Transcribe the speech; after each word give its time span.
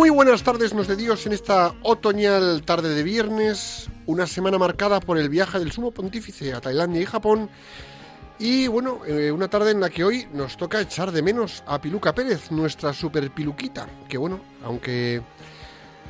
Muy 0.00 0.08
buenas 0.08 0.42
tardes, 0.42 0.72
nos 0.72 0.88
de 0.88 0.96
Dios, 0.96 1.26
en 1.26 1.34
esta 1.34 1.74
otoñal 1.82 2.62
tarde 2.62 2.94
de 2.94 3.02
viernes, 3.02 3.90
una 4.06 4.26
semana 4.26 4.56
marcada 4.56 4.98
por 4.98 5.18
el 5.18 5.28
viaje 5.28 5.58
del 5.58 5.72
sumo 5.72 5.90
pontífice 5.90 6.54
a 6.54 6.60
Tailandia 6.62 7.02
y 7.02 7.04
Japón. 7.04 7.50
Y 8.38 8.66
bueno, 8.66 9.00
eh, 9.06 9.30
una 9.30 9.48
tarde 9.48 9.72
en 9.72 9.80
la 9.80 9.90
que 9.90 10.02
hoy 10.02 10.26
nos 10.32 10.56
toca 10.56 10.80
echar 10.80 11.12
de 11.12 11.20
menos 11.20 11.62
a 11.66 11.82
Piluca 11.82 12.14
Pérez, 12.14 12.50
nuestra 12.50 12.94
super 12.94 13.30
piluquita, 13.30 13.88
que 14.08 14.16
bueno, 14.16 14.40
aunque 14.64 15.20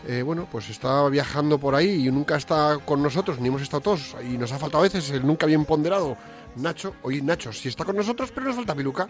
eh, 0.07 0.23
bueno, 0.23 0.47
pues 0.53 0.70
está 0.70 1.09
viajando 1.09 1.59
por 1.59 1.75
ahí 1.75 2.07
y 2.07 2.12
nunca 2.12 2.36
está 2.36 2.79
con 2.79 3.03
nosotros, 3.03 3.41
ni 3.41 3.48
hemos 3.48 3.62
estado 3.62 3.81
todos, 3.81 4.14
y 4.23 4.39
nos 4.39 4.53
ha 4.53 4.59
faltado 4.61 4.84
a 4.84 4.89
veces 4.89 5.11
el 5.11 5.27
nunca 5.27 5.47
bien 5.47 5.64
ponderado 5.64 6.17
Nacho, 6.56 6.95
hoy 7.03 7.23
Nacho 7.23 7.53
sí 7.53 7.69
está 7.69 7.84
con 7.84 7.97
nosotros, 7.97 8.31
pero 8.34 8.47
nos 8.47 8.56
falta 8.56 8.75
Piluca. 8.75 9.09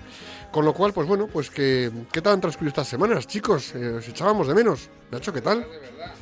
Con 0.50 0.64
lo 0.64 0.72
cual, 0.72 0.92
pues 0.92 1.06
bueno, 1.06 1.26
pues 1.26 1.50
que 1.50 1.90
¿qué 2.12 2.20
tal 2.20 2.34
han 2.34 2.40
transcurrido 2.40 2.70
estas 2.70 2.88
semanas, 2.88 3.26
chicos? 3.26 3.74
Eh, 3.74 3.96
os 3.98 4.08
echábamos 4.08 4.46
de 4.48 4.54
menos. 4.54 4.88
Nacho, 5.10 5.32
¿qué 5.32 5.40
tal? 5.40 5.66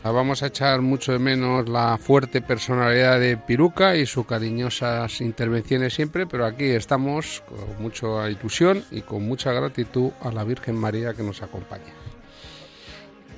Ah, 0.03 0.11
vamos 0.11 0.43
a 0.43 0.47
echar 0.47 0.81
mucho 0.81 1.13
de 1.13 1.19
menos 1.19 1.69
la 1.69 1.99
fuerte 1.99 2.41
personalidad 2.41 3.21
de 3.21 3.37
Piluca 3.37 3.97
y 3.97 4.07
sus 4.07 4.27
cariñosas 4.27 5.21
intervenciones 5.21 5.95
siempre, 5.95 6.27
pero 6.27 6.47
aquí 6.47 6.65
estamos 6.65 7.43
con 7.49 7.83
mucha 7.83 8.31
ilusión 8.31 8.85
y 8.91 9.03
con 9.03 9.27
mucha 9.27 9.53
gratitud 9.53 10.11
a 10.23 10.31
la 10.31 10.45
Virgen 10.45 10.77
María 10.77 11.15
que 11.15 11.23
nos 11.23 11.43
acompaña. 11.43 11.93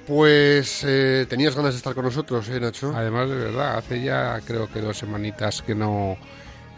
Pues 0.07 0.83
eh, 0.85 1.27
tenías 1.29 1.55
ganas 1.55 1.75
de 1.75 1.79
estar 1.79 1.95
con 1.95 2.05
nosotros, 2.05 2.49
¿eh, 2.49 2.59
Nacho? 2.59 2.93
Además, 2.95 3.29
de 3.29 3.37
verdad, 3.37 3.79
hace 3.79 4.03
ya 4.03 4.41
creo 4.45 4.67
que 4.67 4.81
dos 4.81 4.99
semanitas 4.99 5.63
que 5.63 5.75
no 5.75 6.17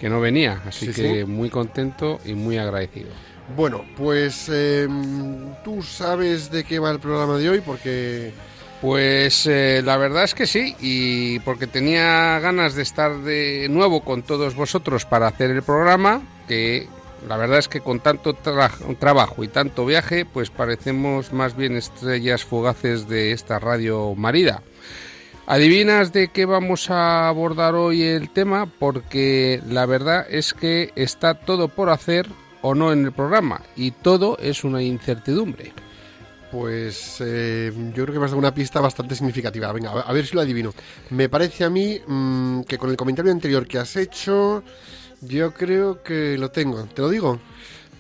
que 0.02 0.10
no 0.10 0.20
venía, 0.20 0.60
así 0.66 0.88
que 0.88 1.24
muy 1.24 1.48
contento 1.48 2.18
y 2.24 2.34
muy 2.34 2.58
agradecido. 2.58 3.10
Bueno, 3.56 3.84
pues 3.96 4.48
em, 4.48 5.54
tú 5.62 5.80
sabes 5.80 6.50
de 6.50 6.64
qué 6.64 6.80
va 6.80 6.90
el 6.90 6.98
programa 6.98 7.38
de 7.38 7.48
hoy 7.48 7.60
porque... 7.60 8.32
Pues 8.80 9.46
eh, 9.46 9.80
la 9.84 9.96
verdad 9.96 10.24
es 10.24 10.34
que 10.34 10.44
sí, 10.44 10.74
y 10.80 11.38
porque 11.40 11.68
tenía 11.68 12.40
ganas 12.40 12.74
de 12.74 12.82
estar 12.82 13.16
de 13.18 13.68
nuevo 13.70 14.02
con 14.02 14.24
todos 14.24 14.56
vosotros 14.56 15.04
para 15.04 15.28
hacer 15.28 15.52
el 15.52 15.62
programa, 15.62 16.20
que 16.48 16.88
la 17.28 17.36
verdad 17.36 17.60
es 17.60 17.68
que 17.68 17.80
con 17.80 18.00
tanto 18.00 18.34
trabajo 18.34 19.44
y 19.44 19.46
tanto 19.46 19.86
viaje, 19.86 20.24
pues 20.24 20.50
parecemos 20.50 21.32
más 21.32 21.56
bien 21.56 21.76
estrellas 21.76 22.44
fugaces 22.44 23.06
de 23.06 23.30
esta 23.30 23.60
radio 23.60 24.16
marida. 24.16 24.64
¿Adivinas 25.46 26.12
de 26.12 26.28
qué 26.28 26.46
vamos 26.46 26.88
a 26.88 27.28
abordar 27.28 27.74
hoy 27.74 28.02
el 28.02 28.30
tema? 28.30 28.66
Porque 28.66 29.60
la 29.68 29.86
verdad 29.86 30.24
es 30.30 30.54
que 30.54 30.92
está 30.94 31.34
todo 31.34 31.66
por 31.66 31.90
hacer 31.90 32.28
o 32.62 32.76
no 32.76 32.92
en 32.92 33.04
el 33.04 33.12
programa 33.12 33.60
y 33.74 33.90
todo 33.90 34.38
es 34.38 34.62
una 34.62 34.82
incertidumbre. 34.82 35.72
Pues 36.52 37.16
eh, 37.20 37.72
yo 37.92 38.04
creo 38.04 38.12
que 38.12 38.18
vas 38.18 38.30
a 38.30 38.34
dar 38.34 38.38
una 38.38 38.54
pista 38.54 38.80
bastante 38.80 39.16
significativa. 39.16 39.72
Venga, 39.72 39.90
a 39.90 40.12
ver 40.12 40.26
si 40.26 40.36
lo 40.36 40.42
adivino. 40.42 40.72
Me 41.10 41.28
parece 41.28 41.64
a 41.64 41.70
mí 41.70 42.00
mm, 42.06 42.62
que 42.62 42.78
con 42.78 42.90
el 42.90 42.96
comentario 42.96 43.32
anterior 43.32 43.66
que 43.66 43.78
has 43.78 43.96
hecho, 43.96 44.62
yo 45.22 45.52
creo 45.52 46.04
que 46.04 46.38
lo 46.38 46.50
tengo. 46.52 46.84
¿Te 46.84 47.02
lo 47.02 47.08
digo? 47.08 47.40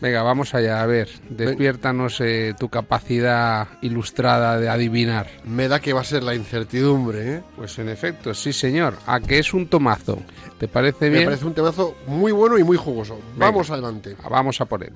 Venga, 0.02 0.24
vamos 0.24 0.52
allá, 0.52 0.82
a 0.82 0.86
ver, 0.86 1.08
despiértanos 1.30 2.20
eh, 2.20 2.54
tu 2.58 2.68
capacidad 2.68 3.68
ilustrada 3.82 4.58
de 4.58 4.68
adivinar. 4.68 5.28
Me 5.44 5.68
da 5.68 5.78
que 5.78 5.92
va 5.92 6.00
a 6.00 6.04
ser 6.04 6.24
la 6.24 6.34
incertidumbre, 6.34 7.36
¿eh? 7.36 7.42
Pues 7.54 7.78
en 7.78 7.88
efecto, 7.88 8.34
sí 8.34 8.52
señor, 8.52 8.96
a 9.06 9.20
que 9.20 9.38
es 9.38 9.54
un 9.54 9.68
tomazo. 9.68 10.18
¿Te 10.58 10.66
parece 10.66 11.08
bien? 11.08 11.20
Me 11.20 11.26
parece 11.26 11.46
un 11.46 11.54
tomazo 11.54 11.94
muy 12.08 12.32
bueno 12.32 12.58
y 12.58 12.64
muy 12.64 12.76
jugoso. 12.76 13.16
vamos 13.36 13.70
adelante. 13.70 14.16
Vamos 14.28 14.60
a 14.60 14.64
por 14.64 14.82
él. 14.82 14.92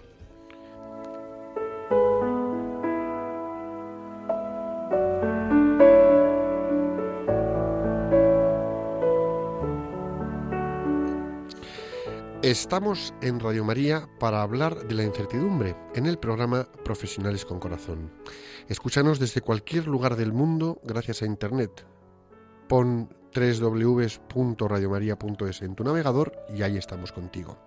Estamos 12.46 13.12
en 13.22 13.40
Radio 13.40 13.64
María 13.64 14.08
para 14.20 14.40
hablar 14.40 14.86
de 14.86 14.94
la 14.94 15.02
incertidumbre 15.02 15.74
en 15.96 16.06
el 16.06 16.16
programa 16.16 16.68
Profesionales 16.84 17.44
con 17.44 17.58
Corazón. 17.58 18.12
Escúchanos 18.68 19.18
desde 19.18 19.40
cualquier 19.40 19.88
lugar 19.88 20.14
del 20.14 20.32
mundo 20.32 20.80
gracias 20.84 21.22
a 21.22 21.26
Internet. 21.26 21.84
Pon 22.68 23.12
www.radiomaria.es 23.34 25.62
en 25.62 25.74
tu 25.74 25.82
navegador 25.82 26.36
y 26.56 26.62
ahí 26.62 26.76
estamos 26.76 27.10
contigo. 27.10 27.58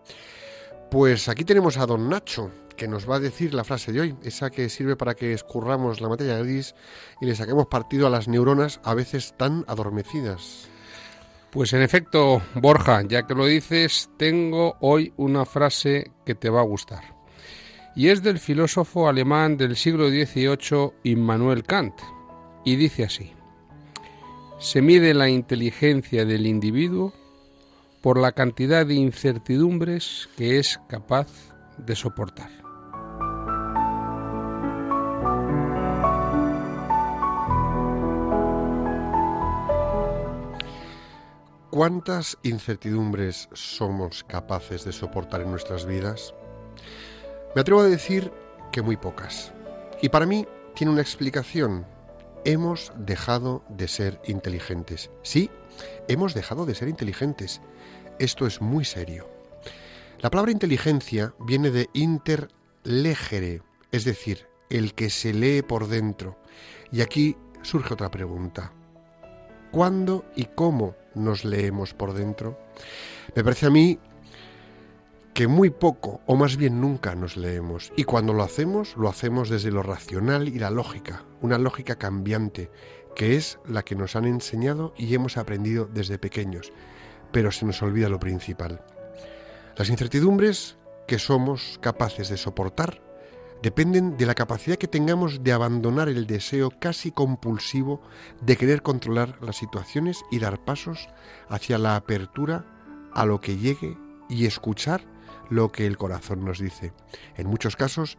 Pues 0.90 1.28
aquí 1.28 1.44
tenemos 1.44 1.76
a 1.76 1.86
don 1.86 2.08
Nacho, 2.08 2.50
que 2.78 2.88
nos 2.88 3.10
va 3.10 3.18
a 3.18 3.20
decir 3.20 3.54
la 3.54 3.66
frase 3.66 3.92
de 3.92 4.00
hoy, 4.00 4.16
esa 4.24 4.50
que 4.50 4.70
sirve 4.70 4.96
para 4.96 5.14
que 5.14 5.34
escurramos 5.34 6.00
la 6.00 6.08
materia 6.08 6.38
gris 6.38 6.74
y 7.20 7.26
le 7.26 7.36
saquemos 7.36 7.68
partido 7.68 8.08
a 8.08 8.10
las 8.10 8.30
neuronas 8.30 8.80
a 8.86 8.94
veces 8.94 9.34
tan 9.36 9.66
adormecidas. 9.68 10.70
Pues 11.52 11.74
en 11.74 11.82
efecto, 11.82 12.44
Borja, 12.54 13.02
ya 13.08 13.26
que 13.26 13.34
lo 13.34 13.48
dices, 13.48 14.10
tengo 14.18 14.76
hoy 14.82 15.14
una 15.18 15.46
frase 15.46 16.12
que 16.24 16.36
te 16.36 16.50
va 16.50 16.62
a 16.62 16.66
gustar. 16.66 17.16
Y 17.96 18.10
es 18.10 18.22
del 18.22 18.38
filósofo 18.38 19.10
alemán 19.10 19.58
del 19.58 19.76
siglo 19.76 20.10
XVIII, 20.10 20.92
Immanuel 21.04 21.64
Kant. 21.64 21.96
Y 22.64 22.76
dice 22.76 23.04
así, 23.04 23.34
se 24.60 24.82
mide 24.82 25.14
la 25.16 25.28
inteligencia 25.28 26.24
del 26.24 26.46
individuo 26.46 27.14
por 28.02 28.20
la 28.20 28.32
cantidad 28.32 28.86
de 28.86 28.94
incertidumbres 28.94 30.30
que 30.38 30.60
es 30.60 30.80
capaz 30.88 31.28
de 31.78 31.96
soportar. 31.96 32.69
¿Cuántas 41.80 42.38
incertidumbres 42.44 43.48
somos 43.54 44.26
capaces 44.26 44.84
de 44.84 44.92
soportar 44.92 45.40
en 45.40 45.50
nuestras 45.50 45.86
vidas? 45.86 46.36
Me 47.56 47.62
atrevo 47.62 47.80
a 47.80 47.86
decir 47.86 48.34
que 48.74 48.82
muy 48.82 48.98
pocas. 48.98 49.54
Y 50.02 50.10
para 50.10 50.26
mí 50.26 50.46
tiene 50.76 50.92
una 50.92 51.02
explicación. 51.02 51.86
Hemos 52.44 52.92
dejado 52.98 53.64
de 53.70 53.88
ser 53.88 54.20
inteligentes. 54.26 55.10
Sí, 55.24 55.50
hemos 56.10 56.34
dejado 56.34 56.66
de 56.66 56.76
ser 56.76 56.90
inteligentes. 56.90 57.62
Esto 58.20 58.46
es 58.46 58.60
muy 58.60 58.84
serio. 58.84 59.30
La 60.20 60.30
palabra 60.30 60.52
inteligencia 60.52 61.34
viene 61.40 61.72
de 61.72 61.90
interlegere, 61.94 63.62
es 63.94 64.04
decir, 64.04 64.48
el 64.70 64.94
que 64.96 65.10
se 65.10 65.34
lee 65.34 65.62
por 65.62 65.88
dentro. 65.88 66.38
Y 66.92 67.00
aquí 67.00 67.38
surge 67.62 67.94
otra 67.94 68.12
pregunta. 68.12 68.74
¿Cuándo 69.72 70.26
y 70.36 70.46
cómo 70.46 70.96
nos 71.14 71.46
leemos 71.46 71.94
por 71.94 72.14
dentro? 72.14 72.60
Me 73.36 73.44
parece 73.44 73.68
a 73.68 73.70
mí 73.70 74.00
que 75.34 75.48
muy 75.48 75.70
poco, 75.70 76.22
o 76.26 76.36
más 76.36 76.58
bien 76.58 76.82
nunca 76.82 77.16
nos 77.16 77.38
leemos. 77.38 77.94
Y 77.96 78.04
cuando 78.04 78.34
lo 78.34 78.44
hacemos, 78.44 78.98
lo 78.98 79.08
hacemos 79.08 79.50
desde 79.50 79.72
lo 79.72 79.84
racional 79.84 80.50
y 80.50 80.60
la 80.60 80.70
lógica, 80.70 81.24
una 81.42 81.58
lógica 81.58 81.98
cambiante, 81.98 82.72
que 83.16 83.36
es 83.36 83.60
la 83.68 83.84
que 83.84 83.96
nos 83.96 84.16
han 84.16 84.26
enseñado 84.26 84.94
y 84.98 85.14
hemos 85.14 85.38
aprendido 85.38 85.86
desde 85.86 86.18
pequeños. 86.18 86.74
Pero 87.32 87.52
se 87.52 87.66
nos 87.66 87.82
olvida 87.82 88.10
lo 88.10 88.20
principal. 88.20 88.82
Las 89.78 89.90
incertidumbres 89.90 90.78
que 91.08 91.20
somos 91.20 91.80
capaces 91.82 92.30
de 92.30 92.38
soportar 92.38 93.09
dependen 93.62 94.18
de 94.18 94.26
la 94.26 94.36
capacidad 94.36 94.78
que 94.78 94.88
tengamos 94.88 95.44
de 95.44 95.52
abandonar 95.52 96.10
el 96.10 96.28
deseo 96.28 96.72
casi 96.80 97.12
compulsivo 97.12 98.02
de 98.42 98.58
querer 98.58 98.82
controlar 98.82 99.42
las 99.42 99.58
situaciones 99.58 100.24
y 100.32 100.40
dar 100.40 100.64
pasos 100.64 101.10
hacia 101.50 101.78
la 101.78 101.96
apertura 101.96 102.66
a 103.14 103.26
lo 103.26 103.42
que 103.42 103.58
llegue 103.58 103.98
y 104.30 104.46
escuchar 104.46 105.04
lo 105.50 105.72
que 105.72 105.86
el 105.86 105.98
corazón 105.98 106.46
nos 106.46 106.60
dice. 106.60 106.94
En 107.36 107.48
muchos 107.48 107.76
casos 107.76 108.18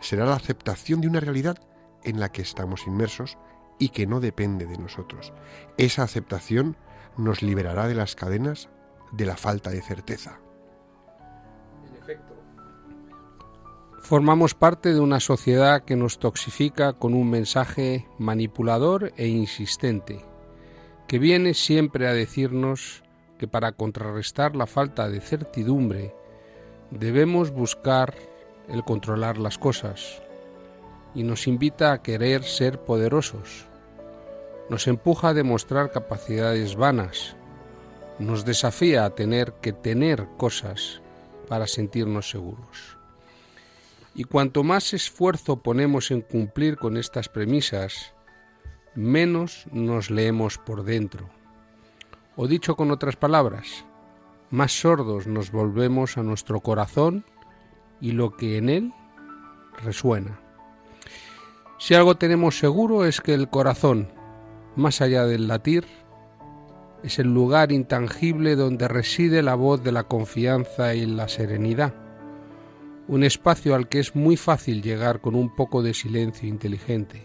será 0.00 0.26
la 0.26 0.36
aceptación 0.36 1.00
de 1.00 1.08
una 1.08 1.20
realidad 1.20 1.58
en 2.04 2.20
la 2.20 2.30
que 2.30 2.42
estamos 2.42 2.86
inmersos 2.86 3.38
y 3.78 3.88
que 3.88 4.06
no 4.06 4.20
depende 4.20 4.66
de 4.66 4.78
nosotros. 4.78 5.32
Esa 5.78 6.02
aceptación 6.02 6.76
nos 7.16 7.42
liberará 7.42 7.88
de 7.88 7.94
las 7.94 8.14
cadenas 8.14 8.68
de 9.12 9.26
la 9.26 9.36
falta 9.36 9.70
de 9.70 9.82
certeza. 9.82 10.40
En 11.88 11.96
efecto. 11.96 12.45
Formamos 14.08 14.54
parte 14.54 14.94
de 14.94 15.00
una 15.00 15.18
sociedad 15.18 15.82
que 15.82 15.96
nos 15.96 16.20
toxifica 16.20 16.92
con 16.92 17.12
un 17.12 17.28
mensaje 17.28 18.06
manipulador 18.18 19.12
e 19.16 19.26
insistente, 19.26 20.24
que 21.08 21.18
viene 21.18 21.54
siempre 21.54 22.06
a 22.06 22.12
decirnos 22.12 23.02
que 23.36 23.48
para 23.48 23.72
contrarrestar 23.72 24.54
la 24.54 24.68
falta 24.68 25.08
de 25.08 25.20
certidumbre 25.20 26.14
debemos 26.92 27.50
buscar 27.50 28.14
el 28.68 28.84
controlar 28.84 29.38
las 29.38 29.58
cosas 29.58 30.22
y 31.12 31.24
nos 31.24 31.48
invita 31.48 31.92
a 31.92 32.00
querer 32.00 32.44
ser 32.44 32.78
poderosos. 32.78 33.66
Nos 34.70 34.86
empuja 34.86 35.30
a 35.30 35.34
demostrar 35.34 35.90
capacidades 35.90 36.76
vanas. 36.76 37.34
Nos 38.20 38.44
desafía 38.44 39.04
a 39.04 39.10
tener 39.10 39.54
que 39.54 39.72
tener 39.72 40.28
cosas 40.36 41.02
para 41.48 41.66
sentirnos 41.66 42.30
seguros. 42.30 42.95
Y 44.16 44.24
cuanto 44.24 44.64
más 44.64 44.94
esfuerzo 44.94 45.62
ponemos 45.62 46.10
en 46.10 46.22
cumplir 46.22 46.78
con 46.78 46.96
estas 46.96 47.28
premisas, 47.28 48.14
menos 48.94 49.66
nos 49.70 50.10
leemos 50.10 50.56
por 50.56 50.84
dentro. 50.84 51.28
O 52.34 52.48
dicho 52.48 52.76
con 52.76 52.90
otras 52.90 53.16
palabras, 53.16 53.84
más 54.50 54.72
sordos 54.72 55.26
nos 55.26 55.52
volvemos 55.52 56.16
a 56.16 56.22
nuestro 56.22 56.60
corazón 56.60 57.26
y 58.00 58.12
lo 58.12 58.38
que 58.38 58.56
en 58.56 58.70
él 58.70 58.92
resuena. 59.84 60.40
Si 61.78 61.94
algo 61.94 62.16
tenemos 62.16 62.58
seguro 62.58 63.04
es 63.04 63.20
que 63.20 63.34
el 63.34 63.50
corazón, 63.50 64.08
más 64.76 65.02
allá 65.02 65.26
del 65.26 65.46
latir, 65.46 65.84
es 67.02 67.18
el 67.18 67.34
lugar 67.34 67.70
intangible 67.70 68.56
donde 68.56 68.88
reside 68.88 69.42
la 69.42 69.56
voz 69.56 69.84
de 69.84 69.92
la 69.92 70.04
confianza 70.04 70.94
y 70.94 71.04
la 71.04 71.28
serenidad, 71.28 72.05
un 73.08 73.22
espacio 73.22 73.74
al 73.74 73.88
que 73.88 74.00
es 74.00 74.16
muy 74.16 74.36
fácil 74.36 74.82
llegar 74.82 75.20
con 75.20 75.34
un 75.34 75.54
poco 75.54 75.82
de 75.82 75.94
silencio 75.94 76.48
inteligente, 76.48 77.22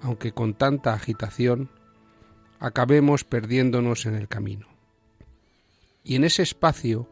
aunque 0.00 0.32
con 0.32 0.54
tanta 0.54 0.94
agitación 0.94 1.70
acabemos 2.60 3.24
perdiéndonos 3.24 4.06
en 4.06 4.14
el 4.14 4.28
camino. 4.28 4.68
Y 6.04 6.16
en 6.16 6.24
ese 6.24 6.42
espacio 6.42 7.08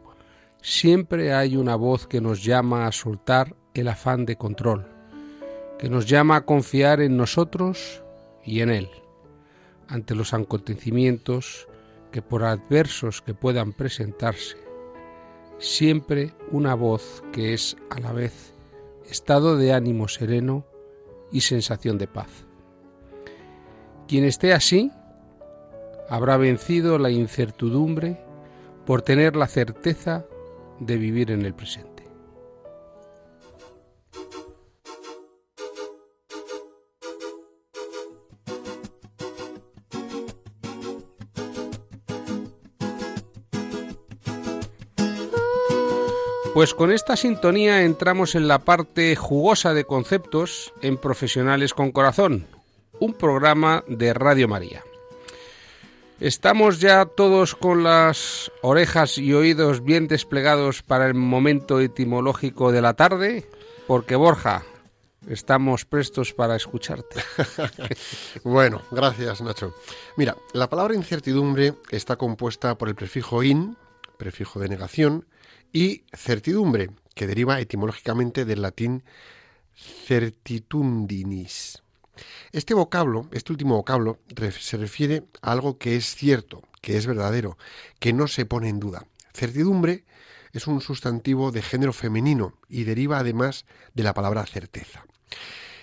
siempre 0.61 1.33
hay 1.33 1.57
una 1.57 1.75
voz 1.75 2.07
que 2.07 2.21
nos 2.21 2.45
llama 2.45 2.87
a 2.87 2.93
soltar 2.93 3.57
el 3.75 3.89
afán 3.89 4.27
de 4.27 4.37
control, 4.37 4.87
que 5.79 5.89
nos 5.89 6.07
llama 6.07 6.37
a 6.37 6.45
confiar 6.45 7.01
en 7.01 7.17
nosotros 7.17 8.03
y 8.45 8.61
en 8.61 8.71
Él, 8.71 8.89
ante 9.89 10.15
los 10.15 10.33
acontecimientos 10.35 11.67
que 12.13 12.23
por 12.23 12.45
adversos 12.45 13.23
que 13.23 13.35
puedan 13.35 13.73
presentarse, 13.73 14.57
siempre 15.63 16.33
una 16.51 16.75
voz 16.75 17.23
que 17.33 17.55
es 17.55 17.77
a 17.89 18.01
la 18.01 18.13
vez 18.13 18.53
estado 19.09 19.57
de 19.57 19.73
ánimo 19.73 20.09
sereno 20.09 20.67
y 21.31 21.43
sensación 21.43 21.99
de 21.99 22.09
paz. 22.09 22.47
Quien 24.09 24.25
esté 24.25 24.53
así 24.53 24.91
habrá 26.09 26.37
vencido 26.37 26.99
la 26.99 27.11
incertidumbre 27.11 28.21
por 28.85 29.03
tener 29.03 29.37
la 29.37 29.47
certeza 29.47 30.27
de 30.81 30.97
vivir 30.97 31.31
en 31.31 31.43
el 31.43 31.55
presente. 31.55 31.92
Pues 46.55 46.75
con 46.75 46.93
esta 46.93 47.17
sintonía 47.17 47.83
entramos 47.83 48.35
en 48.35 48.47
la 48.47 48.59
parte 48.59 49.17
jugosa 49.17 49.73
de 49.73 49.87
conceptos 49.87 50.75
en 50.83 50.99
Profesionales 50.99 51.73
con 51.73 51.93
Corazón, 51.93 52.47
un 53.01 53.15
programa 53.15 53.85
de 53.89 54.13
Radio 54.13 54.49
María. 54.49 54.85
Estamos 56.21 56.79
ya 56.79 57.07
todos 57.07 57.55
con 57.55 57.83
las 57.83 58.53
orejas 58.61 59.17
y 59.17 59.33
oídos 59.33 59.83
bien 59.83 60.09
desplegados 60.09 60.83
para 60.83 61.07
el 61.07 61.15
momento 61.15 61.81
etimológico 61.81 62.71
de 62.71 62.83
la 62.83 62.93
tarde, 62.93 63.49
porque 63.87 64.15
Borja, 64.15 64.63
estamos 65.29 65.87
prestos 65.87 66.35
para 66.35 66.55
escucharte. 66.55 67.23
bueno, 68.45 68.83
gracias 68.91 69.41
Nacho. 69.41 69.75
Mira, 70.19 70.37
la 70.53 70.69
palabra 70.69 70.95
incertidumbre 70.95 71.77
está 71.91 72.17
compuesta 72.17 72.77
por 72.77 72.91
el 72.91 72.95
prefijo 72.95 73.43
in, 73.43 73.79
prefijo 74.19 74.61
de 74.61 74.69
negación, 74.69 75.25
y 75.73 76.05
certidumbre, 76.13 76.91
que 77.15 77.27
deriva 77.27 77.61
etimológicamente 77.61 78.45
del 78.45 78.63
latín 78.63 79.03
certitundinis. 80.07 81.83
Este 82.53 82.75
vocablo, 82.75 83.29
este 83.33 83.53
último 83.53 83.77
vocablo, 83.77 84.19
se 84.61 84.77
refiere 84.77 85.25
a 85.41 85.53
algo 85.53 85.79
que 85.79 85.97
es 85.97 86.15
cierto, 86.15 86.63
que 86.81 86.97
es 86.97 87.07
verdadero, 87.07 87.57
que 87.99 88.13
no 88.13 88.29
se 88.29 88.45
pone 88.45 88.69
en 88.69 88.81
duda. 88.81 89.07
Certidumbre 89.33 90.05
es 90.53 90.67
un 90.67 90.81
sustantivo 90.81 91.51
de 91.51 91.63
género 91.63 91.93
femenino 91.93 92.59
y 92.69 92.85
deriva 92.85 93.19
además 93.19 93.65
de 93.95 94.03
la 94.03 94.13
palabra 94.13 94.45
certeza. 94.45 95.07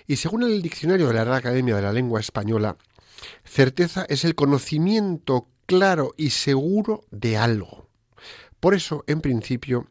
Y 0.05 0.17
según 0.17 0.43
el 0.43 0.61
diccionario 0.61 1.07
de 1.07 1.13
la 1.13 1.23
Real 1.23 1.37
Academia 1.37 1.75
de 1.75 1.81
la 1.81 1.93
Lengua 1.93 2.19
Española, 2.19 2.77
certeza 3.43 4.05
es 4.09 4.23
el 4.25 4.35
conocimiento 4.35 5.47
claro 5.65 6.13
y 6.17 6.29
seguro 6.31 7.05
de 7.11 7.37
algo. 7.37 7.88
Por 8.59 8.73
eso, 8.73 9.03
en 9.07 9.21
principio, 9.21 9.87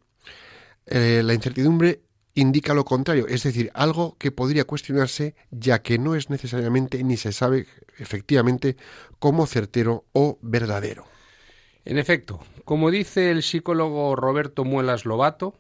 eh, 0.87 1.23
la 1.25 1.35
incertidumbre 1.35 2.03
indica 2.35 2.75
lo 2.75 2.85
contrario, 2.85 3.27
es 3.27 3.43
decir, 3.43 3.71
algo 3.75 4.17
que 4.19 4.31
podría 4.31 4.65
cuestionarse 4.65 5.35
ya 5.51 5.83
que 5.83 5.99
no 5.99 6.15
es 6.15 6.31
necesariamente 6.31 7.03
ni 7.03 7.17
se 7.17 7.33
sabe 7.33 7.67
efectivamente 7.99 8.77
como 9.19 9.47
certero 9.47 10.05
o 10.13 10.39
verdadero. 10.41 11.07
En 11.85 11.99
efecto, 11.99 12.41
como 12.65 12.91
dice 12.91 13.31
el 13.31 13.43
psicólogo 13.43 14.15
Roberto 14.15 14.65
Muelas 14.65 15.05
Lobato, 15.05 15.55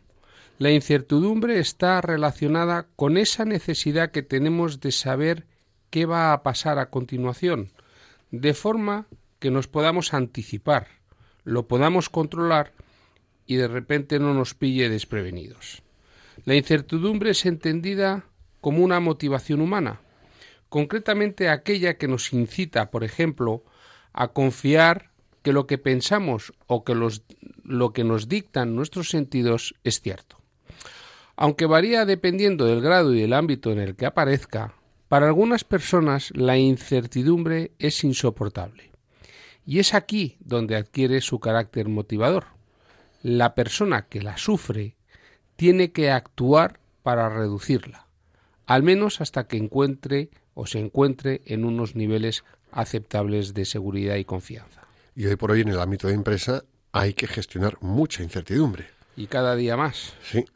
la 0.59 0.71
incertidumbre 0.71 1.59
está 1.59 2.01
relacionada 2.01 2.87
con 2.97 3.17
esa 3.17 3.45
necesidad 3.45 4.11
que 4.11 4.23
tenemos 4.23 4.81
de 4.81 4.93
saber 4.93 5.47
qué 5.91 6.05
va 6.07 6.33
a 6.33 6.43
pasar 6.43 6.79
a 6.79 6.91
continuación, 6.91 7.71
de 8.31 8.55
forma 8.55 9.07
que 9.39 9.51
nos 9.51 9.69
podamos 9.69 10.15
anticipar, 10.15 10.89
lo 11.45 11.67
podamos 11.67 12.09
controlar 12.09 12.73
y 13.49 13.57
de 13.57 13.67
repente 13.67 14.21
no 14.21 14.35
nos 14.35 14.55
pille 14.55 14.89
desprevenidos. 14.89 15.83
La 16.45 16.55
incertidumbre 16.55 17.31
es 17.31 17.47
entendida 17.47 18.27
como 18.61 18.85
una 18.85 19.01
motivación 19.01 19.61
humana, 19.61 20.01
concretamente 20.69 21.49
aquella 21.49 21.97
que 21.97 22.07
nos 22.07 22.33
incita, 22.33 22.91
por 22.91 23.03
ejemplo, 23.03 23.65
a 24.13 24.29
confiar 24.29 25.11
que 25.43 25.53
lo 25.53 25.67
que 25.67 25.79
pensamos 25.79 26.53
o 26.67 26.85
que 26.85 26.95
lo 26.95 27.93
que 27.93 28.05
nos 28.05 28.29
dictan 28.29 28.77
nuestros 28.77 29.09
sentidos 29.09 29.75
es 29.83 30.03
cierto. 30.03 30.37
Aunque 31.35 31.67
varía 31.67 32.05
dependiendo 32.05 32.67
del 32.67 32.83
grado 32.83 33.15
y 33.15 33.23
del 33.23 33.33
ámbito 33.33 33.73
en 33.73 33.79
el 33.79 33.97
que 33.97 34.07
aparezca, 34.07 34.75
para 35.09 35.27
algunas 35.27 35.65
personas 35.65 36.33
la 36.35 36.59
incertidumbre 36.59 37.73
es 37.79 38.05
insoportable. 38.05 38.91
Y 39.65 39.79
es 39.79 39.95
aquí 39.95 40.37
donde 40.41 40.77
adquiere 40.77 41.23
su 41.23 41.41
carácter 41.41 41.89
motivador. 41.89 42.58
La 43.29 43.55
persona 43.55 44.07
que 44.07 44.23
la 44.23 44.39
sufre 44.39 44.97
tiene 45.57 45.93
que 45.93 46.11
actuar 46.11 46.81
para 47.03 47.29
reducirla, 47.29 48.07
al 48.65 48.83
menos 48.83 49.21
hasta 49.21 49.47
que 49.47 49.59
encuentre 49.59 50.31
o 50.55 50.67
se 50.67 50.79
encuentre 50.79 51.43
en 51.45 51.67
unos 51.67 51.95
niveles 51.95 52.43
aceptables 52.73 53.53
de 53.53 53.67
seguridad 53.67 54.17
y 54.17 54.25
confianza. 54.25 54.81
Y 55.15 55.27
hoy 55.27 55.37
por 55.37 55.51
hoy 55.51 55.61
en 55.61 55.69
el 55.69 55.79
ámbito 55.79 56.09
de 56.09 56.15
empresa 56.15 56.65
hay 56.91 57.13
que 57.13 57.27
gestionar 57.27 57.77
mucha 57.83 58.23
incertidumbre. 58.23 58.87
Y 59.15 59.27
cada 59.27 59.57
día 59.57 59.77
más. 59.77 60.15
Sí. 60.23 60.47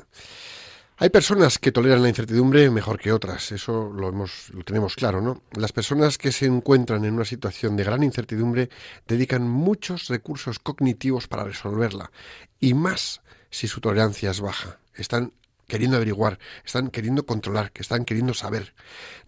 Hay 1.03 1.11
personas 1.11 1.59
que 1.59 1.73
toleran 1.73 2.01
la 2.01 2.11
incertidumbre 2.11 2.71
mejor 2.71 2.97
que 3.01 3.11
otras, 3.11 3.51
eso 3.51 3.91
lo, 3.93 4.09
hemos, 4.09 4.51
lo 4.51 4.63
tenemos 4.63 4.95
claro, 4.95 5.21
¿no? 5.21 5.43
Las 5.57 5.73
personas 5.73 6.17
que 6.17 6.31
se 6.31 6.47
encuentran 6.47 7.05
en 7.05 7.15
una 7.15 7.25
situación 7.25 7.75
de 7.75 7.83
gran 7.83 8.05
incertidumbre 8.05 8.71
dedican 9.09 9.43
muchos 9.43 10.07
recursos 10.07 10.61
cognitivos 10.61 11.27
para 11.27 11.43
resolverla, 11.43 12.13
y 12.61 12.75
más 12.75 13.21
si 13.51 13.67
su 13.67 13.81
tolerancia 13.81 14.31
es 14.31 14.41
baja 14.41 14.79
están 14.95 15.33
queriendo 15.67 15.97
averiguar, 15.97 16.39
están 16.65 16.89
queriendo 16.89 17.25
controlar, 17.25 17.73
que 17.73 17.83
están 17.83 18.05
queriendo 18.05 18.35
saber. 18.35 18.75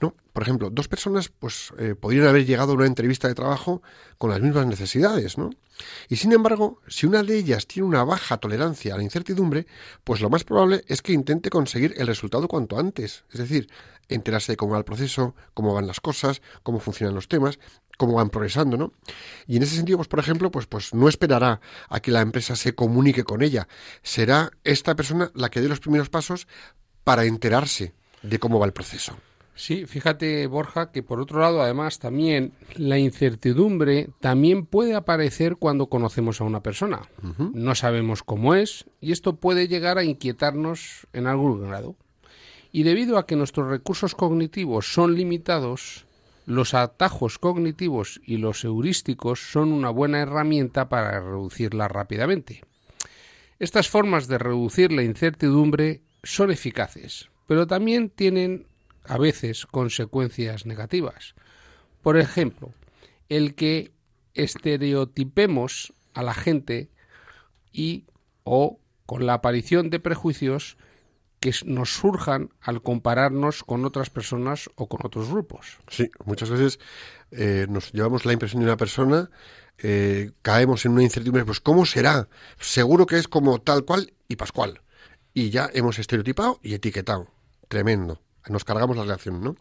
¿no? 0.01 0.15
Por 0.33 0.43
ejemplo, 0.43 0.71
dos 0.71 0.89
personas 0.89 1.29
pues, 1.29 1.73
eh, 1.79 1.95
podrían 1.95 2.27
haber 2.27 2.45
llegado 2.45 2.73
a 2.73 2.75
una 2.77 2.87
entrevista 2.87 3.29
de 3.29 3.35
trabajo 3.35 3.83
con 4.19 4.31
las 4.31 4.41
mismas 4.41 4.67
necesidades, 4.67 5.39
¿no? 5.39 5.51
Y 6.09 6.17
sin 6.17 6.33
embargo, 6.33 6.81
si 6.87 7.07
una 7.07 7.23
de 7.23 7.37
ellas 7.37 7.67
tiene 7.67 7.89
una 7.89 8.05
baja 8.05 8.37
tolerancia 8.37 8.95
a 8.95 8.97
la 8.97 9.03
incertidumbre, 9.03 9.67
pues 10.05 10.21
lo 10.21 10.31
más 10.31 10.45
probable 10.45 10.85
es 10.87 11.03
que 11.03 11.13
intente 11.13 11.51
conseguir 11.51 11.95
el 11.97 12.07
resultado 12.07 12.47
cuanto 12.47 12.79
antes. 12.79 13.25
Es 13.33 13.41
decir, 13.41 13.69
enterarse 14.09 14.53
de 14.53 14.57
cómo 14.57 14.73
va 14.73 14.79
el 14.79 14.85
proceso, 14.85 15.35
cómo 15.55 15.75
van 15.75 15.87
las 15.87 16.01
cosas, 16.01 16.43
cómo 16.63 16.81
funcionan 16.81 17.15
los 17.15 17.29
temas, 17.29 17.59
cómo 17.97 18.15
van 18.15 18.31
progresando, 18.31 18.77
¿no? 18.77 18.93
Y 19.47 19.57
en 19.57 19.63
ese 19.63 19.77
sentido, 19.77 19.99
pues 19.99 20.09
por 20.09 20.19
ejemplo, 20.19 20.51
pues, 20.51 20.67
pues 20.67 20.95
no 20.95 21.09
esperará 21.09 21.61
a 21.89 22.01
que 22.01 22.11
la 22.11 22.21
empresa 22.21 22.57
se 22.57 22.75
comunique 22.75 23.25
con 23.25 23.43
ella. 23.43 23.69
Será 24.03 24.51
esta 24.65 24.95
persona 24.95 25.31
la 25.35 25.51
que 25.51 25.61
dé 25.61 25.69
los 25.69 25.81
primeros 25.81 26.11
pasos 26.11 26.47
para 27.05 27.25
enterarse 27.25 27.95
de 28.23 28.39
cómo 28.39 28.59
va 28.59 28.67
el 28.67 28.73
proceso. 28.73 29.17
Sí, 29.57 29.87
fíjate 29.87 30.47
Borja 30.49 30.91
que 30.91 31.05
por 31.05 31.21
otro 31.21 31.39
lado 31.39 31.63
además 31.63 32.01
también 32.01 32.53
la 32.75 32.99
incertidumbre 32.99 34.09
también 34.19 34.67
puede 34.67 34.97
aparecer 34.97 35.57
cuando 35.57 35.87
conocemos 35.87 36.41
a 36.41 36.45
una 36.45 36.61
persona. 36.61 37.03
No 37.53 37.75
sabemos 37.77 38.25
cómo 38.25 38.57
es 38.57 38.87
y 39.01 39.13
esto 39.13 39.37
puede 39.37 39.69
llegar 39.69 39.97
a 39.99 40.05
inquietarnos 40.05 41.07
en 41.13 41.29
algún 41.29 41.69
grado. 41.69 41.95
Y 42.75 42.83
debido 42.83 43.19
a 43.19 43.27
que 43.29 43.37
nuestros 43.37 43.69
recursos 43.69 44.17
cognitivos 44.17 44.93
son 44.93 45.15
limitados, 45.15 46.07
los 46.45 46.75
atajos 46.75 47.39
cognitivos 47.39 48.21
y 48.27 48.39
los 48.39 48.65
heurísticos 48.65 49.39
son 49.39 49.71
una 49.71 49.91
buena 49.91 50.19
herramienta 50.19 50.89
para 50.89 51.21
reducirla 51.21 51.87
rápidamente. 51.87 52.63
Estas 53.61 53.89
formas 53.89 54.27
de 54.27 54.39
reducir 54.39 54.91
la 54.91 55.05
incertidumbre 55.05 56.03
son 56.25 56.51
eficaces, 56.51 57.31
pero 57.47 57.69
también 57.69 58.11
tienen 58.11 58.67
a 59.05 59.19
veces 59.19 59.67
consecuencias 59.67 60.67
negativas. 60.67 61.37
Por 62.03 62.19
ejemplo, 62.19 62.75
el 63.29 63.55
que 63.55 63.93
estereotipemos 64.35 65.93
a 66.13 66.25
la 66.25 66.35
gente 66.35 66.91
y 67.73 68.07
o 68.43 68.81
con 69.07 69.27
la 69.27 69.35
aparición 69.35 69.91
de 69.91 70.01
prejuicios 70.01 70.77
que 71.45 71.53
nos 71.67 71.95
surjan 71.95 72.49
al 72.63 72.81
compararnos 72.81 73.65
con 73.65 73.85
otras 73.85 74.09
personas 74.09 74.71
o 74.77 74.89
con 74.89 75.01
otros 75.05 75.29
grupos. 75.29 75.77
Sí, 75.89 76.11
muchas 76.25 76.49
veces 76.49 76.81
eh, 77.33 77.67
nos 77.69 77.93
llevamos 77.93 78.25
la 78.25 78.33
impresión 78.33 78.61
de 78.61 78.67
una 78.67 78.79
persona, 78.79 79.29
eh, 79.77 80.31
caemos 80.41 80.87
en 80.87 80.93
una 80.93 81.03
incertidumbre, 81.03 81.45
pues 81.45 81.61
¿cómo 81.61 81.85
será? 81.85 82.29
Seguro 82.59 83.05
que 83.05 83.19
es 83.19 83.29
como 83.29 83.61
tal 83.61 83.85
cual 83.85 84.15
y 84.27 84.37
pascual. 84.37 84.81
Y 85.35 85.51
ya 85.51 85.69
hemos 85.75 85.99
estereotipado 85.99 86.61
y 86.63 86.73
etiquetado. 86.73 87.29
Tremendo. 87.69 88.23
Nos 88.49 88.65
cargamos 88.65 88.97
la 88.97 89.03
relación, 89.03 89.43
¿no? 89.43 89.55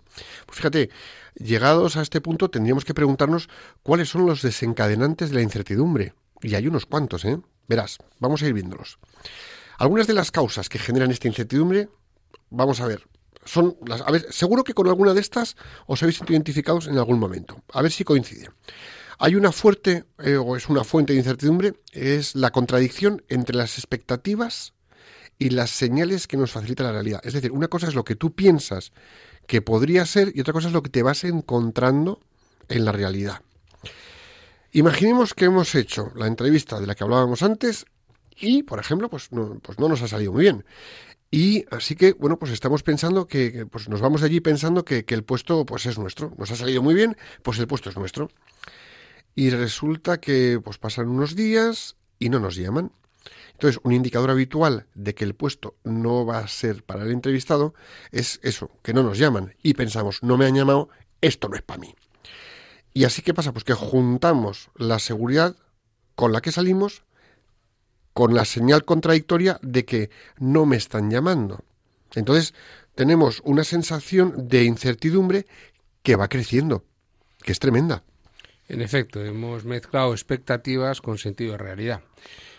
Pues 0.46 0.56
fíjate, 0.56 0.90
llegados 1.36 1.98
a 1.98 2.02
este 2.02 2.22
punto 2.22 2.50
tendríamos 2.50 2.86
que 2.86 2.94
preguntarnos 2.94 3.50
cuáles 3.82 4.08
son 4.08 4.26
los 4.26 4.42
desencadenantes 4.42 5.32
de 5.32 5.36
la 5.36 5.42
incertidumbre. 5.42 6.14
Y 6.42 6.56
hay 6.56 6.66
unos 6.66 6.86
cuantos, 6.86 7.26
¿eh? 7.26 7.42
Verás, 7.68 7.98
vamos 8.20 8.42
a 8.42 8.48
ir 8.48 8.54
viéndolos. 8.54 9.00
Algunas 9.84 10.08
de 10.08 10.14
las 10.14 10.32
causas 10.32 10.70
que 10.70 10.80
generan 10.80 11.12
esta 11.12 11.28
incertidumbre, 11.28 11.90
vamos 12.50 12.80
a 12.80 12.88
ver, 12.88 13.06
son 13.44 13.76
las. 13.86 14.00
A 14.00 14.12
ver, 14.12 14.26
seguro 14.32 14.64
que 14.64 14.74
con 14.74 14.88
alguna 14.88 15.14
de 15.14 15.20
estas 15.20 15.58
os 15.88 16.02
habéis 16.02 16.22
identificados 16.22 16.88
en 16.88 16.98
algún 16.98 17.20
momento. 17.20 17.62
A 17.74 17.82
ver 17.82 17.92
si 17.92 18.06
coincide. 18.06 18.50
Hay 19.20 19.36
una 19.36 19.52
fuerte, 19.52 20.06
eh, 20.20 20.38
o 20.38 20.56
es 20.56 20.70
una 20.70 20.86
fuente 20.86 21.12
de 21.12 21.20
incertidumbre, 21.20 21.74
es 21.92 22.34
la 22.34 22.52
contradicción 22.52 23.26
entre 23.28 23.58
las 23.58 23.78
expectativas 23.78 24.74
y 25.38 25.50
las 25.50 25.72
señales 25.72 26.28
que 26.28 26.38
nos 26.38 26.54
facilita 26.54 26.84
la 26.84 26.94
realidad. 26.94 27.20
Es 27.22 27.34
decir, 27.34 27.52
una 27.52 27.68
cosa 27.68 27.90
es 27.90 27.94
lo 27.94 28.06
que 28.06 28.16
tú 28.16 28.34
piensas 28.34 28.94
que 29.48 29.62
podría 29.62 30.06
ser 30.06 30.32
y 30.34 30.40
otra 30.40 30.54
cosa 30.54 30.70
es 30.70 30.74
lo 30.74 30.82
que 30.82 30.92
te 30.92 31.04
vas 31.04 31.26
encontrando 31.26 32.22
en 32.70 32.86
la 32.86 32.94
realidad. 32.94 33.42
Imaginemos 34.72 35.34
que 35.34 35.44
hemos 35.44 35.76
hecho 35.76 36.14
la 36.16 36.28
entrevista 36.28 36.80
de 36.80 36.88
la 36.88 36.96
que 36.96 37.04
hablábamos 37.04 37.44
antes 37.44 37.86
y, 38.40 38.64
por 38.64 38.80
ejemplo, 38.80 39.10
pues 39.10 39.32
no, 39.32 39.60
pues 39.60 39.80
no 39.80 39.88
nos 39.88 40.02
ha 40.02 40.08
salido 40.08 40.32
muy 40.34 40.44
bien. 40.44 40.66
Y 41.32 41.66
así 41.72 41.96
que, 41.96 42.14
bueno, 42.14 42.38
pues 42.38 42.52
estamos 42.52 42.84
pensando 42.84 43.28
que, 43.28 43.66
pues 43.66 43.90
nos 43.90 44.02
vamos 44.02 44.22
allí 44.22 44.40
pensando 44.40 44.86
que, 44.86 45.04
que, 45.04 45.16
el 45.16 45.24
puesto 45.24 45.66
pues 45.66 45.86
es 45.86 45.98
nuestro. 45.98 46.34
Nos 46.38 46.52
ha 46.52 46.56
salido 46.56 46.84
muy 46.84 46.94
bien, 46.94 47.18
pues 47.42 47.58
el 47.58 47.68
puesto 47.68 47.90
es 47.90 47.98
nuestro. 47.98 48.30
Y 49.36 49.50
resulta 49.50 50.20
que 50.20 50.60
pues 50.64 50.78
pasan 50.78 51.08
unos 51.10 51.36
días 51.36 51.96
y 52.20 52.30
no 52.30 52.40
nos 52.40 52.56
llaman. 52.56 52.92
Entonces, 53.54 53.80
un 53.84 53.94
indicador 53.94 54.30
habitual 54.30 54.88
de 54.94 55.16
que 55.16 55.24
el 55.24 55.36
puesto 55.36 55.76
no 55.84 56.26
va 56.26 56.40
a 56.40 56.48
ser 56.48 56.84
para 56.84 57.04
el 57.04 57.12
entrevistado 57.12 57.74
es 58.12 58.40
eso, 58.44 58.70
que 58.82 58.94
no 58.94 59.04
nos 59.04 59.18
llaman. 59.18 59.56
Y 59.64 59.74
pensamos, 59.74 60.22
no 60.22 60.38
me 60.38 60.46
han 60.46 60.56
llamado, 60.56 60.90
esto 61.22 61.50
no 61.50 61.56
es 61.56 61.62
para 61.62 61.80
mí. 61.80 61.96
Y 62.94 63.06
así 63.06 63.22
que 63.22 63.34
pasa, 63.34 63.54
pues 63.54 63.64
que 63.64 63.74
juntamos 63.74 64.70
la 64.76 65.00
seguridad 65.00 65.56
con 66.16 66.32
la 66.32 66.42
que 66.42 66.52
salimos 66.52 67.04
con 68.14 68.34
la 68.34 68.46
señal 68.46 68.86
contradictoria 68.86 69.60
de 69.62 69.86
que 69.86 70.10
no 70.38 70.66
me 70.66 70.78
están 70.78 71.10
llamando. 71.10 71.64
Entonces, 72.16 72.54
tenemos 72.96 73.42
una 73.44 73.64
sensación 73.64 74.48
de 74.48 74.64
incertidumbre 74.64 75.48
que 76.04 76.16
va 76.16 76.28
creciendo, 76.28 76.84
que 77.42 77.52
es 77.52 77.60
tremenda. 77.60 78.04
En 78.68 78.82
efecto, 78.82 79.24
hemos 79.24 79.66
mezclado 79.66 80.14
expectativas 80.14 81.02
con 81.02 81.18
sentido 81.18 81.54
de 81.54 81.58
realidad. 81.58 82.02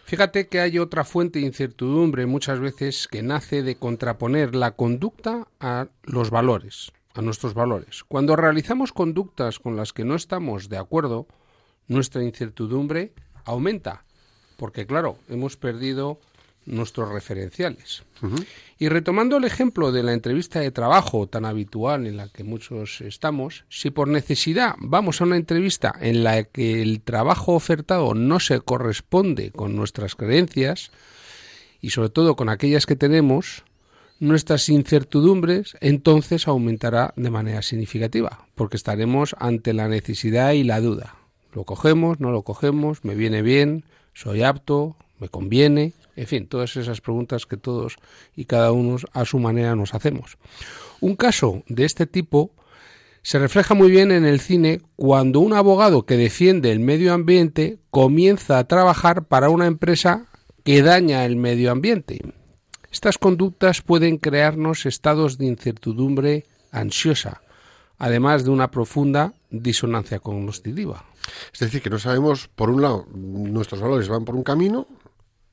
Fíjate 0.04 0.48
que 0.48 0.60
hay 0.60 0.78
otra 0.78 1.04
fuente 1.04 1.38
de 1.38 1.46
incertidumbre 1.46 2.26
muchas 2.26 2.60
veces 2.60 3.08
que 3.08 3.22
nace 3.22 3.62
de 3.62 3.76
contraponer 3.76 4.54
la 4.54 4.72
conducta 4.72 5.48
a 5.60 5.88
los 6.02 6.30
valores, 6.30 6.92
a 7.14 7.22
nuestros 7.22 7.54
valores. 7.54 8.04
Cuando 8.06 8.36
realizamos 8.36 8.92
conductas 8.92 9.58
con 9.58 9.76
las 9.76 9.94
que 9.94 10.04
no 10.04 10.14
estamos 10.14 10.68
de 10.68 10.76
acuerdo, 10.76 11.26
nuestra 11.88 12.22
incertidumbre 12.22 13.12
aumenta 13.44 14.04
porque 14.56 14.86
claro, 14.86 15.18
hemos 15.28 15.56
perdido 15.56 16.18
nuestros 16.66 17.10
referenciales. 17.10 18.02
Y 18.78 18.88
retomando 18.88 19.36
el 19.36 19.44
ejemplo 19.44 19.92
de 19.92 20.02
la 20.02 20.14
entrevista 20.14 20.60
de 20.60 20.70
trabajo 20.70 21.26
tan 21.26 21.44
habitual 21.44 22.06
en 22.06 22.16
la 22.16 22.28
que 22.28 22.42
muchos 22.42 23.02
estamos, 23.02 23.64
si 23.68 23.90
por 23.90 24.08
necesidad 24.08 24.74
vamos 24.78 25.20
a 25.20 25.24
una 25.24 25.36
entrevista 25.36 25.94
en 26.00 26.24
la 26.24 26.44
que 26.44 26.80
el 26.80 27.02
trabajo 27.02 27.52
ofertado 27.52 28.14
no 28.14 28.40
se 28.40 28.60
corresponde 28.60 29.50
con 29.50 29.76
nuestras 29.76 30.14
creencias 30.14 30.90
y 31.82 31.90
sobre 31.90 32.08
todo 32.08 32.34
con 32.34 32.48
aquellas 32.48 32.86
que 32.86 32.96
tenemos, 32.96 33.64
nuestras 34.20 34.70
incertidumbres 34.70 35.76
entonces 35.80 36.48
aumentará 36.48 37.12
de 37.16 37.30
manera 37.30 37.60
significativa, 37.60 38.46
porque 38.54 38.78
estaremos 38.78 39.36
ante 39.38 39.74
la 39.74 39.88
necesidad 39.88 40.52
y 40.52 40.64
la 40.64 40.80
duda. 40.80 41.16
¿Lo 41.52 41.64
cogemos? 41.64 42.20
¿No 42.20 42.30
lo 42.30 42.42
cogemos? 42.42 43.04
¿Me 43.04 43.14
viene 43.14 43.42
bien? 43.42 43.84
Soy 44.14 44.42
apto, 44.42 44.96
me 45.18 45.28
conviene, 45.28 45.92
en 46.16 46.26
fin, 46.26 46.46
todas 46.46 46.76
esas 46.76 47.00
preguntas 47.00 47.46
que 47.46 47.56
todos 47.56 47.96
y 48.34 48.46
cada 48.46 48.72
uno 48.72 48.96
a 49.12 49.24
su 49.24 49.38
manera 49.38 49.76
nos 49.76 49.94
hacemos. 49.94 50.38
Un 51.00 51.16
caso 51.16 51.62
de 51.68 51.84
este 51.84 52.06
tipo 52.06 52.52
se 53.22 53.38
refleja 53.38 53.74
muy 53.74 53.90
bien 53.90 54.12
en 54.12 54.24
el 54.24 54.38
cine 54.38 54.82
cuando 54.96 55.40
un 55.40 55.54
abogado 55.54 56.04
que 56.04 56.16
defiende 56.16 56.70
el 56.70 56.80
medio 56.80 57.12
ambiente 57.14 57.78
comienza 57.90 58.58
a 58.58 58.68
trabajar 58.68 59.24
para 59.24 59.48
una 59.48 59.66
empresa 59.66 60.26
que 60.62 60.82
daña 60.82 61.24
el 61.24 61.36
medio 61.36 61.70
ambiente. 61.70 62.20
Estas 62.92 63.18
conductas 63.18 63.82
pueden 63.82 64.18
crearnos 64.18 64.86
estados 64.86 65.36
de 65.36 65.46
incertidumbre 65.46 66.44
ansiosa, 66.70 67.40
además 68.04 68.44
de 68.44 68.50
una 68.50 68.70
profunda 68.70 69.32
disonancia 69.50 70.18
cognitiva. 70.18 71.06
Es 71.54 71.60
decir, 71.60 71.80
que 71.80 71.88
no 71.88 71.98
sabemos, 71.98 72.48
por 72.54 72.68
un 72.68 72.82
lado, 72.82 73.06
nuestros 73.14 73.80
valores 73.80 74.08
van 74.08 74.26
por 74.26 74.36
un 74.36 74.42
camino 74.42 74.86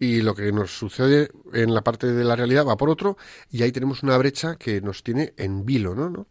y 0.01 0.23
lo 0.23 0.33
que 0.33 0.51
nos 0.51 0.75
sucede 0.75 1.29
en 1.53 1.75
la 1.75 1.83
parte 1.83 2.07
de 2.07 2.23
la 2.23 2.35
realidad 2.35 2.65
va 2.65 2.75
por 2.75 2.89
otro 2.89 3.17
y 3.51 3.61
ahí 3.61 3.71
tenemos 3.71 4.01
una 4.01 4.17
brecha 4.17 4.55
que 4.55 4.81
nos 4.81 5.03
tiene 5.03 5.35
en 5.37 5.63
vilo, 5.63 5.93
¿no? 5.93 6.25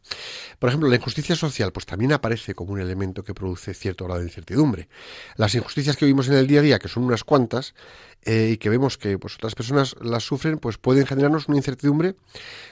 Por 0.59 0.69
ejemplo, 0.69 0.89
la 0.89 0.97
injusticia 0.97 1.37
social 1.37 1.71
pues 1.71 1.87
también 1.87 2.13
aparece 2.13 2.53
como 2.57 2.73
un 2.73 2.81
elemento 2.81 3.23
que 3.23 3.33
produce 3.33 3.73
cierto 3.75 4.07
grado 4.07 4.19
de 4.19 4.27
incertidumbre. 4.27 4.89
Las 5.37 5.55
injusticias 5.55 5.97
que 5.97 6.05
vivimos 6.05 6.27
en 6.27 6.35
el 6.35 6.49
día 6.49 6.59
a 6.59 6.63
día, 6.65 6.79
que 6.81 6.89
son 6.89 7.05
unas 7.05 7.23
cuantas, 7.23 7.77
eh, 8.23 8.51
y 8.55 8.57
que 8.57 8.71
vemos 8.71 8.99
que 8.99 9.19
pues, 9.19 9.37
otras 9.37 9.55
personas 9.55 9.95
las 10.03 10.25
sufren, 10.25 10.59
pues 10.59 10.77
pueden 10.77 11.07
generarnos 11.07 11.47
una 11.47 11.57
incertidumbre 11.57 12.17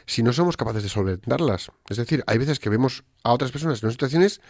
si 0.05 0.25
no 0.25 0.33
somos 0.33 0.57
capaces 0.57 0.83
de 0.83 0.89
solventarlas. 0.89 1.71
Es 1.89 1.97
decir, 1.97 2.25
hay 2.27 2.39
veces 2.39 2.59
que 2.59 2.71
vemos 2.71 3.05
a 3.23 3.33
otras 3.33 3.53
personas 3.53 3.85
en 3.85 3.93
situaciones 3.93 4.41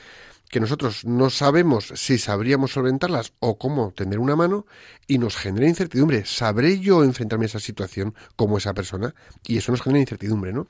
que 0.48 0.60
nosotros 0.60 1.04
no 1.04 1.30
sabemos 1.30 1.92
si 1.94 2.18
sabríamos 2.18 2.72
solventarlas 2.72 3.32
o 3.40 3.58
cómo 3.58 3.92
tener 3.92 4.18
una 4.18 4.36
mano 4.36 4.66
y 5.06 5.18
nos 5.18 5.36
genera 5.36 5.68
incertidumbre. 5.68 6.24
¿Sabré 6.24 6.80
yo 6.80 7.04
enfrentarme 7.04 7.44
a 7.44 7.46
esa 7.46 7.60
situación 7.60 8.14
como 8.36 8.58
esa 8.58 8.74
persona? 8.74 9.14
Y 9.46 9.58
eso 9.58 9.72
nos 9.72 9.82
genera 9.82 10.00
incertidumbre, 10.00 10.52
¿no? 10.52 10.66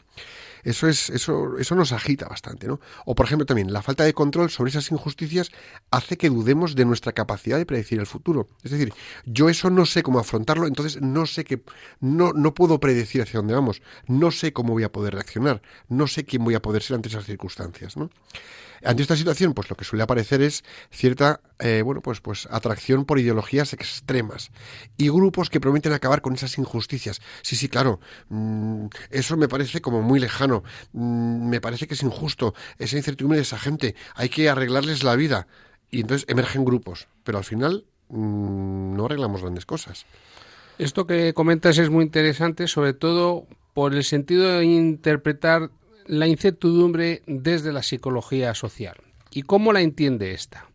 Eso 0.65 0.89
es, 0.89 1.11
eso, 1.11 1.57
eso 1.59 1.75
nos 1.75 1.93
agita 1.93 2.27
bastante, 2.29 2.67
¿no? 2.67 2.81
O 3.07 3.15
por 3.15 3.27
ejemplo 3.27 3.47
también 3.47 3.73
la 3.73 3.83
falta 3.83 4.05
de 4.05 4.13
control 4.15 4.51
sobre 4.51 4.71
esas 4.71 4.91
injusticias 4.91 5.51
hace 5.91 6.17
que 6.17 6.29
dudemos 6.29 6.75
de 6.75 6.85
nuestra 6.85 7.13
capacidad 7.13 7.59
de 7.59 7.67
predecir 7.67 8.01
el 8.01 8.07
futuro. 8.07 8.49
Es 8.63 8.73
decir, 8.73 8.93
yo 9.25 9.49
eso 9.49 9.71
no 9.71 9.87
sé 9.87 10.03
cómo 10.03 10.19
afrontarlo, 10.19 10.67
entonces 10.67 11.01
no 11.01 11.27
sé 11.27 11.45
que 11.45 11.63
no, 12.01 12.33
no 12.33 12.55
puedo 12.55 12.81
predecir 12.81 13.23
hacia 13.23 13.39
dónde 13.39 13.55
vamos, 13.55 13.83
no 14.07 14.31
sé 14.31 14.53
cómo 14.53 14.73
voy 14.73 14.85
a 14.85 14.93
poder 14.93 15.15
reaccionar, 15.15 15.63
no 15.89 16.07
sé 16.07 16.25
quién 16.25 16.45
voy 16.45 16.55
a 16.55 16.63
poder 16.63 16.83
ser 16.83 16.97
ante 16.97 17.09
esas 17.09 17.25
circunstancias, 17.25 17.97
¿no? 17.97 18.11
Ante 18.85 19.03
esta 19.03 19.17
situación, 19.17 19.55
pues 19.55 19.71
lo 19.71 19.77
que 19.77 19.85
suele 19.85 20.03
aparecer 20.03 20.43
es 20.43 20.65
cierta, 20.91 21.41
eh, 21.59 21.83
bueno, 21.83 22.01
pues, 22.01 22.21
pues 22.21 22.49
atracción 22.51 23.05
por 23.05 23.19
ideologías 23.19 23.73
extremas 23.73 24.51
y 24.97 25.09
grupos 25.09 25.51
que 25.51 25.61
prometen 25.61 25.93
acabar 25.93 26.23
con 26.23 26.35
esas 26.35 26.59
injusticias. 26.59 27.21
Sí, 27.43 27.57
sí, 27.57 27.69
claro, 27.69 28.01
mm, 28.29 28.87
eso 29.11 29.37
me 29.37 29.49
parece 29.49 29.81
como 29.81 30.03
muy 30.03 30.21
lejano, 30.21 30.63
mm, 30.93 31.49
me 31.49 31.61
parece 31.61 31.87
que 31.87 31.95
es 31.95 32.03
injusto, 32.03 32.55
esa 32.79 32.97
incertidumbre 32.97 33.39
de 33.39 33.43
esa 33.43 33.59
gente, 33.59 33.95
hay 34.15 34.29
que 34.29 34.49
arreglarles 34.49 35.03
la 35.03 35.17
vida. 35.17 35.47
Y 35.91 36.01
entonces 36.01 36.27
emergen 36.29 36.65
grupos, 36.65 37.09
pero 37.25 37.39
al 37.39 37.45
final 37.45 37.85
mm, 38.09 38.97
no 38.97 39.07
arreglamos 39.07 39.43
grandes 39.43 39.67
cosas. 39.67 40.07
Esto 40.79 41.07
que 41.07 41.35
comentas 41.35 41.79
es 41.79 41.91
muy 41.91 42.05
interesante, 42.05 42.69
sobre 42.69 42.93
todo 42.93 43.47
por 43.75 43.95
el 43.95 44.05
sentido 44.05 44.59
de 44.59 44.65
interpretar 44.65 45.71
la 46.09 46.27
incertidumbre 46.27 47.23
desde 47.27 47.73
la 47.73 47.83
psicología 47.83 48.55
social. 48.55 48.97
¿Y 49.31 49.43
cómo 49.43 49.73
la 49.73 49.83
entiende 49.83 50.33
esta? 50.33 50.67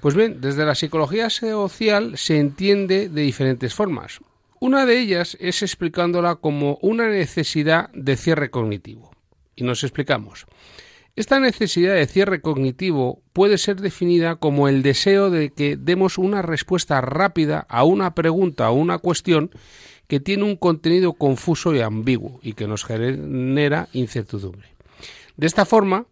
Pues 0.00 0.14
bien, 0.14 0.40
desde 0.40 0.64
la 0.64 0.74
psicología 0.74 1.28
social 1.30 2.16
se 2.16 2.38
entiende 2.38 3.08
de 3.08 3.22
diferentes 3.22 3.74
formas. 3.74 4.20
Una 4.60 4.86
de 4.86 4.98
ellas 4.98 5.36
es 5.40 5.62
explicándola 5.62 6.36
como 6.36 6.78
una 6.82 7.08
necesidad 7.08 7.90
de 7.92 8.16
cierre 8.16 8.50
cognitivo. 8.50 9.10
Y 9.56 9.64
nos 9.64 9.82
explicamos. 9.82 10.46
Esta 11.16 11.40
necesidad 11.40 11.94
de 11.94 12.06
cierre 12.06 12.40
cognitivo 12.40 13.22
puede 13.32 13.58
ser 13.58 13.80
definida 13.80 14.36
como 14.36 14.68
el 14.68 14.82
deseo 14.82 15.30
de 15.30 15.50
que 15.50 15.76
demos 15.76 16.16
una 16.16 16.42
respuesta 16.42 17.00
rápida 17.00 17.66
a 17.68 17.82
una 17.82 18.14
pregunta 18.14 18.70
o 18.70 18.74
una 18.74 18.98
cuestión 18.98 19.50
que 20.08 20.20
tiene 20.20 20.44
un 20.44 20.56
contenido 20.56 21.12
confuso 21.12 21.74
y 21.74 21.80
ambiguo 21.80 22.40
y 22.42 22.54
que 22.54 22.66
nos 22.66 22.84
genera 22.84 23.88
incertidumbre. 23.92 24.68
De 25.36 25.46
esta 25.46 25.64
forma, 25.64 26.06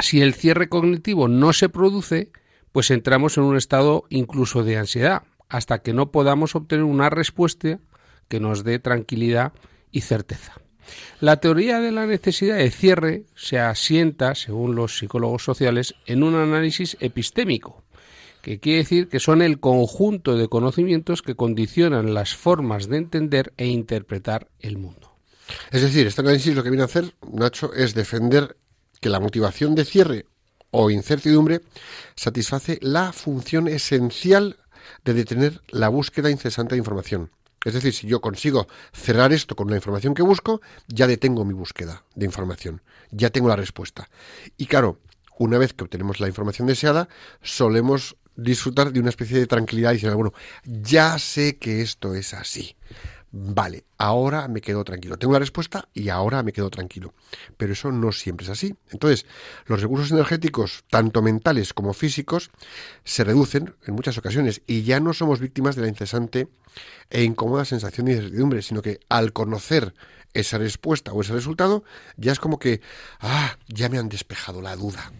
si 0.00 0.22
el 0.22 0.34
cierre 0.34 0.68
cognitivo 0.68 1.28
no 1.28 1.52
se 1.52 1.68
produce, 1.68 2.32
pues 2.72 2.90
entramos 2.90 3.36
en 3.36 3.44
un 3.44 3.56
estado 3.56 4.04
incluso 4.08 4.64
de 4.64 4.78
ansiedad, 4.78 5.22
hasta 5.48 5.78
que 5.78 5.92
no 5.92 6.10
podamos 6.10 6.54
obtener 6.54 6.84
una 6.84 7.10
respuesta 7.10 7.78
que 8.28 8.40
nos 8.40 8.64
dé 8.64 8.78
tranquilidad 8.78 9.52
y 9.92 10.00
certeza. 10.02 10.54
La 11.20 11.38
teoría 11.38 11.80
de 11.80 11.92
la 11.92 12.06
necesidad 12.06 12.56
de 12.56 12.70
cierre 12.70 13.24
se 13.34 13.58
asienta, 13.58 14.34
según 14.34 14.74
los 14.74 14.98
psicólogos 14.98 15.42
sociales, 15.44 15.94
en 16.06 16.22
un 16.22 16.34
análisis 16.34 16.96
epistémico, 17.00 17.82
que 18.48 18.60
quiere 18.60 18.78
decir 18.78 19.08
que 19.10 19.20
son 19.20 19.42
el 19.42 19.60
conjunto 19.60 20.34
de 20.34 20.48
conocimientos 20.48 21.20
que 21.20 21.34
condicionan 21.34 22.14
las 22.14 22.34
formas 22.34 22.88
de 22.88 22.96
entender 22.96 23.52
e 23.58 23.66
interpretar 23.66 24.48
el 24.58 24.78
mundo. 24.78 25.12
Es 25.70 25.82
decir, 25.82 26.06
este 26.06 26.22
análisis 26.22 26.54
lo 26.54 26.62
que 26.62 26.70
viene 26.70 26.80
a 26.80 26.86
hacer, 26.86 27.14
Nacho, 27.30 27.74
es 27.74 27.92
defender 27.92 28.56
que 29.02 29.10
la 29.10 29.20
motivación 29.20 29.74
de 29.74 29.84
cierre 29.84 30.24
o 30.70 30.88
incertidumbre 30.88 31.60
satisface 32.16 32.78
la 32.80 33.12
función 33.12 33.68
esencial 33.68 34.56
de 35.04 35.12
detener 35.12 35.60
la 35.68 35.90
búsqueda 35.90 36.30
incesante 36.30 36.74
de 36.74 36.78
información. 36.78 37.30
Es 37.66 37.74
decir, 37.74 37.92
si 37.92 38.06
yo 38.06 38.22
consigo 38.22 38.66
cerrar 38.94 39.34
esto 39.34 39.56
con 39.56 39.68
la 39.68 39.76
información 39.76 40.14
que 40.14 40.22
busco, 40.22 40.62
ya 40.86 41.06
detengo 41.06 41.44
mi 41.44 41.52
búsqueda 41.52 42.02
de 42.14 42.24
información, 42.24 42.80
ya 43.10 43.28
tengo 43.28 43.48
la 43.48 43.56
respuesta. 43.56 44.08
Y 44.56 44.64
claro, 44.64 45.00
una 45.38 45.58
vez 45.58 45.72
que 45.72 45.84
obtenemos 45.84 46.18
la 46.18 46.26
información 46.26 46.66
deseada, 46.66 47.08
solemos 47.42 48.16
disfrutar 48.38 48.92
de 48.92 49.00
una 49.00 49.10
especie 49.10 49.38
de 49.38 49.46
tranquilidad 49.46 49.92
diciendo, 49.92 50.16
bueno, 50.16 50.32
ya 50.64 51.18
sé 51.18 51.58
que 51.58 51.82
esto 51.82 52.14
es 52.14 52.32
así. 52.32 52.76
Vale, 53.30 53.84
ahora 53.98 54.48
me 54.48 54.62
quedo 54.62 54.84
tranquilo. 54.84 55.18
Tengo 55.18 55.34
la 55.34 55.40
respuesta 55.40 55.86
y 55.92 56.08
ahora 56.08 56.42
me 56.42 56.52
quedo 56.52 56.70
tranquilo. 56.70 57.12
Pero 57.58 57.74
eso 57.74 57.92
no 57.92 58.10
siempre 58.10 58.44
es 58.44 58.50
así. 58.50 58.74
Entonces, 58.90 59.26
los 59.66 59.82
recursos 59.82 60.10
energéticos, 60.12 60.84
tanto 60.88 61.20
mentales 61.20 61.74
como 61.74 61.92
físicos, 61.92 62.50
se 63.04 63.24
reducen 63.24 63.74
en 63.84 63.94
muchas 63.94 64.16
ocasiones 64.16 64.62
y 64.66 64.82
ya 64.82 64.98
no 65.00 65.12
somos 65.12 65.40
víctimas 65.40 65.76
de 65.76 65.82
la 65.82 65.88
incesante 65.88 66.48
e 67.10 67.22
incómoda 67.22 67.66
sensación 67.66 68.06
de 68.06 68.12
incertidumbre, 68.12 68.62
sino 68.62 68.80
que 68.80 69.00
al 69.10 69.34
conocer 69.34 69.94
esa 70.32 70.56
respuesta 70.56 71.12
o 71.12 71.20
ese 71.20 71.34
resultado, 71.34 71.84
ya 72.16 72.32
es 72.32 72.38
como 72.38 72.58
que, 72.58 72.80
ah, 73.20 73.58
ya 73.66 73.90
me 73.90 73.98
han 73.98 74.08
despejado 74.08 74.62
la 74.62 74.74
duda. 74.76 75.12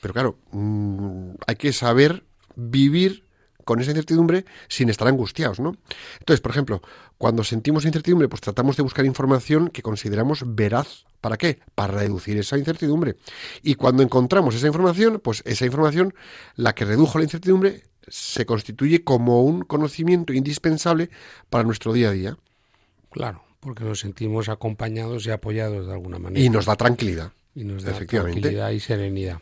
Pero 0.00 0.14
claro, 0.14 0.38
mm, 0.52 1.30
hay 1.46 1.56
que 1.56 1.72
saber 1.72 2.24
vivir 2.56 3.24
con 3.68 3.80
esa 3.80 3.90
incertidumbre 3.90 4.46
sin 4.68 4.88
estar 4.88 5.06
angustiados, 5.08 5.60
¿no? 5.60 5.76
Entonces, 6.20 6.40
por 6.40 6.52
ejemplo, 6.52 6.80
cuando 7.18 7.44
sentimos 7.44 7.84
incertidumbre, 7.84 8.26
pues 8.26 8.40
tratamos 8.40 8.78
de 8.78 8.82
buscar 8.82 9.04
información 9.04 9.68
que 9.68 9.82
consideramos 9.82 10.42
veraz. 10.46 11.04
¿Para 11.20 11.36
qué? 11.36 11.60
Para 11.74 11.98
reducir 11.98 12.38
esa 12.38 12.56
incertidumbre. 12.56 13.16
Y 13.62 13.74
cuando 13.74 14.02
encontramos 14.02 14.54
esa 14.54 14.68
información, 14.68 15.20
pues 15.22 15.42
esa 15.44 15.66
información, 15.66 16.14
la 16.54 16.74
que 16.74 16.86
redujo 16.86 17.18
la 17.18 17.24
incertidumbre, 17.24 17.82
se 18.06 18.46
constituye 18.46 19.04
como 19.04 19.42
un 19.42 19.60
conocimiento 19.60 20.32
indispensable 20.32 21.10
para 21.50 21.64
nuestro 21.64 21.92
día 21.92 22.08
a 22.08 22.12
día. 22.12 22.38
Claro, 23.10 23.42
porque 23.60 23.84
nos 23.84 24.00
sentimos 24.00 24.48
acompañados 24.48 25.26
y 25.26 25.30
apoyados 25.30 25.88
de 25.88 25.92
alguna 25.92 26.18
manera. 26.18 26.42
Y 26.42 26.48
nos 26.48 26.64
da 26.64 26.74
tranquilidad 26.74 27.32
y 27.58 27.64
nos 27.64 27.82
da 27.82 27.92
tranquilidad 27.92 28.70
y 28.70 28.80
serenidad. 28.80 29.40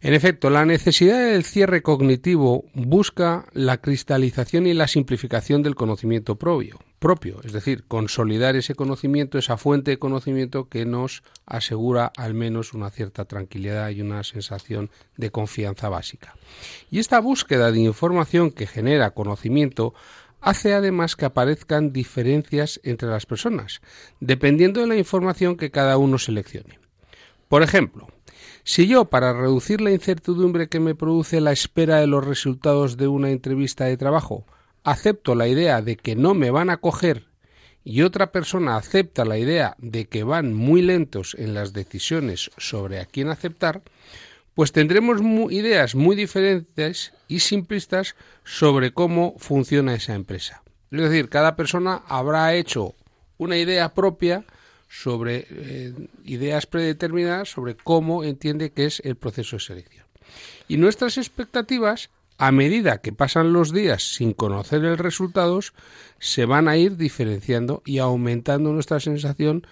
En 0.00 0.14
efecto, 0.14 0.50
la 0.50 0.64
necesidad 0.64 1.18
del 1.18 1.44
cierre 1.44 1.82
cognitivo 1.82 2.64
busca 2.74 3.46
la 3.52 3.78
cristalización 3.78 4.66
y 4.66 4.72
la 4.72 4.88
simplificación 4.88 5.62
del 5.62 5.74
conocimiento 5.74 6.36
propio, 6.36 6.78
propio, 6.98 7.40
es 7.44 7.52
decir, 7.52 7.84
consolidar 7.88 8.56
ese 8.56 8.74
conocimiento, 8.74 9.36
esa 9.36 9.56
fuente 9.56 9.90
de 9.90 9.98
conocimiento 9.98 10.68
que 10.68 10.86
nos 10.86 11.22
asegura 11.44 12.10
al 12.16 12.34
menos 12.34 12.72
una 12.72 12.90
cierta 12.90 13.24
tranquilidad 13.24 13.90
y 13.90 14.00
una 14.00 14.22
sensación 14.24 14.90
de 15.16 15.30
confianza 15.30 15.88
básica. 15.88 16.36
Y 16.90 16.98
esta 16.98 17.20
búsqueda 17.20 17.70
de 17.70 17.80
información 17.80 18.50
que 18.50 18.66
genera 18.66 19.10
conocimiento 19.10 19.92
hace 20.40 20.74
además 20.74 21.16
que 21.16 21.24
aparezcan 21.24 21.92
diferencias 21.92 22.80
entre 22.84 23.08
las 23.08 23.26
personas, 23.26 23.80
dependiendo 24.20 24.80
de 24.80 24.86
la 24.86 24.96
información 24.96 25.56
que 25.56 25.70
cada 25.70 25.98
uno 25.98 26.18
seleccione. 26.18 26.85
Por 27.48 27.62
ejemplo, 27.62 28.08
si 28.64 28.88
yo, 28.88 29.04
para 29.04 29.32
reducir 29.32 29.80
la 29.80 29.92
incertidumbre 29.92 30.68
que 30.68 30.80
me 30.80 30.94
produce 30.94 31.40
la 31.40 31.52
espera 31.52 32.00
de 32.00 32.06
los 32.06 32.24
resultados 32.24 32.96
de 32.96 33.06
una 33.06 33.30
entrevista 33.30 33.84
de 33.84 33.96
trabajo, 33.96 34.44
acepto 34.82 35.34
la 35.34 35.48
idea 35.48 35.82
de 35.82 35.96
que 35.96 36.16
no 36.16 36.34
me 36.34 36.50
van 36.50 36.70
a 36.70 36.78
coger 36.78 37.26
y 37.84 38.02
otra 38.02 38.32
persona 38.32 38.76
acepta 38.76 39.24
la 39.24 39.38
idea 39.38 39.76
de 39.78 40.06
que 40.06 40.24
van 40.24 40.52
muy 40.52 40.82
lentos 40.82 41.36
en 41.38 41.54
las 41.54 41.72
decisiones 41.72 42.50
sobre 42.56 42.98
a 42.98 43.06
quién 43.06 43.28
aceptar, 43.28 43.82
pues 44.54 44.72
tendremos 44.72 45.20
ideas 45.52 45.94
muy 45.94 46.16
diferentes 46.16 47.12
y 47.28 47.38
simplistas 47.38 48.16
sobre 48.42 48.92
cómo 48.92 49.36
funciona 49.38 49.94
esa 49.94 50.14
empresa. 50.14 50.64
Es 50.90 51.00
decir, 51.00 51.28
cada 51.28 51.54
persona 51.54 52.02
habrá 52.08 52.54
hecho 52.54 52.96
una 53.38 53.56
idea 53.56 53.94
propia 53.94 54.44
sobre 54.88 55.46
eh, 55.50 55.92
ideas 56.24 56.66
predeterminadas 56.66 57.50
sobre 57.50 57.76
cómo 57.76 58.24
entiende 58.24 58.70
que 58.70 58.86
es 58.86 59.00
el 59.04 59.16
proceso 59.16 59.56
de 59.56 59.60
selección. 59.60 60.06
Y 60.68 60.76
nuestras 60.76 61.18
expectativas, 61.18 62.10
a 62.38 62.52
medida 62.52 62.98
que 62.98 63.12
pasan 63.12 63.52
los 63.52 63.72
días 63.72 64.14
sin 64.14 64.32
conocer 64.32 64.84
el 64.84 64.98
resultados, 64.98 65.72
se 66.18 66.44
van 66.44 66.68
a 66.68 66.76
ir 66.76 66.96
diferenciando 66.96 67.82
y 67.84 67.98
aumentando 67.98 68.72
nuestra 68.72 69.00
sensación 69.00 69.66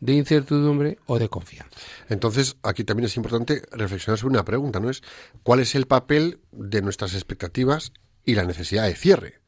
de 0.00 0.14
incertidumbre 0.14 0.98
o 1.06 1.18
de 1.18 1.28
confianza. 1.28 1.70
Entonces, 2.08 2.56
aquí 2.62 2.84
también 2.84 3.06
es 3.06 3.16
importante 3.16 3.62
reflexionar 3.72 4.18
sobre 4.18 4.34
una 4.34 4.44
pregunta, 4.44 4.80
¿no? 4.80 4.90
Es 4.90 5.02
¿cuál 5.42 5.60
es 5.60 5.74
el 5.74 5.86
papel 5.86 6.40
de 6.52 6.82
nuestras 6.82 7.14
expectativas 7.14 7.92
y 8.24 8.34
la 8.34 8.44
necesidad 8.44 8.84
de 8.84 8.96
cierre? 8.96 9.40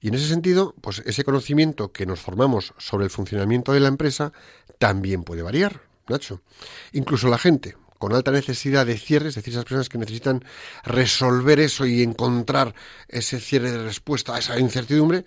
Y 0.00 0.08
en 0.08 0.14
ese 0.14 0.28
sentido, 0.28 0.74
pues 0.80 1.02
ese 1.06 1.24
conocimiento 1.24 1.92
que 1.92 2.06
nos 2.06 2.20
formamos 2.20 2.74
sobre 2.78 3.04
el 3.04 3.10
funcionamiento 3.10 3.72
de 3.72 3.80
la 3.80 3.88
empresa 3.88 4.32
también 4.78 5.24
puede 5.24 5.42
variar, 5.42 5.82
Nacho. 6.08 6.42
Incluso 6.92 7.28
la 7.28 7.38
gente 7.38 7.76
con 7.98 8.12
alta 8.12 8.30
necesidad 8.30 8.86
de 8.86 8.98
cierre, 8.98 9.28
es 9.28 9.34
decir, 9.34 9.52
esas 9.54 9.64
personas 9.64 9.88
que 9.88 9.98
necesitan 9.98 10.44
resolver 10.84 11.60
eso 11.60 11.86
y 11.86 12.02
encontrar 12.02 12.74
ese 13.08 13.40
cierre 13.40 13.70
de 13.70 13.82
respuesta 13.82 14.34
a 14.34 14.38
esa 14.38 14.58
incertidumbre, 14.58 15.24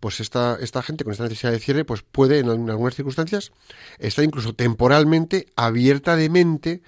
pues 0.00 0.20
esta, 0.20 0.56
esta 0.60 0.82
gente 0.82 1.04
con 1.04 1.12
esta 1.12 1.24
necesidad 1.24 1.52
de 1.52 1.60
cierre, 1.60 1.84
pues 1.84 2.02
puede 2.02 2.38
en 2.38 2.48
algunas 2.48 2.94
circunstancias 2.94 3.52
estar 3.98 4.24
incluso 4.24 4.54
temporalmente 4.54 5.46
abierta 5.56 6.16
de 6.16 6.28
mente 6.28 6.82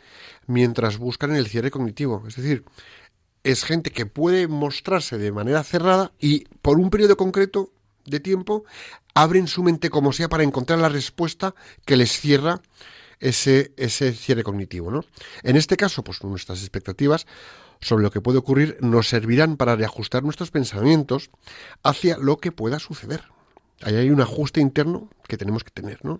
mientras 0.46 0.98
buscan 0.98 1.34
el 1.34 1.46
cierre 1.46 1.70
cognitivo. 1.70 2.24
Es 2.26 2.36
decir, 2.36 2.64
es 3.44 3.64
gente 3.64 3.90
que 3.90 4.06
puede 4.06 4.48
mostrarse 4.48 5.18
de 5.18 5.30
manera 5.30 5.62
cerrada 5.62 6.12
y 6.18 6.44
por 6.62 6.78
un 6.78 6.90
periodo 6.90 7.16
concreto 7.16 7.70
de 8.06 8.20
tiempo 8.20 8.64
abren 9.14 9.46
su 9.46 9.62
mente 9.62 9.90
como 9.90 10.12
sea 10.12 10.28
para 10.28 10.42
encontrar 10.42 10.78
la 10.78 10.88
respuesta 10.88 11.54
que 11.84 11.96
les 11.96 12.18
cierra 12.18 12.60
ese, 13.20 13.72
ese 13.76 14.12
cierre 14.12 14.42
cognitivo. 14.42 14.90
¿no? 14.90 15.04
En 15.42 15.56
este 15.56 15.76
caso, 15.76 16.02
pues 16.02 16.24
nuestras 16.24 16.60
expectativas 16.60 17.26
sobre 17.80 18.02
lo 18.02 18.10
que 18.10 18.20
puede 18.20 18.38
ocurrir 18.38 18.78
nos 18.80 19.08
servirán 19.08 19.56
para 19.56 19.76
reajustar 19.76 20.22
nuestros 20.22 20.50
pensamientos 20.50 21.30
hacia 21.82 22.16
lo 22.18 22.38
que 22.38 22.50
pueda 22.50 22.78
suceder. 22.78 23.33
Ahí 23.82 23.96
hay 23.96 24.10
un 24.10 24.20
ajuste 24.20 24.60
interno 24.60 25.10
que 25.26 25.36
tenemos 25.36 25.64
que 25.64 25.70
tener, 25.70 26.04
¿no? 26.04 26.18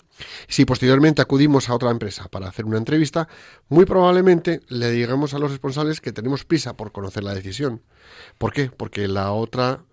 Si 0.48 0.64
posteriormente 0.64 1.22
acudimos 1.22 1.68
a 1.68 1.74
otra 1.74 1.90
empresa 1.90 2.28
para 2.28 2.48
hacer 2.48 2.64
una 2.64 2.78
entrevista, 2.78 3.28
muy 3.68 3.84
probablemente 3.84 4.60
le 4.68 4.90
digamos 4.90 5.34
a 5.34 5.38
los 5.38 5.50
responsables 5.50 6.00
que 6.00 6.12
tenemos 6.12 6.44
prisa 6.44 6.76
por 6.76 6.92
conocer 6.92 7.22
la 7.22 7.34
decisión. 7.34 7.82
¿Por 8.38 8.52
qué? 8.52 8.70
Porque 8.70 9.08
la 9.08 9.32
otra 9.32 9.84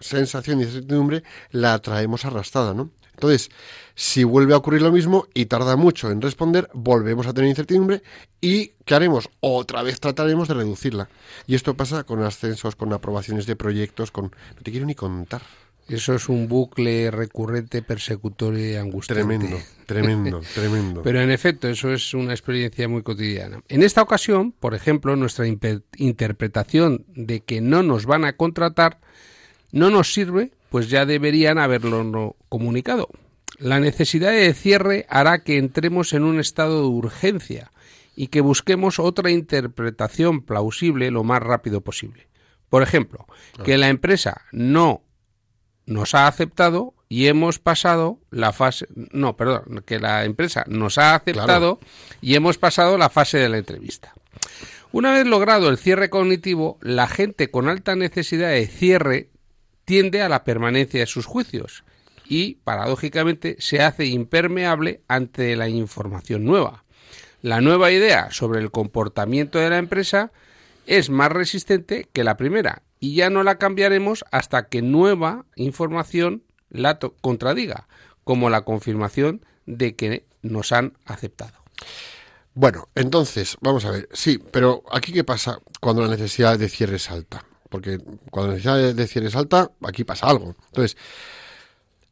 sensación 0.00 0.58
de 0.58 0.66
incertidumbre 0.66 1.22
la 1.50 1.78
traemos 1.80 2.24
arrastrada, 2.24 2.72
¿no? 2.72 2.90
Entonces, 3.18 3.50
si 3.96 4.22
vuelve 4.22 4.54
a 4.54 4.58
ocurrir 4.58 4.80
lo 4.80 4.92
mismo 4.92 5.26
y 5.34 5.46
tarda 5.46 5.74
mucho 5.74 6.08
en 6.08 6.22
responder, 6.22 6.70
volvemos 6.72 7.26
a 7.26 7.34
tener 7.34 7.50
incertidumbre 7.50 8.00
y 8.40 8.74
¿qué 8.84 8.94
haremos? 8.94 9.28
Otra 9.40 9.82
vez 9.82 9.98
trataremos 9.98 10.46
de 10.46 10.54
reducirla. 10.54 11.08
Y 11.48 11.56
esto 11.56 11.74
pasa 11.74 12.04
con 12.04 12.22
ascensos, 12.22 12.76
con 12.76 12.92
aprobaciones 12.92 13.46
de 13.46 13.56
proyectos, 13.56 14.12
con... 14.12 14.26
No 14.26 14.62
te 14.62 14.70
quiero 14.70 14.86
ni 14.86 14.94
contar. 14.94 15.42
Eso 15.88 16.14
es 16.14 16.28
un 16.28 16.48
bucle 16.48 17.10
recurrente, 17.10 17.80
persecutorio 17.80 18.72
y 18.72 18.76
angustiante. 18.76 19.24
Tremendo, 19.24 19.58
tremendo, 19.86 20.40
tremendo. 20.54 21.02
Pero 21.02 21.20
en 21.22 21.30
efecto, 21.30 21.68
eso 21.68 21.92
es 21.92 22.12
una 22.12 22.32
experiencia 22.32 22.88
muy 22.88 23.02
cotidiana. 23.02 23.62
En 23.68 23.82
esta 23.82 24.02
ocasión, 24.02 24.52
por 24.52 24.74
ejemplo, 24.74 25.16
nuestra 25.16 25.46
interpretación 25.46 27.06
de 27.14 27.40
que 27.40 27.62
no 27.62 27.82
nos 27.82 28.04
van 28.04 28.26
a 28.26 28.34
contratar 28.34 29.00
no 29.72 29.90
nos 29.90 30.12
sirve, 30.12 30.52
pues 30.70 30.90
ya 30.90 31.06
deberían 31.06 31.58
haberlo 31.58 32.36
comunicado. 32.48 33.08
La 33.58 33.80
necesidad 33.80 34.32
de 34.32 34.52
cierre 34.54 35.06
hará 35.08 35.42
que 35.42 35.56
entremos 35.56 36.12
en 36.12 36.22
un 36.22 36.38
estado 36.38 36.82
de 36.82 36.88
urgencia 36.88 37.72
y 38.14 38.28
que 38.28 38.40
busquemos 38.40 38.98
otra 38.98 39.30
interpretación 39.30 40.42
plausible 40.42 41.10
lo 41.10 41.24
más 41.24 41.42
rápido 41.42 41.80
posible. 41.80 42.28
Por 42.68 42.82
ejemplo, 42.82 43.26
que 43.64 43.78
la 43.78 43.88
empresa 43.88 44.42
no 44.52 45.02
nos 45.88 46.14
ha 46.14 46.26
aceptado 46.26 46.94
y 47.08 47.26
hemos 47.26 47.58
pasado 47.58 48.18
la 48.30 48.52
fase 48.52 48.86
no, 49.12 49.36
perdón, 49.36 49.82
que 49.86 49.98
la 49.98 50.24
empresa 50.24 50.64
nos 50.68 50.98
ha 50.98 51.14
aceptado 51.14 51.80
y 52.20 52.34
hemos 52.34 52.58
pasado 52.58 52.98
la 52.98 53.08
fase 53.08 53.38
de 53.38 53.48
la 53.48 53.58
entrevista. 53.58 54.12
Una 54.92 55.12
vez 55.12 55.26
logrado 55.26 55.68
el 55.70 55.78
cierre 55.78 56.10
cognitivo, 56.10 56.78
la 56.82 57.08
gente 57.08 57.50
con 57.50 57.68
alta 57.68 57.96
necesidad 57.96 58.50
de 58.50 58.66
cierre 58.66 59.30
tiende 59.86 60.20
a 60.20 60.28
la 60.28 60.44
permanencia 60.44 61.00
de 61.00 61.06
sus 61.06 61.24
juicios 61.24 61.84
y, 62.26 62.56
paradójicamente, 62.64 63.56
se 63.58 63.80
hace 63.80 64.04
impermeable 64.06 65.00
ante 65.08 65.56
la 65.56 65.68
información 65.68 66.44
nueva. 66.44 66.84
La 67.40 67.62
nueva 67.62 67.90
idea 67.90 68.28
sobre 68.30 68.60
el 68.60 68.70
comportamiento 68.70 69.58
de 69.58 69.70
la 69.70 69.78
empresa 69.78 70.32
es 70.86 71.08
más 71.08 71.32
resistente 71.32 72.08
que 72.12 72.24
la 72.24 72.36
primera 72.36 72.82
y 73.00 73.14
ya 73.14 73.30
no 73.30 73.42
la 73.42 73.58
cambiaremos 73.58 74.24
hasta 74.30 74.68
que 74.68 74.82
nueva 74.82 75.46
información 75.56 76.42
la 76.70 76.98
contradiga, 76.98 77.88
como 78.24 78.50
la 78.50 78.62
confirmación 78.62 79.44
de 79.66 79.96
que 79.96 80.26
nos 80.42 80.72
han 80.72 80.96
aceptado. 81.04 81.54
Bueno, 82.54 82.88
entonces, 82.94 83.56
vamos 83.60 83.84
a 83.84 83.90
ver, 83.90 84.08
sí, 84.12 84.38
pero 84.50 84.82
aquí 84.90 85.12
qué 85.12 85.24
pasa 85.24 85.60
cuando 85.80 86.02
la 86.02 86.08
necesidad 86.08 86.58
de 86.58 86.68
cierre 86.68 86.96
es 86.96 87.10
alta 87.10 87.44
porque 87.68 87.98
cuando 88.30 88.48
la 88.48 88.54
necesidad 88.54 88.94
de 88.94 89.06
cierre 89.06 89.28
es 89.28 89.36
alta, 89.36 89.70
aquí 89.82 90.04
pasa 90.04 90.26
algo. 90.26 90.56
Entonces, 90.66 90.96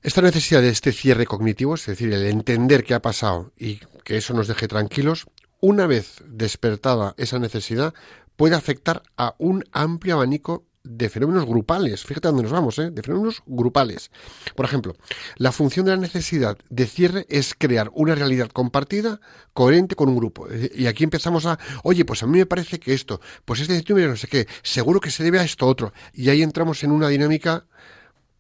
esta 0.03 0.22
necesidad 0.22 0.62
de 0.62 0.68
este 0.68 0.92
cierre 0.92 1.27
cognitivo, 1.27 1.75
es 1.75 1.87
decir, 1.87 2.12
el 2.12 2.27
entender 2.27 2.85
qué 2.85 2.94
ha 2.94 3.03
pasado 3.03 3.53
y 3.57 3.81
que 4.05 4.16
eso 4.18 4.35
nos 4.35 4.49
deje 4.49 4.68
tranquilos, 4.68 5.27
una 5.61 5.87
vez 5.87 6.22
despertada 6.27 7.14
esa 7.16 7.38
necesidad, 7.38 7.94
puede 8.37 8.55
afectar 8.55 9.03
a 9.16 9.35
un 9.38 9.64
amplio 9.72 10.14
abanico 10.14 10.65
de 10.87 11.09
fenómenos 11.09 11.46
grupales. 11.46 12.05
Fíjate 12.05 12.29
dónde 12.29 12.44
nos 12.44 12.53
vamos, 12.53 12.79
¿eh? 12.79 12.90
de 12.90 13.03
fenómenos 13.03 13.42
grupales. 13.46 14.11
Por 14.55 14.64
ejemplo, 14.64 14.94
la 15.37 15.53
función 15.53 15.87
de 15.87 15.92
la 15.92 15.99
necesidad 15.99 16.57
de 16.70 16.87
cierre 16.87 17.27
es 17.29 17.55
crear 17.55 17.90
una 17.94 18.14
realidad 18.14 18.49
compartida, 18.49 19.20
coherente 19.53 19.96
con 19.96 20.09
un 20.09 20.16
grupo. 20.16 20.46
Y 20.75 20.87
aquí 20.87 21.05
empezamos 21.05 21.46
a, 21.46 21.59
oye, 21.83 22.05
pues 22.05 22.22
a 22.22 22.27
mí 22.27 22.38
me 22.38 22.46
parece 22.46 22.79
que 22.79 22.94
esto, 22.94 23.20
pues 23.44 23.61
este 23.61 23.85
número 23.88 24.11
no 24.11 24.16
sé 24.16 24.29
qué, 24.29 24.46
seguro 24.62 25.01
que 25.01 25.11
se 25.11 25.25
debe 25.25 25.38
a 25.38 25.42
esto 25.42 25.66
otro. 25.66 25.92
Y 26.12 26.31
ahí 26.31 26.42
entramos 26.42 26.83
en 26.85 26.92
una 26.92 27.09
dinámica 27.09 27.66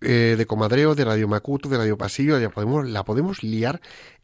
eh, 0.00 0.34
de 0.38 0.46
comadreo, 0.46 0.94
de 0.94 1.04
radio 1.04 1.26
macuto, 1.26 1.68
de 1.68 1.78
radio 1.78 1.96
pasillo, 1.98 2.38
la 2.38 2.50
podemos, 2.50 2.88
la 2.88 3.04
podemos 3.04 3.42
liar 3.42 3.80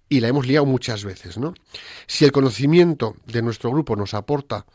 y 0.09 0.21
la 0.21 0.29
hemos 0.29 0.47
liado 0.47 0.67
muchas 0.67 1.05
veces, 1.05 1.39
¿no? 1.39 1.55
Si 2.07 2.25
el 2.25 2.33
conocimiento 2.33 3.17
de 3.27 3.41
nuestro 3.41 3.71
grupo 3.71 3.97
nos 3.97 4.13
aporta 4.13 4.67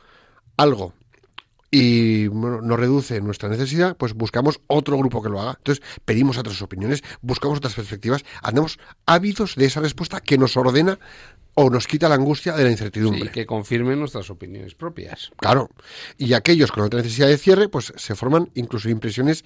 algo 0.58 0.94
y 1.72 2.28
nos 2.32 2.80
reduce 2.80 3.20
nuestra 3.22 3.50
necesidad, 3.50 3.98
pues 3.98 4.14
buscamos 4.14 4.60
otro 4.68 4.98
grupo 4.98 5.22
que 5.22 5.30
lo 5.30 5.42
haga. 5.42 5.56
Entonces 5.58 5.84
pedimos 6.06 6.38
otras 6.38 6.62
opiniones, 6.62 7.04
buscamos 7.22 7.58
otras 7.58 7.74
perspectivas, 7.74 8.24
andamos 8.42 8.80
ávidos 9.06 9.56
de 9.56 9.66
esa 9.66 9.82
respuesta 9.82 10.22
que 10.22 10.38
nos 10.38 10.56
ordena 10.56 11.00
o 11.60 11.72
nos 11.72 11.88
quita 11.88 12.08
la 12.08 12.14
angustia 12.14 12.54
de 12.54 12.64
la 12.64 12.70
incertidumbre. 12.70 13.26
Sí, 13.26 13.30
que 13.30 13.48
confirmen 13.48 14.00
nuestras 14.00 14.30
opiniones 14.30 14.76
propias. 14.76 15.32
Claro. 15.38 15.72
Y 16.16 16.34
aquellos 16.34 16.72
con 16.72 16.84
otra 16.84 17.02
necesidad 17.02 17.28
de 17.28 17.40
cierre, 17.40 17.68
pues 17.68 17.94
se 17.96 18.14
forman 18.14 18.52
incluso 18.54 18.90
impresiones 18.90 19.44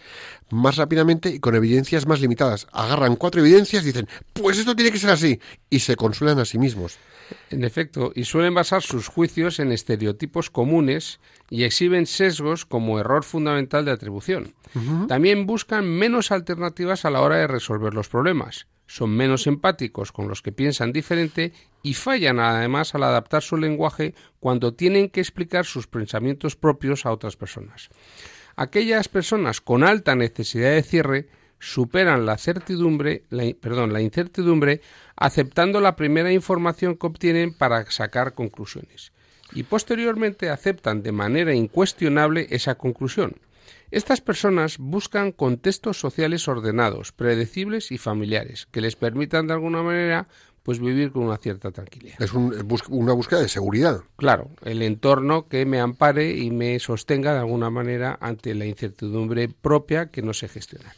más 0.50 0.76
rápidamente 0.76 1.30
y 1.30 1.40
con 1.40 1.56
evidencias 1.56 2.08
más 2.08 2.20
limitadas. 2.20 2.68
Agarran 2.74 3.16
cuatro 3.16 3.40
evidencias 3.40 3.84
y 3.84 3.88
dicen, 3.88 4.10
pues 4.34 4.58
esto 4.58 4.76
tiene 4.76 4.92
que 4.92 5.00
ser 5.00 5.12
así. 5.12 5.40
Y 5.70 5.80
se 5.80 5.96
consuelan 5.96 6.40
a 6.40 6.44
sí 6.44 6.58
mismos. 6.58 6.98
En 7.50 7.64
efecto, 7.64 8.12
y 8.16 8.24
suelen 8.24 8.54
basar 8.54 8.82
sus 8.82 9.08
juicios 9.08 9.60
en 9.60 9.72
estereotipos 9.72 10.50
comunes 10.50 11.20
y 11.50 11.64
exhiben 11.64 12.06
sesgos 12.06 12.66
como 12.66 13.00
error 13.00 13.24
fundamental 13.24 13.86
de 13.86 13.92
atribución. 13.92 14.54
También 15.08 15.46
buscan 15.46 15.86
menos 15.86 16.32
alternativas 16.32 17.06
a 17.06 17.10
la 17.10 17.22
hora 17.22 17.38
de 17.38 17.48
resolver 17.48 17.94
los 17.94 18.08
problemas. 18.08 18.68
Son 18.88 19.10
menos 19.10 19.48
empáticos 19.48 20.12
con 20.12 20.28
los 20.28 20.42
que 20.42 20.52
piensan 20.52 20.92
diferente 20.92 21.54
y 21.82 21.94
fallan 21.94 22.40
además 22.40 22.94
al 22.94 23.04
adaptar 23.04 23.42
su 23.42 23.58
lenguaje 23.58 24.16
cuando 24.40 24.74
tienen 24.74 25.10
que 25.10 25.22
explicar 25.22 25.66
sus 25.66 25.88
pensamientos 25.88 26.56
propios 26.56 27.06
a 27.06 27.12
otras 27.12 27.38
personas. 27.38 27.90
Aquellas 28.56 29.08
personas 29.08 29.62
con 29.62 29.84
alta 29.84 30.16
necesidad 30.16 30.72
de 30.72 30.84
cierre 30.84 31.30
superan 31.62 32.26
la 32.26 32.38
certidumbre, 32.38 33.24
perdón, 33.62 33.94
la 33.94 34.02
incertidumbre 34.02 34.82
aceptando 35.16 35.80
la 35.80 35.96
primera 35.96 36.34
información 36.34 36.98
que 36.98 37.08
obtienen 37.08 37.54
para 37.54 37.90
sacar 37.92 38.34
conclusiones 38.34 39.14
y 39.54 39.64
posteriormente 39.64 40.50
aceptan 40.50 41.04
de 41.04 41.12
manera 41.12 41.54
incuestionable 41.54 42.48
esa 42.50 42.76
conclusión. 42.76 43.36
Estas 43.92 44.22
personas 44.22 44.78
buscan 44.80 45.32
contextos 45.32 46.00
sociales 46.00 46.48
ordenados, 46.48 47.12
predecibles 47.12 47.92
y 47.92 47.98
familiares, 47.98 48.68
que 48.72 48.82
les 48.82 48.96
permitan 48.96 49.48
de 49.48 49.54
alguna 49.54 49.84
manera 49.84 50.28
pues 50.64 50.80
vivir 50.80 51.12
con 51.12 51.24
una 51.24 51.38
cierta 51.38 51.72
tranquilidad. 51.72 52.22
Es 52.22 52.34
una 52.34 53.14
búsqueda 53.14 53.42
de 53.42 53.50
seguridad. 53.50 54.02
Claro, 54.16 54.50
el 54.64 54.82
entorno 54.82 55.48
que 55.48 55.66
me 55.66 55.80
ampare 55.80 56.38
y 56.38 56.52
me 56.52 56.80
sostenga 56.80 57.34
de 57.34 57.40
alguna 57.40 57.70
manera 57.70 58.18
ante 58.22 58.56
la 58.56 58.66
incertidumbre 58.66 59.50
propia 59.50 60.08
que 60.08 60.22
no 60.22 60.34
sé 60.34 60.48
gestionar. 60.48 60.94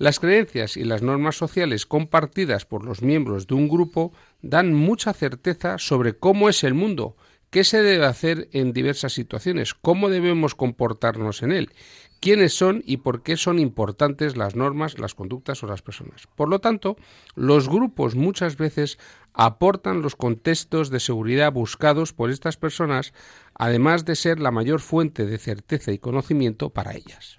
Las 0.00 0.18
creencias 0.18 0.78
y 0.78 0.84
las 0.84 1.02
normas 1.02 1.36
sociales 1.36 1.84
compartidas 1.84 2.64
por 2.64 2.86
los 2.86 3.02
miembros 3.02 3.46
de 3.46 3.54
un 3.54 3.68
grupo 3.68 4.14
dan 4.40 4.72
mucha 4.72 5.12
certeza 5.12 5.76
sobre 5.76 6.16
cómo 6.16 6.48
es 6.48 6.64
el 6.64 6.72
mundo, 6.72 7.18
qué 7.50 7.64
se 7.64 7.82
debe 7.82 8.06
hacer 8.06 8.48
en 8.52 8.72
diversas 8.72 9.12
situaciones, 9.12 9.74
cómo 9.74 10.08
debemos 10.08 10.54
comportarnos 10.54 11.42
en 11.42 11.52
él, 11.52 11.72
quiénes 12.18 12.54
son 12.54 12.82
y 12.86 12.96
por 12.96 13.22
qué 13.22 13.36
son 13.36 13.58
importantes 13.58 14.38
las 14.38 14.56
normas, 14.56 14.98
las 14.98 15.14
conductas 15.14 15.62
o 15.62 15.66
las 15.66 15.82
personas. 15.82 16.28
Por 16.34 16.48
lo 16.48 16.60
tanto, 16.60 16.96
los 17.34 17.68
grupos 17.68 18.14
muchas 18.14 18.56
veces 18.56 18.98
aportan 19.34 20.00
los 20.00 20.16
contextos 20.16 20.88
de 20.88 21.00
seguridad 21.00 21.52
buscados 21.52 22.14
por 22.14 22.30
estas 22.30 22.56
personas, 22.56 23.12
además 23.52 24.06
de 24.06 24.16
ser 24.16 24.40
la 24.40 24.50
mayor 24.50 24.80
fuente 24.80 25.26
de 25.26 25.36
certeza 25.36 25.92
y 25.92 25.98
conocimiento 25.98 26.70
para 26.70 26.94
ellas. 26.94 27.38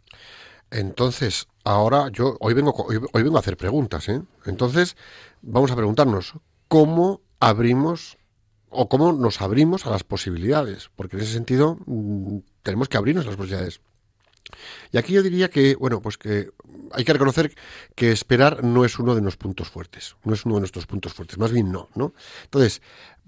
Entonces, 0.71 1.47
ahora 1.65 2.09
yo 2.11 2.37
hoy 2.39 2.53
vengo 2.53 2.73
hoy, 2.73 3.23
vengo 3.23 3.35
a 3.37 3.41
hacer 3.41 3.57
preguntas, 3.57 4.07
¿eh? 4.07 4.21
Entonces, 4.45 4.95
vamos 5.41 5.69
a 5.69 5.75
preguntarnos 5.75 6.33
cómo 6.69 7.21
abrimos 7.39 8.17
o 8.69 8.87
cómo 8.87 9.11
nos 9.11 9.41
abrimos 9.41 9.85
a 9.85 9.89
las 9.89 10.05
posibilidades, 10.05 10.89
porque 10.95 11.17
en 11.17 11.23
ese 11.23 11.33
sentido 11.33 11.77
mm, 11.85 12.37
tenemos 12.63 12.87
que 12.87 12.97
abrirnos 12.97 13.25
a 13.25 13.29
las 13.29 13.35
posibilidades. 13.35 13.81
Y 14.91 14.97
aquí 14.97 15.13
yo 15.13 15.21
diría 15.23 15.49
que, 15.49 15.75
bueno, 15.75 16.01
pues 16.01 16.17
que 16.17 16.49
hay 16.93 17.03
que 17.03 17.13
reconocer 17.13 17.53
que 17.95 18.11
esperar 18.11 18.63
no 18.63 18.85
es 18.85 18.97
uno 18.97 19.13
de 19.13 19.21
nuestros 19.21 19.43
puntos 19.43 19.69
fuertes, 19.69 20.15
no 20.23 20.33
es 20.33 20.45
uno 20.45 20.55
de 20.55 20.61
nuestros 20.61 20.87
puntos 20.87 21.13
fuertes, 21.13 21.37
más 21.37 21.51
bien 21.51 21.71
no, 21.71 21.89
¿no? 21.95 22.13
Entonces, 22.43 22.81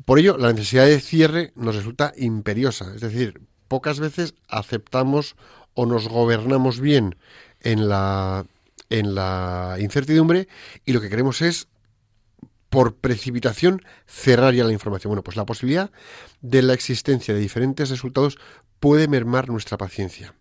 por 0.06 0.17
ello, 0.17 0.38
la 0.38 0.51
necesidad 0.51 0.86
de 0.86 0.99
cierre 1.01 1.51
nos 1.56 1.75
resulta 1.75 2.13
imperiosa, 2.15 2.93
es 2.95 3.01
decir, 3.01 3.41
pocas 3.67 3.99
veces 3.99 4.36
aceptamos 4.47 5.36
o 5.73 5.86
nos 5.86 6.07
gobernamos 6.07 6.79
bien 6.79 7.15
en 7.59 7.88
la 7.89 8.45
en 8.89 9.15
la 9.15 9.77
incertidumbre 9.79 10.47
y 10.86 10.93
lo 10.93 11.01
que 11.01 11.09
queremos 11.09 11.41
es 11.41 11.67
por 12.69 12.95
precipitación 12.95 13.81
cerrar 14.05 14.53
ya 14.53 14.63
la 14.63 14.71
información. 14.71 15.09
Bueno, 15.09 15.23
pues 15.23 15.38
la 15.38 15.45
posibilidad 15.45 15.91
de 16.41 16.62
la 16.62 16.73
existencia 16.73 17.33
de 17.33 17.39
diferentes 17.39 17.89
resultados 17.89 18.38
puede 18.79 19.07
mermar 19.07 19.49
nuestra 19.49 19.77
paciencia 19.77 20.33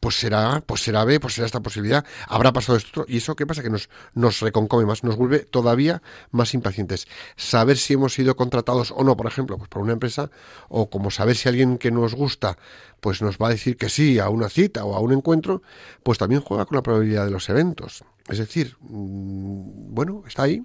pues 0.00 0.16
será, 0.16 0.62
pues 0.64 0.82
será 0.82 1.04
B, 1.04 1.20
pues 1.20 1.34
será 1.34 1.46
esta 1.46 1.60
posibilidad, 1.60 2.04
habrá 2.26 2.52
pasado 2.52 2.78
esto 2.78 3.04
y 3.08 3.18
eso 3.18 3.36
qué 3.36 3.46
pasa 3.46 3.62
que 3.62 3.70
nos, 3.70 3.88
nos 4.14 4.40
reconcome 4.40 4.86
más, 4.86 5.04
nos 5.04 5.16
vuelve 5.16 5.40
todavía 5.40 6.02
más 6.30 6.54
impacientes. 6.54 7.06
Saber 7.36 7.76
si 7.76 7.94
hemos 7.94 8.14
sido 8.14 8.36
contratados 8.36 8.92
o 8.92 9.04
no, 9.04 9.16
por 9.16 9.26
ejemplo, 9.26 9.58
pues 9.58 9.68
por 9.68 9.82
una 9.82 9.92
empresa, 9.92 10.30
o 10.68 10.90
como 10.90 11.10
saber 11.10 11.36
si 11.36 11.48
alguien 11.48 11.78
que 11.78 11.90
nos 11.90 12.14
gusta, 12.14 12.58
pues 13.00 13.22
nos 13.22 13.38
va 13.38 13.48
a 13.48 13.50
decir 13.50 13.76
que 13.76 13.88
sí 13.88 14.18
a 14.18 14.28
una 14.28 14.48
cita 14.48 14.84
o 14.84 14.94
a 14.94 15.00
un 15.00 15.12
encuentro, 15.12 15.62
pues 16.02 16.18
también 16.18 16.40
juega 16.40 16.64
con 16.64 16.76
la 16.76 16.82
probabilidad 16.82 17.24
de 17.24 17.30
los 17.30 17.48
eventos. 17.48 18.04
Es 18.28 18.38
decir, 18.38 18.76
mm, 18.80 19.94
bueno, 19.94 20.24
está 20.26 20.42
ahí. 20.44 20.62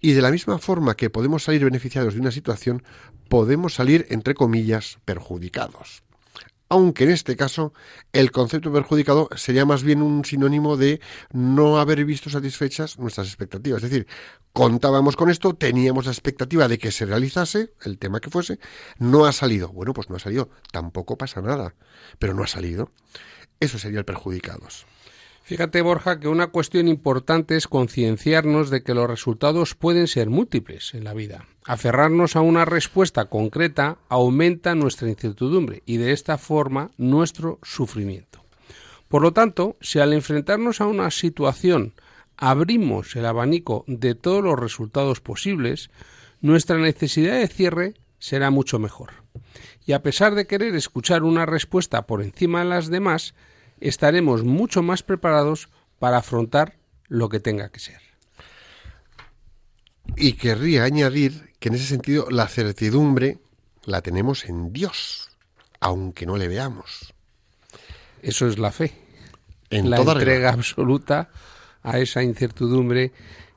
Y 0.00 0.12
de 0.12 0.22
la 0.22 0.30
misma 0.30 0.58
forma 0.58 0.94
que 0.94 1.10
podemos 1.10 1.44
salir 1.44 1.64
beneficiados 1.64 2.14
de 2.14 2.20
una 2.20 2.30
situación, 2.30 2.82
podemos 3.28 3.74
salir, 3.74 4.06
entre 4.10 4.34
comillas, 4.34 4.98
perjudicados 5.04 6.04
aunque 6.68 7.04
en 7.04 7.10
este 7.10 7.36
caso 7.36 7.72
el 8.12 8.30
concepto 8.30 8.72
perjudicado 8.72 9.28
sería 9.36 9.64
más 9.64 9.82
bien 9.82 10.02
un 10.02 10.24
sinónimo 10.24 10.76
de 10.76 11.00
no 11.32 11.78
haber 11.78 12.04
visto 12.04 12.30
satisfechas 12.30 12.98
nuestras 12.98 13.26
expectativas. 13.26 13.82
Es 13.82 13.90
decir, 13.90 14.06
contábamos 14.52 15.16
con 15.16 15.30
esto, 15.30 15.54
teníamos 15.54 16.06
la 16.06 16.12
expectativa 16.12 16.68
de 16.68 16.78
que 16.78 16.92
se 16.92 17.06
realizase, 17.06 17.72
el 17.82 17.98
tema 17.98 18.20
que 18.20 18.30
fuese, 18.30 18.58
no 18.98 19.26
ha 19.26 19.32
salido. 19.32 19.68
Bueno, 19.68 19.92
pues 19.92 20.10
no 20.10 20.16
ha 20.16 20.20
salido, 20.20 20.50
tampoco 20.72 21.18
pasa 21.18 21.40
nada, 21.40 21.74
pero 22.18 22.34
no 22.34 22.42
ha 22.42 22.48
salido. 22.48 22.90
Eso 23.60 23.78
sería 23.78 23.98
el 23.98 24.04
perjudicados. 24.04 24.86
Fíjate, 25.46 25.82
Borja, 25.82 26.20
que 26.20 26.28
una 26.28 26.46
cuestión 26.46 26.88
importante 26.88 27.54
es 27.54 27.68
concienciarnos 27.68 28.70
de 28.70 28.82
que 28.82 28.94
los 28.94 29.06
resultados 29.06 29.74
pueden 29.74 30.08
ser 30.08 30.30
múltiples 30.30 30.94
en 30.94 31.04
la 31.04 31.12
vida. 31.12 31.46
Aferrarnos 31.66 32.34
a 32.34 32.40
una 32.40 32.64
respuesta 32.64 33.26
concreta 33.26 33.98
aumenta 34.08 34.74
nuestra 34.74 35.10
incertidumbre 35.10 35.82
y 35.84 35.98
de 35.98 36.12
esta 36.12 36.38
forma 36.38 36.92
nuestro 36.96 37.58
sufrimiento. 37.62 38.42
Por 39.08 39.20
lo 39.20 39.34
tanto, 39.34 39.76
si 39.82 39.98
al 39.98 40.14
enfrentarnos 40.14 40.80
a 40.80 40.86
una 40.86 41.10
situación 41.10 41.92
abrimos 42.38 43.14
el 43.14 43.26
abanico 43.26 43.84
de 43.86 44.14
todos 44.14 44.42
los 44.42 44.58
resultados 44.58 45.20
posibles, 45.20 45.90
nuestra 46.40 46.78
necesidad 46.78 47.38
de 47.38 47.48
cierre 47.48 47.94
será 48.18 48.50
mucho 48.50 48.78
mejor. 48.78 49.10
Y 49.84 49.92
a 49.92 50.02
pesar 50.02 50.34
de 50.34 50.46
querer 50.46 50.74
escuchar 50.74 51.22
una 51.22 51.44
respuesta 51.44 52.06
por 52.06 52.22
encima 52.22 52.60
de 52.60 52.70
las 52.70 52.88
demás, 52.88 53.34
estaremos 53.88 54.44
mucho 54.44 54.82
más 54.82 55.02
preparados 55.02 55.68
para 55.98 56.18
afrontar 56.18 56.78
lo 57.08 57.28
que 57.28 57.40
tenga 57.40 57.70
que 57.70 57.80
ser. 57.80 58.00
Y 60.16 60.34
querría 60.34 60.84
añadir 60.84 61.52
que 61.58 61.68
en 61.68 61.74
ese 61.74 61.86
sentido 61.86 62.26
la 62.30 62.48
certidumbre 62.48 63.38
la 63.84 64.00
tenemos 64.00 64.44
en 64.46 64.72
Dios, 64.72 65.30
aunque 65.80 66.26
no 66.26 66.36
le 66.36 66.48
veamos. 66.48 67.14
Eso 68.22 68.48
es 68.48 68.58
la 68.58 68.72
fe. 68.72 68.92
En 69.70 69.90
la 69.90 69.98
entrega 69.98 70.52
absoluta 70.52 71.30
a 71.82 71.98
esa 71.98 72.22
incertidumbre 72.22 73.12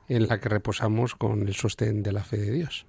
en 0.08 0.26
la 0.26 0.40
que 0.40 0.48
reposamos 0.48 1.14
con 1.14 1.46
el 1.46 1.54
sostén 1.54 2.02
de 2.02 2.12
la 2.12 2.24
fe 2.24 2.38
de 2.38 2.52
Dios. 2.52 2.86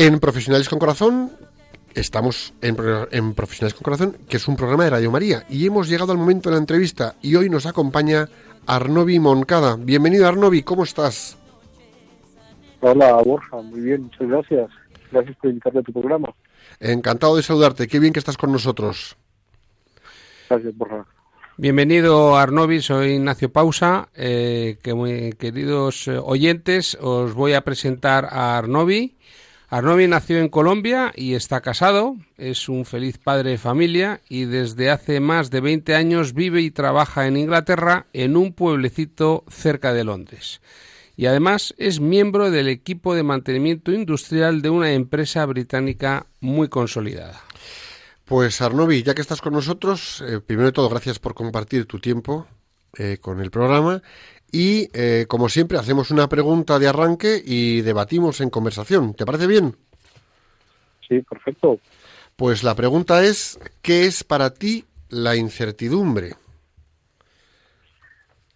En 0.00 0.18
Profesionales 0.18 0.70
con 0.70 0.78
Corazón 0.78 1.30
estamos 1.94 2.54
en, 2.62 2.74
Profesionales 3.34 3.74
con 3.74 3.82
Corazón, 3.82 4.16
que 4.30 4.38
es 4.38 4.48
un 4.48 4.56
programa 4.56 4.84
de 4.84 4.90
Radio 4.90 5.10
María, 5.10 5.44
y 5.50 5.66
hemos 5.66 5.90
llegado 5.90 6.12
al 6.12 6.16
momento 6.16 6.48
de 6.48 6.54
la 6.54 6.58
entrevista 6.58 7.16
y 7.20 7.34
hoy 7.34 7.50
nos 7.50 7.66
acompaña 7.66 8.26
Arnovi 8.66 9.18
Moncada. 9.18 9.76
Bienvenido 9.76 10.26
Arnovi, 10.26 10.62
¿cómo 10.62 10.84
estás? 10.84 11.36
Hola 12.80 13.12
Borja, 13.22 13.56
muy 13.62 13.80
bien, 13.80 14.02
muchas 14.04 14.28
gracias. 14.28 14.70
Gracias 15.12 15.36
por 15.36 15.50
invitarme 15.50 15.80
a 15.80 15.82
tu 15.82 15.92
programa. 15.92 16.34
Encantado 16.78 17.36
de 17.36 17.42
saludarte, 17.42 17.88
qué 17.88 17.98
bien 17.98 18.12
que 18.12 18.18
estás 18.18 18.36
con 18.36 18.52
nosotros. 18.52 19.16
Gracias 20.48 20.76
Borja. 20.76 21.06
Bienvenido 21.56 22.38
Arnovi, 22.38 22.80
soy 22.80 23.12
Ignacio 23.12 23.52
Pausa. 23.52 24.08
Eh, 24.14 24.78
que 24.82 24.94
muy 24.94 25.34
queridos 25.34 26.08
eh, 26.08 26.16
oyentes, 26.16 26.96
os 27.00 27.34
voy 27.34 27.52
a 27.52 27.60
presentar 27.60 28.24
a 28.30 28.56
Arnovi. 28.56 29.16
Arnovi 29.68 30.08
nació 30.08 30.38
en 30.38 30.48
Colombia 30.48 31.12
y 31.14 31.34
está 31.34 31.60
casado, 31.60 32.16
es 32.38 32.68
un 32.68 32.84
feliz 32.84 33.18
padre 33.18 33.50
de 33.50 33.58
familia 33.58 34.20
y 34.28 34.46
desde 34.46 34.90
hace 34.90 35.20
más 35.20 35.50
de 35.50 35.60
20 35.60 35.94
años 35.94 36.34
vive 36.34 36.60
y 36.60 36.72
trabaja 36.72 37.28
en 37.28 37.36
Inglaterra 37.36 38.06
en 38.12 38.36
un 38.36 38.52
pueblecito 38.52 39.44
cerca 39.48 39.92
de 39.92 40.02
Londres. 40.02 40.60
Y 41.20 41.26
además 41.26 41.74
es 41.76 42.00
miembro 42.00 42.50
del 42.50 42.66
equipo 42.66 43.14
de 43.14 43.22
mantenimiento 43.22 43.92
industrial 43.92 44.62
de 44.62 44.70
una 44.70 44.92
empresa 44.92 45.44
británica 45.44 46.24
muy 46.40 46.68
consolidada. 46.68 47.42
Pues 48.24 48.62
Arnovi, 48.62 49.02
ya 49.02 49.14
que 49.14 49.20
estás 49.20 49.42
con 49.42 49.52
nosotros, 49.52 50.24
eh, 50.26 50.40
primero 50.40 50.68
de 50.68 50.72
todo 50.72 50.88
gracias 50.88 51.18
por 51.18 51.34
compartir 51.34 51.84
tu 51.84 51.98
tiempo 51.98 52.46
eh, 52.96 53.18
con 53.20 53.42
el 53.42 53.50
programa 53.50 54.00
y, 54.50 54.88
eh, 54.94 55.26
como 55.28 55.50
siempre, 55.50 55.76
hacemos 55.76 56.10
una 56.10 56.26
pregunta 56.26 56.78
de 56.78 56.88
arranque 56.88 57.38
y 57.44 57.82
debatimos 57.82 58.40
en 58.40 58.48
conversación. 58.48 59.12
¿Te 59.12 59.26
parece 59.26 59.46
bien? 59.46 59.76
Sí, 61.06 61.20
perfecto. 61.20 61.80
Pues 62.34 62.64
la 62.64 62.74
pregunta 62.74 63.22
es, 63.22 63.60
¿qué 63.82 64.06
es 64.06 64.24
para 64.24 64.54
ti 64.54 64.86
la 65.10 65.36
incertidumbre? 65.36 66.32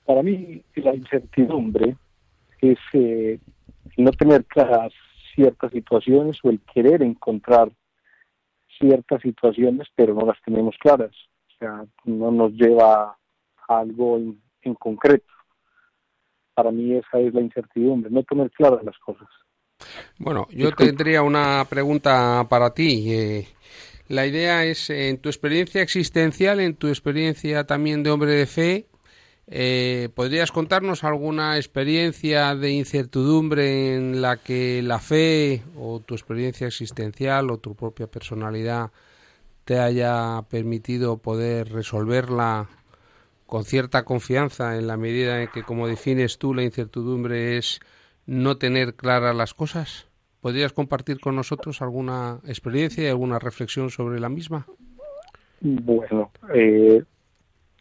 Para 0.06 0.22
mí 0.22 0.64
la 0.76 0.94
incertidumbre 0.94 1.98
es 2.72 2.78
eh, 2.92 3.38
no 3.96 4.10
tener 4.12 4.44
claras 4.44 4.92
ciertas 5.34 5.72
situaciones 5.72 6.38
o 6.42 6.50
el 6.50 6.60
querer 6.60 7.02
encontrar 7.02 7.70
ciertas 8.78 9.22
situaciones 9.22 9.88
pero 9.94 10.14
no 10.14 10.26
las 10.26 10.40
tenemos 10.42 10.76
claras. 10.78 11.12
O 11.48 11.58
sea, 11.58 11.84
no 12.04 12.30
nos 12.30 12.52
lleva 12.52 13.16
a 13.68 13.78
algo 13.78 14.18
en 14.62 14.74
concreto 14.74 15.34
para 16.54 16.70
mí 16.70 16.94
esa 16.94 17.18
es 17.18 17.34
la 17.34 17.40
incertidumbre, 17.40 18.10
no 18.10 18.22
tener 18.22 18.50
claras 18.52 18.82
las 18.84 18.96
cosas. 18.98 19.28
Bueno, 20.18 20.46
yo 20.50 20.72
tendría 20.72 21.22
una 21.22 21.66
pregunta 21.68 22.46
para 22.48 22.72
ti. 22.72 23.12
Eh, 23.12 23.48
la 24.08 24.26
idea 24.26 24.64
es, 24.64 24.88
en 24.90 25.18
tu 25.18 25.28
experiencia 25.28 25.82
existencial, 25.82 26.60
en 26.60 26.76
tu 26.76 26.88
experiencia 26.88 27.64
también 27.64 28.02
de 28.02 28.10
hombre 28.10 28.32
de 28.32 28.46
fe, 28.46 28.86
eh, 29.46 30.08
¿podrías 30.14 30.52
contarnos 30.52 31.04
alguna 31.04 31.56
experiencia 31.56 32.54
de 32.54 32.70
incertidumbre 32.70 33.94
en 33.94 34.22
la 34.22 34.38
que 34.38 34.82
la 34.82 34.98
fe 34.98 35.62
o 35.76 36.00
tu 36.00 36.14
experiencia 36.14 36.66
existencial 36.66 37.50
o 37.50 37.58
tu 37.58 37.74
propia 37.74 38.06
personalidad 38.06 38.90
te 39.64 39.78
haya 39.78 40.42
permitido 40.48 41.18
poder 41.18 41.70
resolverla 41.72 42.68
con 43.46 43.64
cierta 43.64 44.04
confianza 44.04 44.76
en 44.76 44.86
la 44.86 44.96
medida 44.96 45.42
en 45.42 45.48
que, 45.48 45.62
como 45.62 45.88
defines 45.88 46.38
tú, 46.38 46.54
la 46.54 46.62
incertidumbre 46.62 47.58
es 47.58 47.80
no 48.26 48.56
tener 48.56 48.94
claras 48.94 49.36
las 49.36 49.52
cosas? 49.52 50.08
¿Podrías 50.40 50.72
compartir 50.72 51.20
con 51.20 51.36
nosotros 51.36 51.82
alguna 51.82 52.40
experiencia 52.46 53.04
y 53.04 53.08
alguna 53.08 53.38
reflexión 53.38 53.90
sobre 53.90 54.20
la 54.20 54.28
misma? 54.28 54.66
Bueno, 55.60 56.30
eh, 56.54 57.02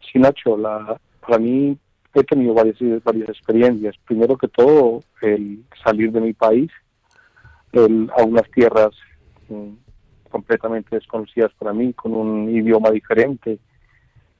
sí, 0.00 0.18
Nacho, 0.18 0.56
la, 0.56 0.98
para 1.26 1.38
mí 1.38 1.76
he 2.14 2.24
tenido 2.24 2.54
varias, 2.54 2.76
varias 3.02 3.28
experiencias. 3.28 3.96
Primero 4.06 4.36
que 4.36 4.48
todo, 4.48 5.00
el 5.22 5.64
salir 5.82 6.12
de 6.12 6.20
mi 6.20 6.32
país 6.32 6.70
el, 7.72 8.10
a 8.16 8.22
unas 8.22 8.48
tierras 8.50 8.90
mm, 9.48 9.70
completamente 10.30 10.96
desconocidas 10.96 11.52
para 11.58 11.72
mí, 11.72 11.92
con 11.92 12.14
un 12.14 12.48
idioma 12.48 12.90
diferente, 12.90 13.58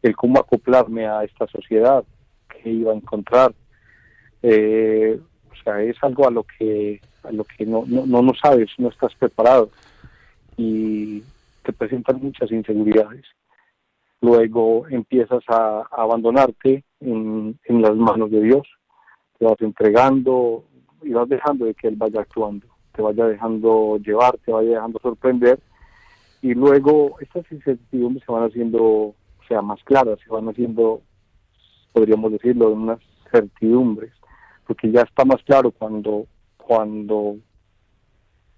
el 0.03 0.17
cómo 0.17 0.39
acoplarme 0.39 1.07
a 1.07 1.25
esta 1.25 1.47
sociedad 1.47 2.05
que 2.49 2.71
iba 2.71 2.93
a 2.93 2.97
encontrar. 2.97 3.55
Eh, 4.43 5.19
o 5.51 5.63
sea, 5.63 5.81
es 5.83 5.97
algo 6.03 6.29
a 6.29 6.31
lo 6.31 6.45
que 6.45 7.01
a 7.23 7.33
lo 7.33 7.45
que 7.45 7.65
no, 7.65 7.85
no, 7.87 8.05
no, 8.05 8.33
sabes, 8.35 8.69
no 8.77 8.89
estás 8.89 9.15
preparado 9.15 9.71
y 10.59 11.23
te 11.63 11.73
presentan 11.73 12.21
muchas 12.21 12.53
inseguridades. 12.53 13.25
Luego 14.25 14.89
empiezas 14.89 15.45
a, 15.49 15.87
abandonarte 15.91 16.83
en, 17.01 17.59
las 17.69 17.95
manos 17.95 18.31
de 18.31 18.41
Dios, 18.41 18.67
te 19.39 19.45
vas 19.45 19.61
entregando, 19.61 20.65
y 21.03 21.13
vas 21.13 21.29
dejando 21.29 21.67
de 21.67 21.75
que 21.75 21.89
él 21.89 21.97
vaya 21.97 22.23
actuando, 22.23 22.67
te 22.95 23.03
vaya 23.03 23.27
dejando 23.27 23.99
llevar, 23.99 24.39
te 24.39 24.51
vaya 24.51 24.71
dejando 24.71 24.99
sorprender. 25.01 25.61
Y 26.41 26.55
luego 26.55 27.17
estas 27.21 27.45
incertidumbres 27.53 28.25
se 28.25 28.33
van 28.33 28.45
haciendo, 28.45 29.15
sea, 29.47 29.61
más 29.61 29.85
claras, 29.85 30.19
se 30.25 30.31
van 30.31 30.49
haciendo, 30.49 31.03
podríamos 31.93 32.33
decirlo, 32.33 32.71
unas 32.71 33.01
certidumbres, 33.31 34.15
porque 34.67 34.91
ya 34.91 35.03
está 35.03 35.27
más 35.27 35.43
claro 35.43 35.71
cuando 35.71 36.27
cuando 36.57 37.37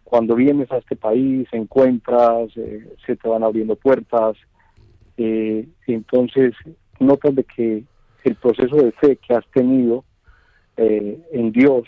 cuando 0.05 0.37
vienes 0.37 0.71
a 0.71 0.77
este 0.77 0.95
país, 0.95 1.49
encuentras, 1.51 2.57
eh, 2.57 2.95
se 3.05 3.17
te 3.17 3.29
van 3.29 3.43
abriendo 3.43 3.75
puertas, 3.75 4.37
eh, 5.17 5.67
entonces 5.87 6.55
notas 6.99 7.35
de 7.35 7.45
que 7.45 7.85
el 8.25 8.35
proceso 8.37 8.77
de 8.77 8.93
fe 8.93 9.17
que 9.17 9.35
has 9.35 9.47
tenido 9.49 10.05
eh, 10.77 11.19
en 11.33 11.53
Dios, 11.53 11.85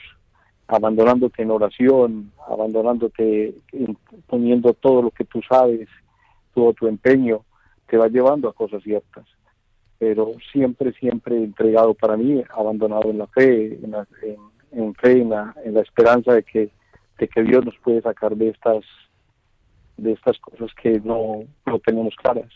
abandonándote 0.67 1.43
en 1.43 1.51
oración, 1.51 2.33
abandonándote, 2.49 3.55
poniendo 4.27 4.73
todo 4.75 5.03
lo 5.03 5.11
que 5.11 5.25
tú 5.25 5.41
sabes, 5.49 5.89
todo 6.55 6.73
tu 6.75 6.87
empeño, 6.87 7.45
te 7.89 7.97
va 7.97 8.09
llevando 8.09 8.49
a 8.49 8.53
cosas 8.53 8.83
ciertas. 8.83 9.27
Pero 9.99 10.35
siempre, 10.53 10.93
siempre 10.93 11.37
entregado 11.37 11.95
para 11.95 12.17
mí, 12.17 12.43
abandonado 12.51 13.11
en 13.11 13.19
la 13.19 13.27
fe, 13.27 13.79
en, 13.83 13.95
en, 14.73 14.95
fe, 14.95 15.23
en 15.23 15.31
la, 15.31 15.55
en 15.65 15.75
la 15.75 15.81
esperanza 15.81 16.33
de 16.35 16.43
que, 16.45 16.71
de 17.19 17.29
que 17.29 17.43
Dios 17.43 17.65
nos 17.65 17.77
puede 17.79 18.01
sacar 18.03 18.37
de 18.37 18.51
estas 18.51 18.85
de 19.99 20.13
estas 20.13 20.39
cosas 20.39 20.71
que 20.81 21.01
no, 21.01 21.43
no 21.67 21.79
tenemos 21.81 22.15
claras. 22.17 22.49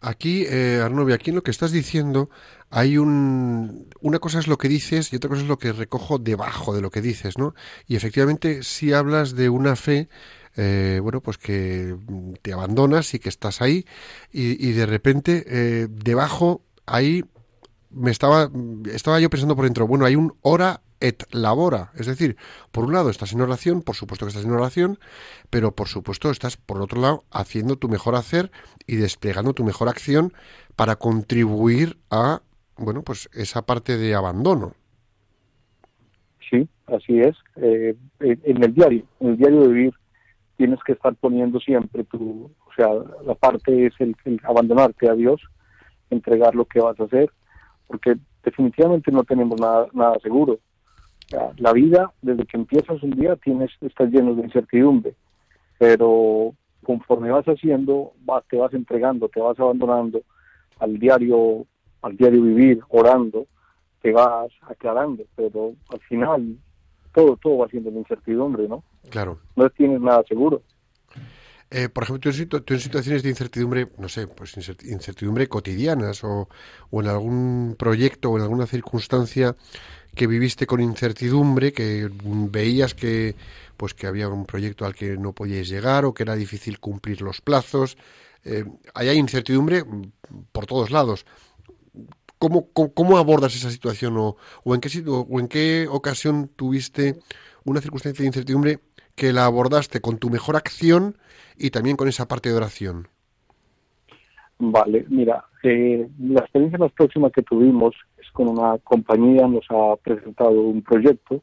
Aquí, 0.00 0.44
eh, 0.48 0.80
Arnovia, 0.82 1.16
aquí 1.16 1.30
en 1.30 1.36
lo 1.36 1.42
que 1.42 1.50
estás 1.50 1.72
diciendo 1.72 2.30
hay 2.70 2.98
un... 2.98 3.88
Una 4.00 4.18
cosa 4.18 4.38
es 4.38 4.46
lo 4.46 4.58
que 4.58 4.68
dices 4.68 5.12
y 5.12 5.16
otra 5.16 5.28
cosa 5.28 5.42
es 5.42 5.48
lo 5.48 5.58
que 5.58 5.72
recojo 5.72 6.18
debajo 6.18 6.74
de 6.74 6.80
lo 6.80 6.90
que 6.90 7.00
dices, 7.00 7.38
¿no? 7.38 7.54
Y 7.86 7.96
efectivamente, 7.96 8.62
si 8.62 8.92
hablas 8.92 9.34
de 9.34 9.48
una 9.48 9.74
fe, 9.74 10.08
eh, 10.56 11.00
bueno, 11.02 11.20
pues 11.20 11.38
que 11.38 11.96
te 12.42 12.52
abandonas 12.52 13.14
y 13.14 13.18
que 13.18 13.28
estás 13.28 13.62
ahí 13.62 13.86
y, 14.32 14.72
de 14.72 14.86
repente 14.86 15.44
eh, 15.46 15.88
debajo 15.88 16.62
ahí 16.84 17.24
me 17.90 18.10
estaba, 18.10 18.50
estaba 18.92 19.20
yo 19.20 19.30
pensando 19.30 19.56
por 19.56 19.64
dentro, 19.64 19.86
bueno, 19.86 20.04
hay 20.04 20.16
un 20.16 20.34
hora 20.42 20.80
et 21.00 21.24
labora. 21.32 21.90
Es 21.94 22.06
decir, 22.06 22.36
por 22.72 22.84
un 22.84 22.92
lado 22.92 23.10
estás 23.10 23.32
en 23.32 23.40
oración, 23.40 23.82
por 23.82 23.94
supuesto 23.94 24.26
que 24.26 24.30
estás 24.30 24.44
en 24.44 24.52
oración, 24.52 24.98
pero 25.50 25.72
por 25.72 25.88
supuesto 25.88 26.30
estás 26.30 26.56
por 26.56 26.80
otro 26.80 27.00
lado 27.00 27.24
haciendo 27.30 27.76
tu 27.76 27.88
mejor 27.88 28.14
hacer 28.14 28.50
y 28.86 28.96
desplegando 28.96 29.54
tu 29.54 29.64
mejor 29.64 29.88
acción 29.88 30.32
para 30.76 30.96
contribuir 30.96 31.96
a, 32.10 32.42
bueno, 32.76 33.02
pues 33.02 33.28
esa 33.32 33.62
parte 33.62 33.96
de 33.96 34.14
abandono. 34.14 34.74
Sí, 36.50 36.68
así 36.86 37.20
es. 37.20 37.36
Eh, 37.56 37.94
en 38.20 38.64
el 38.64 38.74
diario, 38.74 39.04
en 39.20 39.28
el 39.28 39.36
diario 39.36 39.62
de 39.62 39.68
vivir, 39.68 39.94
tienes 40.56 40.80
que 40.84 40.92
estar 40.92 41.14
poniendo 41.16 41.60
siempre 41.60 42.04
tu, 42.04 42.50
o 42.66 42.72
sea, 42.74 42.88
la 43.24 43.34
parte 43.34 43.86
es 43.86 43.94
el, 44.00 44.16
el 44.24 44.40
abandonarte 44.42 45.08
a 45.08 45.14
Dios, 45.14 45.40
entregar 46.10 46.54
lo 46.54 46.64
que 46.64 46.80
vas 46.80 46.98
a 46.98 47.04
hacer, 47.04 47.30
porque 47.88 48.16
definitivamente 48.44 49.10
no 49.10 49.24
tenemos 49.24 49.60
nada, 49.60 49.88
nada 49.92 50.16
seguro 50.20 50.60
la 51.58 51.72
vida, 51.72 52.12
desde 52.22 52.46
que 52.46 52.56
empiezas 52.56 53.02
un 53.02 53.10
día, 53.10 53.36
tienes, 53.36 53.70
estás 53.80 54.10
lleno 54.10 54.34
de 54.34 54.42
incertidumbre, 54.42 55.14
pero 55.78 56.54
conforme 56.84 57.30
vas 57.30 57.44
haciendo, 57.46 58.12
te 58.48 58.56
vas 58.56 58.72
entregando, 58.72 59.28
te 59.28 59.40
vas 59.40 59.58
abandonando 59.58 60.22
al 60.78 60.98
diario, 60.98 61.66
al 62.02 62.16
diario 62.16 62.42
vivir, 62.42 62.80
orando, 62.88 63.46
te 64.00 64.12
vas 64.12 64.50
aclarando, 64.62 65.24
pero 65.36 65.74
al 65.90 66.00
final 66.00 66.56
todo, 67.14 67.36
todo 67.36 67.58
va 67.58 67.68
siendo 67.68 67.90
de 67.90 67.98
incertidumbre, 67.98 68.68
¿no? 68.68 68.82
Claro. 69.10 69.38
No 69.56 69.68
tienes 69.70 70.00
nada 70.00 70.22
seguro. 70.26 70.62
Eh, 71.70 71.90
por 71.90 72.04
ejemplo, 72.04 72.32
tú 72.48 72.74
en, 72.74 72.80
situaciones 72.80 73.22
de 73.22 73.28
incertidumbre, 73.28 73.88
no 73.98 74.08
sé, 74.08 74.26
pues 74.26 74.56
incertidumbre 74.56 75.48
cotidianas 75.48 76.24
o, 76.24 76.48
o 76.90 77.00
en 77.02 77.08
algún 77.08 77.76
proyecto 77.78 78.30
o 78.30 78.36
en 78.36 78.42
alguna 78.42 78.66
circunstancia 78.66 79.54
que 80.14 80.26
viviste 80.26 80.66
con 80.66 80.80
incertidumbre, 80.80 81.72
que 81.72 82.10
veías 82.50 82.94
que 82.94 83.36
pues 83.76 83.94
que 83.94 84.06
había 84.06 84.28
un 84.28 84.46
proyecto 84.46 84.84
al 84.84 84.94
que 84.94 85.16
no 85.16 85.32
podíais 85.32 85.68
llegar 85.68 86.04
o 86.04 86.12
que 86.12 86.24
era 86.24 86.34
difícil 86.34 86.80
cumplir 86.80 87.22
los 87.22 87.40
plazos. 87.40 87.96
Eh, 88.44 88.64
hay 88.94 89.10
incertidumbre 89.10 89.84
por 90.52 90.66
todos 90.66 90.90
lados. 90.90 91.26
¿Cómo, 92.38 92.68
cómo, 92.72 93.18
abordas 93.18 93.54
esa 93.54 93.70
situación 93.70 94.16
o, 94.16 94.36
o, 94.64 94.74
en 94.74 94.80
qué, 94.80 95.02
o 95.06 95.40
en 95.40 95.48
qué 95.48 95.86
ocasión 95.90 96.48
tuviste 96.54 97.18
una 97.64 97.80
circunstancia 97.80 98.22
de 98.22 98.28
incertidumbre 98.28 98.80
que 99.18 99.32
la 99.32 99.44
abordaste 99.44 100.00
con 100.00 100.16
tu 100.18 100.30
mejor 100.30 100.56
acción 100.56 101.16
y 101.58 101.70
también 101.70 101.96
con 101.96 102.08
esa 102.08 102.28
parte 102.28 102.48
de 102.48 102.54
oración? 102.54 103.08
Vale, 104.58 105.04
mira, 105.08 105.44
eh, 105.62 106.08
la 106.20 106.40
experiencia 106.40 106.78
más 106.78 106.92
próxima 106.92 107.30
que 107.30 107.42
tuvimos 107.42 107.94
es 108.16 108.30
con 108.32 108.48
una 108.48 108.78
compañía, 108.78 109.46
nos 109.46 109.66
ha 109.70 109.96
presentado 109.96 110.60
un 110.60 110.82
proyecto 110.82 111.42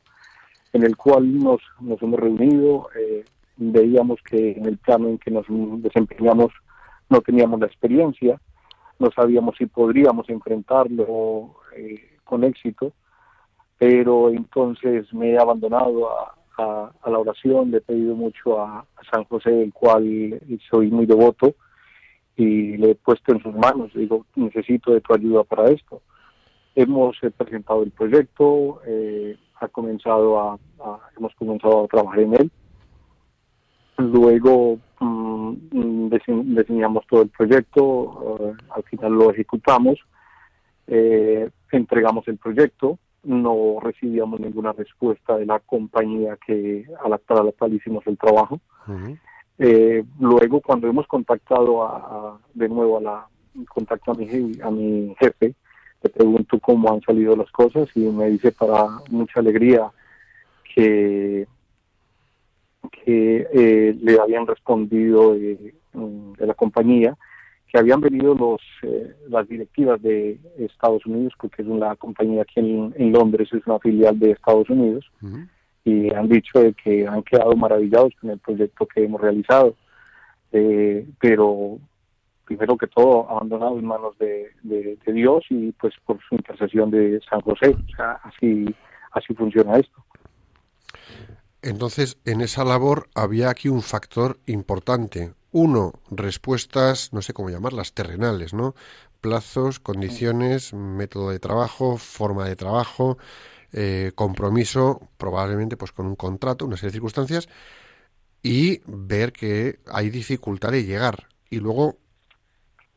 en 0.73 0.83
el 0.83 0.95
cual 0.95 1.37
nos, 1.37 1.61
nos 1.81 2.01
hemos 2.01 2.19
reunido, 2.19 2.89
eh, 2.97 3.23
veíamos 3.57 4.19
que 4.29 4.51
en 4.51 4.65
el 4.65 4.77
plano 4.77 5.09
en 5.09 5.17
que 5.17 5.31
nos 5.31 5.45
desempeñamos 5.81 6.51
no 7.09 7.21
teníamos 7.21 7.59
la 7.59 7.67
experiencia, 7.67 8.39
no 8.99 9.11
sabíamos 9.11 9.55
si 9.57 9.65
podríamos 9.65 10.29
enfrentarlo 10.29 11.55
eh, 11.75 12.17
con 12.23 12.43
éxito, 12.43 12.93
pero 13.77 14.29
entonces 14.29 15.13
me 15.13 15.31
he 15.31 15.37
abandonado 15.37 16.09
a, 16.09 16.35
a, 16.57 16.91
la 17.05 17.19
oración, 17.19 17.71
le 17.71 17.77
he 17.77 17.81
pedido 17.81 18.15
mucho 18.15 18.59
a, 18.59 18.79
a 18.79 19.03
San 19.11 19.23
José, 19.25 19.51
del 19.51 19.73
cual 19.73 20.39
soy 20.69 20.89
muy 20.89 21.05
devoto, 21.05 21.55
y 22.35 22.77
le 22.77 22.91
he 22.91 22.95
puesto 22.95 23.31
en 23.31 23.41
sus 23.41 23.55
manos, 23.55 23.91
digo, 23.93 24.25
necesito 24.35 24.93
de 24.93 25.01
tu 25.01 25.13
ayuda 25.13 25.43
para 25.43 25.69
esto. 25.69 26.01
Hemos 26.75 27.17
eh, 27.23 27.31
presentado 27.31 27.83
el 27.83 27.91
proyecto, 27.91 28.81
eh, 28.85 29.37
ha 29.61 29.67
comenzado 29.69 30.39
a, 30.39 30.59
hemos 31.17 31.33
comenzado 31.35 31.85
a 31.85 31.87
trabajar 31.87 32.19
en 32.19 32.33
él. 32.33 32.51
Luego 33.97 34.77
mm, 34.99 36.09
diseñamos 36.55 37.07
todo 37.07 37.21
el 37.21 37.29
proyecto, 37.29 38.37
eh, 38.41 38.53
al 38.75 38.83
final 38.83 39.13
lo 39.13 39.31
ejecutamos, 39.31 39.97
entregamos 41.71 42.27
el 42.27 42.37
proyecto, 42.37 42.99
no 43.25 43.79
recibíamos 43.81 44.39
ninguna 44.39 44.71
respuesta 44.73 45.37
de 45.37 45.45
la 45.45 45.59
compañía 45.59 46.37
que 46.45 46.85
a 47.03 47.09
la, 47.09 47.17
para 47.17 47.43
la 47.43 47.51
cual 47.51 47.73
hicimos 47.73 48.05
el 48.07 48.17
trabajo. 48.17 48.59
Eh, 49.57 50.03
luego, 50.19 50.61
cuando 50.61 50.87
hemos 50.87 51.07
contactado 51.07 51.83
a, 51.83 52.39
de 52.53 52.69
nuevo 52.69 52.97
a 52.97 53.01
la 53.01 53.27
contacto 53.69 54.11
a 54.11 54.15
mi, 54.15 54.27
a 54.61 54.69
mi 54.69 55.15
jefe, 55.19 55.55
le 56.03 56.09
pregunto 56.09 56.59
cómo 56.59 56.91
han 56.91 57.01
salido 57.01 57.35
las 57.35 57.49
cosas 57.51 57.89
y 57.95 58.01
me 58.01 58.29
dice 58.29 58.51
para 58.51 58.85
mucha 59.09 59.39
alegría 59.39 59.89
que 60.75 61.47
que 62.91 63.47
eh, 63.53 63.95
le 63.99 64.19
habían 64.19 64.47
respondido 64.47 65.33
de, 65.33 65.73
la 66.37 66.53
compañía 66.53 67.15
que 67.75 67.79
habían 67.79 67.99
venido 67.99 68.33
los 68.35 68.61
eh, 68.83 69.13
las 69.27 69.45
directivas 69.49 70.01
de 70.01 70.39
Estados 70.57 71.05
Unidos 71.05 71.33
porque 71.37 71.61
es 71.61 71.67
una 71.67 71.93
compañía 71.97 72.43
aquí 72.43 72.61
en, 72.61 73.11
Londres 73.11 73.49
es 73.51 73.67
una 73.67 73.79
filial 73.79 74.17
de 74.17 74.31
Estados 74.31 74.69
Unidos 74.69 75.05
y 75.83 76.13
han 76.13 76.29
dicho 76.29 76.61
de 76.61 76.73
que 76.73 77.05
han 77.05 77.21
quedado 77.23 77.53
maravillados 77.57 78.13
con 78.21 78.29
el 78.29 78.39
proyecto 78.39 78.87
que 78.87 79.03
hemos 79.03 79.19
realizado. 79.19 79.75
Eh, 80.53 81.05
pero 81.19 81.77
primero 82.45 82.77
que 82.77 82.87
todo 82.87 83.29
abandonado 83.29 83.77
en 83.77 83.85
manos 83.85 84.17
de, 84.19 84.51
Dios 85.05 85.43
y 85.49 85.73
pues 85.73 85.93
por 86.05 86.17
su 86.29 86.35
intercesión 86.35 86.89
de 86.91 87.19
San 87.29 87.41
José. 87.41 87.71
O 87.71 87.95
sea, 87.95 88.13
así, 88.23 88.73
así 89.11 89.33
funciona 89.33 89.75
esto. 89.75 90.01
Entonces, 91.61 92.17
en 92.23 92.39
esa 92.39 92.63
labor 92.63 93.09
había 93.15 93.49
aquí 93.49 93.67
un 93.67 93.81
factor 93.81 94.37
importante. 94.45 95.33
Uno, 95.57 95.93
respuestas, 96.11 97.13
no 97.13 97.21
sé 97.21 97.31
cómo 97.31 97.49
llamarlas, 97.49 97.93
terrenales, 97.93 98.53
¿no? 98.53 98.75
Plazos, 99.21 99.79
condiciones, 99.79 100.73
método 100.73 101.29
de 101.29 101.39
trabajo, 101.39 101.95
forma 101.95 102.43
de 102.45 102.57
trabajo, 102.57 103.17
eh, 103.71 104.11
compromiso, 104.15 105.07
probablemente 105.17 105.77
pues 105.77 105.93
con 105.93 106.07
un 106.07 106.17
contrato, 106.17 106.65
una 106.65 106.75
serie 106.75 106.89
de 106.89 106.95
circunstancias, 106.95 107.47
y 108.43 108.81
ver 108.85 109.31
que 109.31 109.79
hay 109.89 110.09
dificultad 110.09 110.73
de 110.73 110.83
llegar. 110.83 111.29
Y 111.49 111.61
luego 111.61 111.99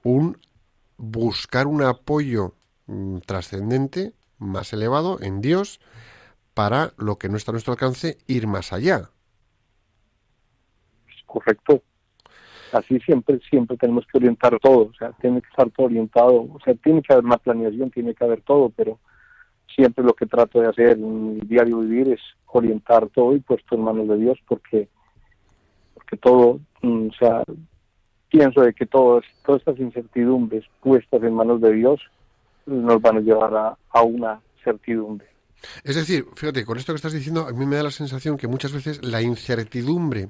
un 0.03 0.37
buscar 0.97 1.69
un 1.69 1.85
apoyo 1.85 2.57
mm, 2.89 3.19
trascendente, 3.19 4.15
más 4.39 4.73
elevado, 4.73 5.23
en 5.23 5.41
Dios, 5.41 5.79
para 6.55 6.93
lo 6.97 7.19
que 7.19 7.29
no 7.29 7.37
está 7.37 7.53
a 7.53 7.55
nuestro 7.55 7.75
alcance, 7.75 8.19
ir 8.27 8.49
más 8.49 8.73
allá. 8.73 9.13
Correcto. 11.25 11.85
Así 12.73 12.99
siempre, 13.01 13.41
siempre 13.49 13.77
tenemos 13.77 14.07
que 14.07 14.19
orientar 14.19 14.59
todo, 14.61 14.91
o 14.91 14.95
sea, 14.95 15.13
tiene 15.21 15.41
que 15.41 15.49
estar 15.49 15.71
todo 15.71 15.87
orientado, 15.87 16.43
o 16.43 16.59
sea, 16.65 16.75
tiene 16.75 17.03
que 17.03 17.13
haber 17.13 17.25
una 17.25 17.39
planeación, 17.39 17.91
tiene 17.91 18.15
que 18.15 18.25
haber 18.25 18.43
todo, 18.43 18.71
pero 18.71 18.99
siempre 19.75 20.05
lo 20.05 20.15
que 20.15 20.27
trato 20.27 20.61
de 20.61 20.69
hacer 20.69 20.99
en 20.99 21.35
mi 21.35 21.41
diario 21.41 21.79
vivir 21.79 22.13
es 22.13 22.21
orientar 22.47 23.09
todo 23.11 23.35
y 23.37 23.41
puesto 23.41 23.75
en 23.75 23.83
manos 23.83 24.09
de 24.09 24.17
Dios 24.17 24.39
porque 24.47 24.89
porque 25.95 26.17
todo 26.17 26.61
mm, 26.83 27.09
o 27.09 27.13
sea 27.19 27.45
pienso 28.31 28.63
de 28.63 28.73
que 28.73 28.87
todas 28.87 29.25
todas 29.45 29.61
estas 29.61 29.79
incertidumbres 29.79 30.65
puestas 30.81 31.23
en 31.23 31.35
manos 31.35 31.61
de 31.61 31.73
Dios 31.73 32.01
nos 32.67 33.01
van 33.01 33.19
a 33.19 33.21
llevar 33.21 33.55
a, 33.55 33.79
a 33.91 34.03
una 34.03 34.41
certidumbre. 34.63 35.27
Es 35.83 35.97
decir, 35.97 36.27
fíjate, 36.37 36.65
con 36.65 36.79
esto 36.79 36.93
que 36.93 36.97
estás 36.97 37.15
diciendo, 37.15 37.47
a 37.47 37.53
mí 37.53 37.67
me 37.67 37.77
da 37.77 37.83
la 37.83 37.91
sensación 37.91 38.37
que 38.37 38.47
muchas 38.47 38.73
veces 38.73 39.05
la 39.05 39.23
incertidumbre 39.23 40.29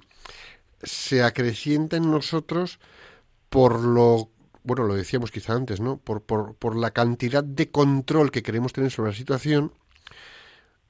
se 0.83 1.22
acrecienta 1.22 1.97
en 1.97 2.11
nosotros 2.11 2.79
por 3.49 3.81
lo, 3.81 4.31
bueno, 4.62 4.85
lo 4.85 4.95
decíamos 4.95 5.31
quizá 5.31 5.55
antes, 5.55 5.81
¿no? 5.81 5.99
Por, 5.99 6.22
por, 6.22 6.55
por 6.55 6.76
la 6.76 6.91
cantidad 6.91 7.43
de 7.43 7.70
control 7.70 8.31
que 8.31 8.43
queremos 8.43 8.72
tener 8.72 8.91
sobre 8.91 9.11
la 9.11 9.16
situación, 9.16 9.72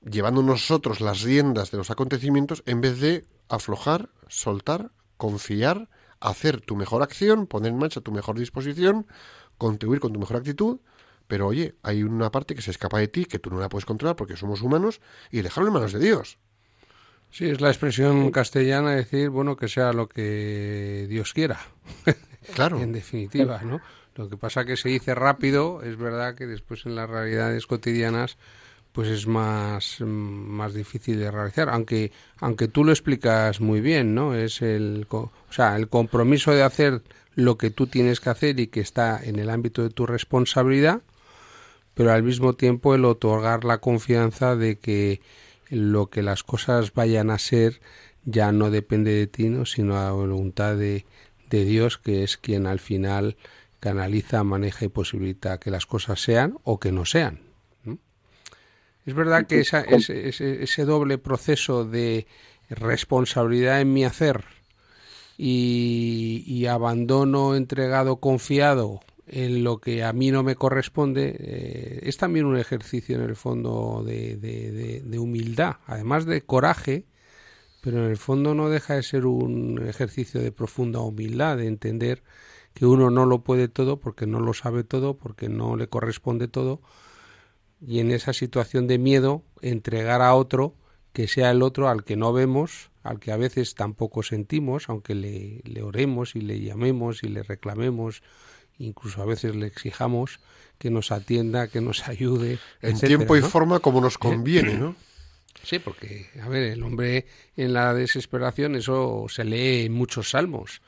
llevando 0.04 0.42
nosotros 0.42 1.00
las 1.00 1.22
riendas 1.22 1.70
de 1.70 1.78
los 1.78 1.90
acontecimientos 1.90 2.62
en 2.66 2.80
vez 2.80 3.00
de 3.00 3.26
aflojar, 3.48 4.10
soltar, 4.28 4.90
confiar, 5.16 5.88
hacer 6.20 6.60
tu 6.60 6.76
mejor 6.76 7.02
acción, 7.02 7.46
poner 7.46 7.72
en 7.72 7.78
marcha 7.78 8.00
tu 8.00 8.12
mejor 8.12 8.38
disposición, 8.38 9.06
contribuir 9.56 10.00
con 10.00 10.12
tu 10.12 10.20
mejor 10.20 10.36
actitud 10.36 10.80
pero 11.28 11.46
oye, 11.46 11.76
hay 11.82 12.02
una 12.02 12.32
parte 12.32 12.54
que 12.54 12.62
se 12.62 12.72
escapa 12.72 12.98
de 12.98 13.06
ti, 13.06 13.26
que 13.26 13.38
tú 13.38 13.50
no 13.50 13.60
la 13.60 13.68
puedes 13.68 13.84
controlar 13.84 14.16
porque 14.16 14.36
somos 14.36 14.62
humanos, 14.62 15.00
y 15.30 15.42
dejarlo 15.42 15.68
en 15.68 15.74
manos 15.74 15.92
de 15.92 16.00
Dios. 16.00 16.38
Sí, 17.30 17.48
es 17.48 17.60
la 17.60 17.68
expresión 17.68 18.30
castellana 18.30 18.92
decir, 18.92 19.30
bueno, 19.30 19.56
que 19.56 19.68
sea 19.68 19.92
lo 19.92 20.08
que 20.08 21.06
Dios 21.08 21.32
quiera. 21.32 21.60
Claro. 22.54 22.80
en 22.80 22.94
definitiva, 22.94 23.60
¿no? 23.62 23.78
Lo 24.14 24.30
que 24.30 24.38
pasa 24.38 24.64
que 24.64 24.78
se 24.78 24.88
dice 24.88 25.14
rápido, 25.14 25.82
es 25.82 25.98
verdad 25.98 26.34
que 26.34 26.46
después 26.46 26.86
en 26.86 26.94
las 26.94 27.10
realidades 27.10 27.66
cotidianas 27.66 28.38
pues 28.92 29.08
es 29.08 29.26
más, 29.26 30.00
más 30.00 30.74
difícil 30.74 31.20
de 31.20 31.30
realizar, 31.30 31.68
aunque 31.68 32.10
aunque 32.38 32.66
tú 32.66 32.84
lo 32.84 32.90
explicas 32.90 33.60
muy 33.60 33.80
bien, 33.80 34.14
¿no? 34.14 34.34
Es 34.34 34.60
el 34.60 35.06
o 35.10 35.30
sea, 35.50 35.76
el 35.76 35.88
compromiso 35.88 36.52
de 36.52 36.62
hacer 36.62 37.02
lo 37.36 37.56
que 37.58 37.70
tú 37.70 37.86
tienes 37.86 38.18
que 38.18 38.30
hacer 38.30 38.58
y 38.58 38.66
que 38.66 38.80
está 38.80 39.20
en 39.22 39.38
el 39.38 39.50
ámbito 39.50 39.82
de 39.82 39.90
tu 39.90 40.04
responsabilidad, 40.04 41.02
pero 41.94 42.12
al 42.12 42.24
mismo 42.24 42.54
tiempo 42.54 42.94
el 42.94 43.04
otorgar 43.04 43.64
la 43.64 43.78
confianza 43.78 44.56
de 44.56 44.78
que 44.78 45.20
lo 45.70 46.08
que 46.10 46.22
las 46.22 46.42
cosas 46.42 46.92
vayan 46.94 47.30
a 47.30 47.38
ser 47.38 47.80
ya 48.24 48.52
no 48.52 48.70
depende 48.70 49.12
de 49.12 49.26
ti, 49.26 49.48
¿no? 49.48 49.64
sino 49.64 49.98
a 49.98 50.04
la 50.04 50.12
voluntad 50.12 50.76
de, 50.76 51.06
de 51.48 51.64
Dios, 51.64 51.98
que 51.98 52.22
es 52.22 52.36
quien 52.36 52.66
al 52.66 52.78
final 52.80 53.36
canaliza, 53.80 54.44
maneja 54.44 54.84
y 54.84 54.88
posibilita 54.88 55.58
que 55.58 55.70
las 55.70 55.86
cosas 55.86 56.20
sean 56.20 56.58
o 56.64 56.78
que 56.78 56.92
no 56.92 57.04
sean. 57.04 57.40
Es 59.06 59.14
verdad 59.14 59.46
que 59.46 59.60
esa, 59.60 59.80
ese, 59.80 60.28
ese, 60.28 60.84
doble 60.84 61.16
proceso 61.16 61.86
de 61.86 62.26
responsabilidad 62.68 63.80
en 63.80 63.94
mi 63.94 64.04
hacer 64.04 64.44
y, 65.38 66.44
y 66.46 66.66
abandono 66.66 67.56
entregado, 67.56 68.16
confiado 68.16 69.00
en 69.30 69.64
lo 69.64 69.78
que 69.78 70.04
a 70.04 70.12
mí 70.12 70.30
no 70.30 70.42
me 70.42 70.56
corresponde, 70.56 71.36
eh, 71.38 72.00
es 72.02 72.16
también 72.16 72.46
un 72.46 72.56
ejercicio 72.56 73.16
en 73.16 73.22
el 73.22 73.36
fondo 73.36 74.02
de, 74.04 74.36
de, 74.36 75.18
humildad, 75.18 75.76
además 75.86 76.24
de 76.26 76.42
coraje, 76.42 77.06
pero 77.80 78.04
en 78.04 78.10
el 78.10 78.16
fondo 78.16 78.54
no 78.54 78.70
deja 78.70 78.94
de 78.94 79.02
ser 79.02 79.26
un 79.26 79.86
ejercicio 79.86 80.40
de 80.40 80.52
profunda 80.52 81.00
humildad, 81.00 81.58
de 81.58 81.66
entender 81.66 82.22
que 82.74 82.86
uno 82.86 83.10
no 83.10 83.26
lo 83.26 83.42
puede 83.42 83.68
todo 83.68 83.98
porque 83.98 84.26
no 84.26 84.40
lo 84.40 84.54
sabe 84.54 84.84
todo, 84.84 85.16
porque 85.16 85.48
no 85.48 85.76
le 85.76 85.88
corresponde 85.88 86.48
todo, 86.48 86.80
y 87.80 88.00
en 88.00 88.10
esa 88.10 88.32
situación 88.32 88.86
de 88.86 88.98
miedo 88.98 89.42
entregar 89.62 90.22
a 90.22 90.34
otro 90.34 90.74
que 91.12 91.28
sea 91.28 91.50
el 91.50 91.62
otro 91.62 91.88
al 91.88 92.04
que 92.04 92.16
no 92.16 92.32
vemos, 92.32 92.90
al 93.02 93.18
que 93.18 93.32
a 93.32 93.36
veces 93.36 93.74
tampoco 93.74 94.22
sentimos, 94.22 94.88
aunque 94.88 95.14
le, 95.14 95.62
le 95.64 95.82
oremos 95.82 96.36
y 96.36 96.40
le 96.40 96.60
llamemos 96.60 97.22
y 97.22 97.28
le 97.28 97.42
reclamemos 97.42 98.22
incluso 98.78 99.22
a 99.22 99.26
veces 99.26 99.54
le 99.54 99.66
exijamos 99.66 100.40
que 100.78 100.90
nos 100.90 101.10
atienda, 101.12 101.68
que 101.68 101.80
nos 101.80 102.08
ayude. 102.08 102.58
En 102.82 102.98
tiempo 102.98 103.36
y 103.36 103.42
forma 103.42 103.80
como 103.80 104.00
nos 104.00 104.18
conviene, 104.18 104.74
¿no? 104.74 104.94
Sí, 105.64 105.80
porque, 105.80 106.30
a 106.40 106.48
ver, 106.48 106.62
el 106.62 106.82
hombre 106.84 107.26
en 107.56 107.72
la 107.72 107.92
desesperación, 107.92 108.76
eso 108.76 109.26
se 109.28 109.44
lee 109.44 109.86
en 109.86 109.92
muchos 109.92 110.30
salmos. 110.30 110.80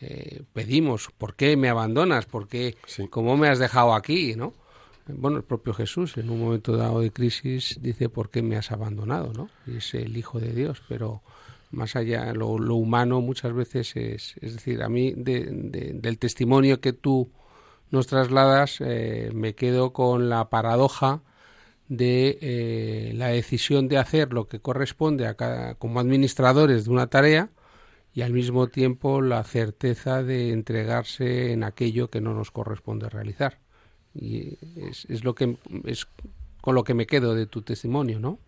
Eh, 0.00 0.42
pedimos, 0.52 1.10
¿por 1.16 1.34
qué 1.36 1.56
me 1.56 1.68
abandonas? 1.68 2.26
¿Por 2.26 2.48
qué? 2.48 2.76
¿Cómo 3.10 3.36
me 3.36 3.48
has 3.48 3.58
dejado 3.58 3.94
aquí? 3.94 4.34
¿no? 4.34 4.54
Bueno, 5.06 5.36
el 5.36 5.44
propio 5.44 5.74
Jesús 5.74 6.16
en 6.16 6.30
un 6.30 6.40
momento 6.40 6.76
dado 6.76 7.00
de 7.00 7.10
crisis 7.10 7.78
dice, 7.80 8.08
¿por 8.08 8.30
qué 8.30 8.42
me 8.42 8.56
has 8.56 8.72
abandonado? 8.72 9.32
¿no? 9.32 9.48
Y 9.66 9.76
es 9.76 9.94
el 9.94 10.16
Hijo 10.16 10.40
de 10.40 10.52
Dios, 10.52 10.82
pero 10.88 11.22
más 11.70 11.96
allá, 11.96 12.32
lo, 12.32 12.48
humano 12.48 13.20
muchas 13.20 13.52
veces 13.52 13.96
es, 13.96 14.34
es 14.40 14.54
decir, 14.54 14.82
a 14.82 14.88
mí 14.88 15.12
del 15.16 16.18
testimonio 16.18 16.80
que 16.80 16.92
tú 16.92 17.30
nos 17.90 18.06
trasladas, 18.06 18.80
eh, 18.80 19.30
me 19.34 19.54
quedo 19.54 19.92
con 19.92 20.28
la 20.28 20.48
paradoja 20.48 21.22
de 21.88 22.38
eh, 22.40 23.12
la 23.14 23.28
decisión 23.28 23.88
de 23.88 23.98
hacer 23.98 24.32
lo 24.32 24.48
que 24.48 24.60
corresponde 24.60 25.26
a 25.26 25.34
cada, 25.34 25.76
como 25.76 26.00
administradores 26.00 26.84
de 26.84 26.90
una 26.90 27.06
tarea 27.08 27.50
y 28.12 28.22
al 28.22 28.32
mismo 28.32 28.68
tiempo 28.68 29.20
la 29.20 29.44
certeza 29.44 30.22
de 30.22 30.50
entregarse 30.52 31.52
en 31.52 31.62
aquello 31.64 32.10
que 32.10 32.20
no 32.20 32.34
nos 32.34 32.50
corresponde 32.50 33.08
realizar. 33.08 33.60
Y 34.14 34.58
es, 34.76 35.04
es 35.08 35.22
lo 35.22 35.34
que 35.34 35.56
es 35.84 36.08
con 36.60 36.74
lo 36.74 36.82
que 36.82 36.94
me 36.94 37.06
quedo 37.06 37.34
de 37.34 37.46
tu 37.46 37.62
testimonio, 37.62 38.18
¿no? 38.18 38.40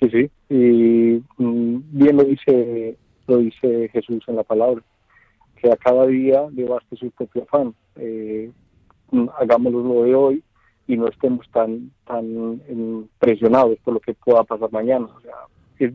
Sí, 0.00 0.08
sí, 0.08 0.30
y 0.48 1.22
mm, 1.36 1.82
bien 1.92 2.16
lo 2.16 2.24
dice, 2.24 2.96
lo 3.26 3.38
dice 3.38 3.88
Jesús 3.88 4.24
en 4.28 4.36
la 4.36 4.42
palabra, 4.42 4.82
que 5.56 5.70
a 5.70 5.76
cada 5.76 6.06
día 6.06 6.48
le 6.54 6.64
baste 6.64 6.96
su 6.96 7.10
propio 7.10 7.42
afán. 7.42 7.74
Eh, 7.96 8.50
mm, 9.10 9.28
hagámoslo 9.38 9.82
lo 9.82 10.02
de 10.04 10.14
hoy 10.14 10.44
y 10.86 10.96
no 10.96 11.06
estemos 11.06 11.46
tan 11.50 11.90
tan 12.06 12.60
presionados 13.18 13.78
por 13.84 13.94
lo 13.94 14.00
que 14.00 14.14
pueda 14.14 14.42
pasar 14.42 14.72
mañana. 14.72 15.04
O 15.04 15.20
sea, 15.20 15.34
es, 15.78 15.92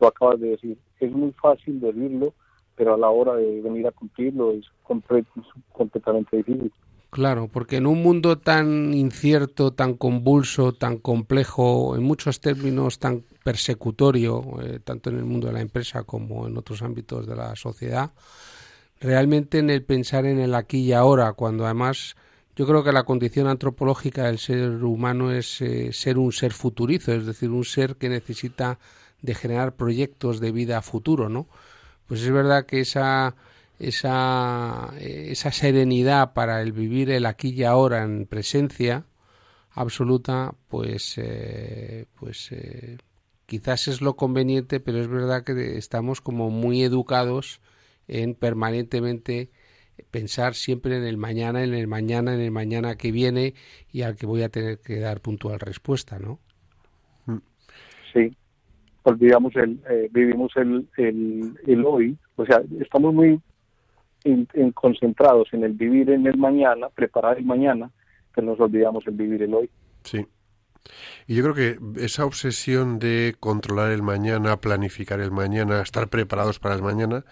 lo 0.00 0.06
acabas 0.06 0.40
de 0.40 0.50
decir, 0.50 0.78
es 1.00 1.10
muy 1.10 1.32
fácil 1.32 1.80
decirlo, 1.80 2.32
pero 2.76 2.94
a 2.94 2.98
la 2.98 3.10
hora 3.10 3.34
de 3.34 3.60
venir 3.62 3.86
a 3.88 3.92
cumplirlo 3.92 4.52
es 4.52 4.64
completamente 5.72 6.36
difícil. 6.36 6.72
Claro, 7.10 7.48
porque 7.48 7.76
en 7.78 7.86
un 7.88 8.02
mundo 8.02 8.38
tan 8.38 8.94
incierto, 8.94 9.72
tan 9.72 9.94
convulso, 9.94 10.72
tan 10.72 10.98
complejo, 10.98 11.96
en 11.96 12.04
muchos 12.04 12.40
términos 12.40 13.00
tan 13.00 13.24
persecutorio, 13.42 14.44
eh, 14.62 14.78
tanto 14.84 15.10
en 15.10 15.16
el 15.16 15.24
mundo 15.24 15.48
de 15.48 15.54
la 15.54 15.60
empresa 15.60 16.04
como 16.04 16.46
en 16.46 16.56
otros 16.56 16.82
ámbitos 16.82 17.26
de 17.26 17.34
la 17.34 17.56
sociedad, 17.56 18.12
realmente 19.00 19.58
en 19.58 19.70
el 19.70 19.82
pensar 19.82 20.26
en 20.26 20.38
el 20.38 20.54
aquí 20.54 20.78
y 20.80 20.92
ahora, 20.92 21.32
cuando 21.32 21.64
además 21.64 22.16
yo 22.56 22.66
creo 22.66 22.84
que 22.84 22.92
la 22.92 23.04
condición 23.04 23.48
antropológica 23.48 24.24
del 24.26 24.38
ser 24.38 24.84
humano 24.84 25.32
es 25.32 25.60
eh, 25.62 25.92
ser 25.92 26.18
un 26.18 26.32
ser 26.32 26.52
futurizo, 26.52 27.12
es 27.12 27.26
decir, 27.26 27.50
un 27.50 27.64
ser 27.64 27.96
que 27.96 28.08
necesita 28.08 28.78
de 29.22 29.34
generar 29.34 29.74
proyectos 29.74 30.40
de 30.40 30.52
vida 30.52 30.80
futuro, 30.82 31.28
¿no? 31.28 31.48
Pues 32.06 32.22
es 32.22 32.30
verdad 32.30 32.66
que 32.66 32.80
esa 32.80 33.34
esa, 33.80 34.92
esa 35.00 35.50
serenidad 35.50 36.34
para 36.34 36.60
el 36.60 36.72
vivir 36.72 37.10
el 37.10 37.24
aquí 37.24 37.48
y 37.50 37.64
ahora 37.64 38.04
en 38.04 38.26
presencia 38.26 39.06
absoluta, 39.70 40.54
pues, 40.68 41.16
eh, 41.16 42.04
pues 42.18 42.52
eh, 42.52 42.98
quizás 43.46 43.88
es 43.88 44.02
lo 44.02 44.16
conveniente, 44.16 44.80
pero 44.80 44.98
es 44.98 45.08
verdad 45.08 45.44
que 45.44 45.78
estamos 45.78 46.20
como 46.20 46.50
muy 46.50 46.82
educados 46.82 47.62
en 48.06 48.34
permanentemente 48.34 49.50
pensar 50.10 50.54
siempre 50.54 50.98
en 50.98 51.04
el 51.04 51.16
mañana, 51.16 51.64
en 51.64 51.72
el 51.72 51.86
mañana, 51.86 52.34
en 52.34 52.40
el 52.40 52.50
mañana 52.50 52.96
que 52.96 53.12
viene 53.12 53.54
y 53.90 54.02
al 54.02 54.16
que 54.16 54.26
voy 54.26 54.42
a 54.42 54.50
tener 54.50 54.78
que 54.80 54.98
dar 54.98 55.20
puntual 55.20 55.58
respuesta, 55.58 56.18
¿no? 56.18 56.38
Sí, 58.12 58.36
olvidamos 59.04 59.54
el, 59.56 59.80
eh, 59.88 60.08
vivimos 60.12 60.52
el, 60.56 60.86
el, 60.96 61.54
el 61.66 61.84
hoy, 61.86 62.18
o 62.36 62.44
sea, 62.44 62.60
estamos 62.80 63.14
muy 63.14 63.40
en, 64.24 64.72
concentrados 64.72 65.48
en 65.52 65.64
el 65.64 65.72
vivir 65.72 66.10
en 66.10 66.26
el 66.26 66.36
mañana, 66.36 66.88
preparar 66.88 67.38
el 67.38 67.44
mañana, 67.44 67.90
que 68.34 68.42
nos 68.42 68.60
olvidamos 68.60 69.06
el 69.06 69.14
vivir 69.14 69.42
el 69.42 69.54
hoy. 69.54 69.70
Sí. 70.04 70.26
Y 71.26 71.34
yo 71.34 71.42
creo 71.42 71.54
que 71.54 72.04
esa 72.04 72.24
obsesión 72.24 72.98
de 72.98 73.36
controlar 73.38 73.92
el 73.92 74.02
mañana, 74.02 74.56
planificar 74.60 75.20
el 75.20 75.30
mañana, 75.30 75.82
estar 75.82 76.08
preparados 76.08 76.58
para 76.58 76.74
el 76.74 76.82
mañana, 76.82 77.24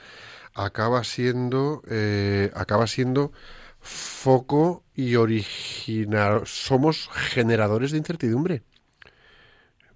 acaba 0.55 1.05
siendo, 1.05 1.83
eh, 1.89 2.51
acaba 2.55 2.87
siendo 2.87 3.33
foco 3.81 4.85
y 4.95 5.17
original. 5.17 6.43
Somos 6.45 7.09
generadores 7.13 7.93
de 7.93 7.99
incertidumbre. 7.99 8.63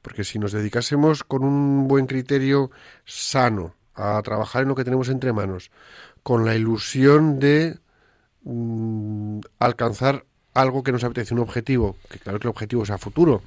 Porque 0.00 0.24
si 0.24 0.38
nos 0.38 0.52
dedicásemos 0.52 1.22
con 1.22 1.44
un 1.44 1.86
buen 1.86 2.06
criterio 2.06 2.70
sano 3.04 3.74
a 3.94 4.20
trabajar 4.22 4.62
en 4.62 4.68
lo 4.68 4.74
que 4.74 4.84
tenemos 4.84 5.08
entre 5.08 5.32
manos, 5.32 5.70
con 6.22 6.44
la 6.44 6.54
ilusión 6.54 7.38
de 7.38 7.78
mm, 8.44 9.40
alcanzar 9.58 10.24
algo 10.54 10.82
que 10.82 10.92
nos 10.92 11.04
apetece, 11.04 11.34
un 11.34 11.40
objetivo, 11.40 11.96
que 12.10 12.18
claro 12.18 12.38
que 12.38 12.46
el 12.46 12.50
objetivo 12.50 12.82
es 12.82 12.90
a 12.90 12.98
futuro, 12.98 13.42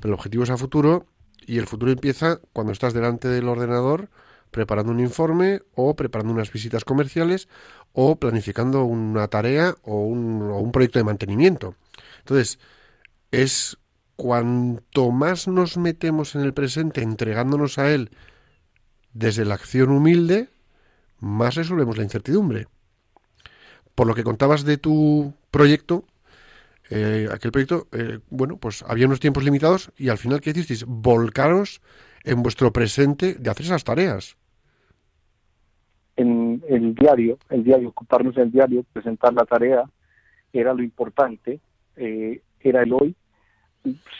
pero 0.00 0.14
el 0.14 0.18
objetivo 0.18 0.44
es 0.44 0.50
a 0.50 0.56
futuro 0.56 1.06
y 1.46 1.58
el 1.58 1.66
futuro 1.66 1.92
empieza 1.92 2.40
cuando 2.52 2.72
estás 2.72 2.94
delante 2.94 3.28
del 3.28 3.48
ordenador 3.48 4.08
preparando 4.50 4.92
un 4.92 5.00
informe 5.00 5.60
o 5.74 5.94
preparando 5.94 6.32
unas 6.32 6.52
visitas 6.52 6.84
comerciales 6.84 7.48
o 7.92 8.16
planificando 8.16 8.84
una 8.84 9.28
tarea 9.28 9.74
o 9.82 10.04
un, 10.04 10.42
o 10.42 10.58
un 10.58 10.72
proyecto 10.72 10.98
de 10.98 11.04
mantenimiento. 11.04 11.74
Entonces, 12.20 12.58
es 13.30 13.76
cuanto 14.16 15.10
más 15.10 15.48
nos 15.48 15.76
metemos 15.76 16.34
en 16.34 16.42
el 16.42 16.54
presente 16.54 17.02
entregándonos 17.02 17.78
a 17.78 17.90
él 17.90 18.10
desde 19.12 19.44
la 19.44 19.54
acción 19.54 19.90
humilde, 19.90 20.48
más 21.20 21.54
resolvemos 21.54 21.96
la 21.96 22.04
incertidumbre. 22.04 22.66
Por 23.94 24.06
lo 24.06 24.14
que 24.14 24.24
contabas 24.24 24.64
de 24.64 24.78
tu 24.78 25.34
proyecto, 25.50 26.04
eh, 26.90 27.28
aquel 27.32 27.52
proyecto, 27.52 27.86
eh, 27.92 28.20
bueno, 28.30 28.56
pues 28.56 28.82
había 28.88 29.06
unos 29.06 29.20
tiempos 29.20 29.44
limitados 29.44 29.92
y 29.96 30.08
al 30.08 30.18
final, 30.18 30.40
¿qué 30.40 30.50
hicisteis? 30.50 30.84
Volcaros 30.86 31.82
en 32.24 32.42
vuestro 32.42 32.72
presente 32.72 33.34
de 33.34 33.50
hacer 33.50 33.66
esas 33.66 33.84
tareas. 33.84 34.36
En 36.16 36.62
el 36.68 36.94
diario, 36.94 37.38
el 37.50 37.62
diario, 37.62 37.90
ocuparnos 37.90 38.34
del 38.34 38.50
diario, 38.50 38.84
presentar 38.92 39.32
la 39.34 39.44
tarea, 39.44 39.84
era 40.52 40.74
lo 40.74 40.82
importante, 40.82 41.60
eh, 41.96 42.40
era 42.60 42.82
el 42.82 42.92
hoy. 42.92 43.14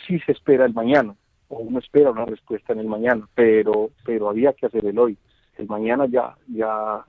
Sí 0.07 0.19
se 0.25 0.31
espera 0.31 0.65
el 0.65 0.73
mañana, 0.73 1.15
o 1.49 1.57
uno 1.59 1.79
espera 1.79 2.11
una 2.11 2.25
respuesta 2.25 2.73
en 2.73 2.79
el 2.79 2.87
mañana, 2.87 3.27
pero, 3.35 3.91
pero 4.05 4.29
había 4.29 4.53
que 4.53 4.67
hacer 4.67 4.85
el 4.85 4.97
hoy. 4.97 5.17
El 5.59 5.67
mañana 5.67 6.05
ya, 6.05 6.35
ya, 6.47 7.05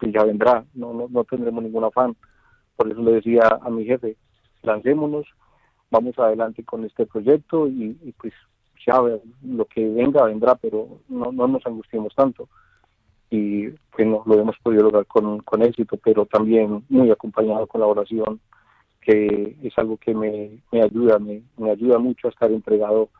ya 0.00 0.24
vendrá, 0.24 0.64
no, 0.74 0.94
no, 0.94 1.06
no 1.10 1.24
tendremos 1.24 1.62
ningún 1.62 1.84
afán. 1.84 2.16
Por 2.76 2.90
eso 2.90 3.02
le 3.02 3.12
decía 3.12 3.42
a 3.60 3.68
mi 3.68 3.84
jefe, 3.84 4.16
lancémonos, 4.62 5.26
vamos 5.90 6.18
adelante 6.18 6.64
con 6.64 6.84
este 6.84 7.04
proyecto 7.04 7.68
y, 7.68 7.92
pues 8.18 8.32
ya 8.86 9.02
lo 9.42 9.64
que 9.66 9.86
venga 9.86 10.24
vendrá, 10.24 10.54
pero 10.54 11.00
no, 11.08 11.30
no 11.30 11.46
nos 11.46 11.66
angustiemos 11.66 12.14
tanto. 12.14 12.48
Y 13.30 13.68
bueno, 13.94 14.22
lo 14.24 14.38
hemos 14.40 14.56
podido 14.62 14.84
lograr 14.84 15.04
con, 15.04 15.40
con 15.40 15.62
éxito, 15.62 15.98
pero 16.02 16.24
también 16.24 16.84
muy 16.88 17.10
acompañado 17.10 17.66
con 17.66 17.82
la 17.82 17.86
oración, 17.86 18.40
que 19.02 19.58
es 19.62 19.76
algo 19.76 19.98
que 19.98 20.14
me, 20.14 20.62
me 20.72 20.82
ayuda, 20.82 21.18
me, 21.18 21.42
me 21.58 21.70
ayuda 21.70 21.98
mucho 21.98 22.28
a 22.28 22.30
estar 22.30 22.50
entregado 22.50 23.10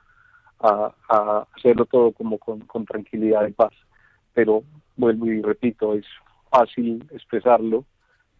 a, 0.60 0.94
a 1.10 1.46
hacerlo 1.54 1.84
todo 1.84 2.12
como 2.12 2.38
con, 2.38 2.60
con 2.60 2.86
tranquilidad 2.86 3.46
y 3.46 3.52
paz. 3.52 3.72
Pero 4.38 4.62
vuelvo 4.96 5.26
y 5.26 5.42
repito, 5.42 5.94
es 5.94 6.06
fácil 6.48 7.04
expresarlo, 7.10 7.84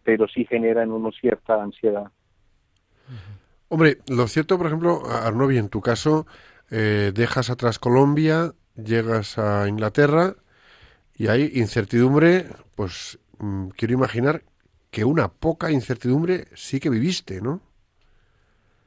pero 0.01 0.29
sí 0.29 0.45
genera 0.45 0.81
en 0.81 0.93
uno 0.93 1.11
cierta 1.11 1.61
ansiedad. 1.61 2.09
Hombre, 3.67 3.97
lo 4.07 4.25
cierto, 4.29 4.57
por 4.57 4.67
ejemplo, 4.67 5.01
Arnovi, 5.05 5.57
en 5.57 5.67
tu 5.67 5.81
caso, 5.81 6.25
eh, 6.71 7.11
dejas 7.13 7.49
atrás 7.49 7.79
Colombia, 7.79 8.53
llegas 8.81 9.37
a 9.37 9.67
Inglaterra 9.67 10.35
y 11.17 11.27
hay 11.27 11.51
incertidumbre, 11.55 12.45
pues 12.75 13.19
mm, 13.39 13.67
quiero 13.75 13.93
imaginar 13.93 14.43
que 14.91 15.03
una 15.03 15.27
poca 15.27 15.69
incertidumbre 15.69 16.45
sí 16.53 16.79
que 16.79 16.89
viviste, 16.89 17.41
¿no? 17.41 17.59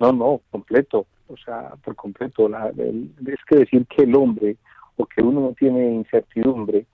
No, 0.00 0.12
no, 0.12 0.40
completo, 0.50 1.04
o 1.28 1.36
sea, 1.36 1.74
por 1.84 1.94
completo. 1.94 2.48
La, 2.48 2.68
es 2.70 3.44
que 3.46 3.56
decir 3.56 3.86
que 3.86 4.04
el 4.04 4.14
hombre 4.14 4.56
o 4.96 5.04
que 5.04 5.20
uno 5.20 5.42
no 5.42 5.52
tiene 5.52 5.92
incertidumbre, 5.92 6.86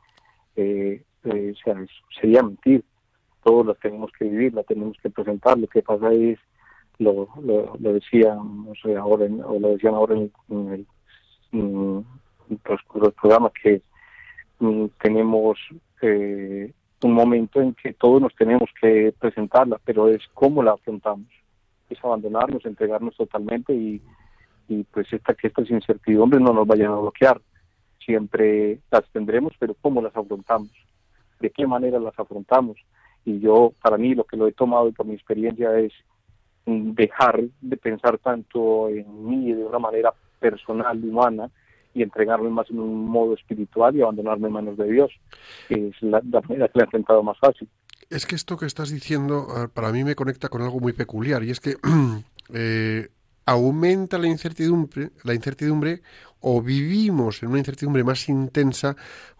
eh, 0.59 1.03
eh, 1.25 1.53
o 1.53 1.57
sea, 1.57 1.77
sería 2.21 2.43
mentir. 2.43 2.85
Todos 3.45 3.67
la 3.67 3.75
tenemos 3.75 4.11
que 4.19 4.25
vivir, 4.25 4.53
la 4.53 4.65
tenemos 4.65 4.97
que 5.01 5.09
presentar. 5.09 5.57
Lo 5.57 5.69
que 5.69 5.83
pasa 5.83 6.13
es 6.13 6.39
lo, 6.99 7.29
lo, 7.41 7.77
lo 7.79 7.93
decían 7.93 8.67
ahora 8.99 9.27
o 9.45 9.59
lo 9.61 9.69
decían 9.69 9.95
ahora 9.95 10.17
en, 10.17 10.33
el, 10.51 12.05
los, 12.95 13.15
programas 13.15 13.53
que 13.63 13.83
mm, 14.59 14.87
tenemos 15.01 15.59
eh, 16.03 16.73
un 17.05 17.13
momento 17.13 17.61
en 17.61 17.75
que 17.75 17.93
todos 17.93 18.21
nos 18.21 18.35
tenemos 18.35 18.69
que 18.81 19.15
presentarla, 19.19 19.81
pero 19.85 20.09
es 20.09 20.23
cómo 20.35 20.63
la 20.65 20.73
afrontamos, 20.73 21.29
es 21.89 22.05
abandonarnos, 22.05 22.67
entregarnos 22.67 23.17
totalmente 23.17 23.73
y, 23.73 24.03
y 24.69 24.83
pues 24.83 25.13
esta, 25.13 25.35
que 25.35 25.47
estas 25.47 25.71
incertidumbres 25.71 26.43
no 26.43 26.53
nos 26.53 26.67
vayan 26.67 26.93
a 26.93 26.97
bloquear. 26.97 27.41
Siempre 28.09 28.79
las 28.91 29.05
tendremos, 29.13 29.53
pero 29.59 29.77
cómo 29.83 30.01
las 30.01 30.17
afrontamos, 30.17 30.71
de 31.41 31.51
qué 31.51 31.67
manera 31.67 32.01
las 32.01 32.19
afrontamos. 32.19 32.79
Y 33.27 33.39
yo, 33.39 33.75
para 33.83 33.99
mí, 33.99 34.15
lo 34.15 34.25
que 34.25 34.39
lo 34.39 34.49
he 34.49 34.53
tomado 34.53 34.89
y 34.89 34.93
por 34.93 35.05
mi 35.05 35.13
experiencia 35.13 35.79
es 35.79 35.93
dejar 36.65 37.43
de 37.61 37.77
pensar 37.77 38.17
tanto 38.17 38.89
en 38.89 39.29
mí 39.29 39.53
de 39.53 39.63
una 39.63 39.79
manera 39.79 40.15
personal, 40.41 41.05
humana, 41.05 41.51
y 41.93 42.03
entregarme 42.03 42.49
más 42.49 42.71
en 42.71 42.81
un 42.81 43.07
modo 43.07 43.35
espiritual 43.35 43.95
y 43.95 44.01
abandonarme 44.01 44.47
en 44.47 44.55
manos 44.55 44.79
de 44.79 44.91
Dios, 44.91 45.11
que 45.69 45.89
es 45.89 45.95
la, 46.01 46.23
manera 46.23 46.69
que 46.69 46.79
le 46.79 46.83
ha 46.83 46.85
enfrentado 46.85 47.23
más 47.23 47.39
fácil. 47.39 47.69
Es 48.09 48.25
que 48.25 48.37
esto 48.37 48.57
que 48.57 48.65
estás 48.65 48.89
diciendo 48.89 49.49
ah, 49.51 49.69
para 49.71 49.93
mí 49.93 50.03
me 50.03 50.15
conecta 50.15 50.49
con 50.49 50.63
algo 50.63 50.81
muy 50.81 50.95
peculiar 50.95 51.45
y 51.45 51.51
es 51.51 51.61
que 51.61 51.77
eh, 52.55 53.09
aumenta 53.49 54.19
la 54.19 54.27
incertidumbre, 54.27 55.11
la 55.25 55.33
incertidumbre 55.33 56.03
o 56.41 56.61
vivimos 56.61 57.43
en 57.43 57.49
una 57.49 57.61
incertidumbre 57.61 58.05
más 58.05 58.29
intensa 58.29 58.95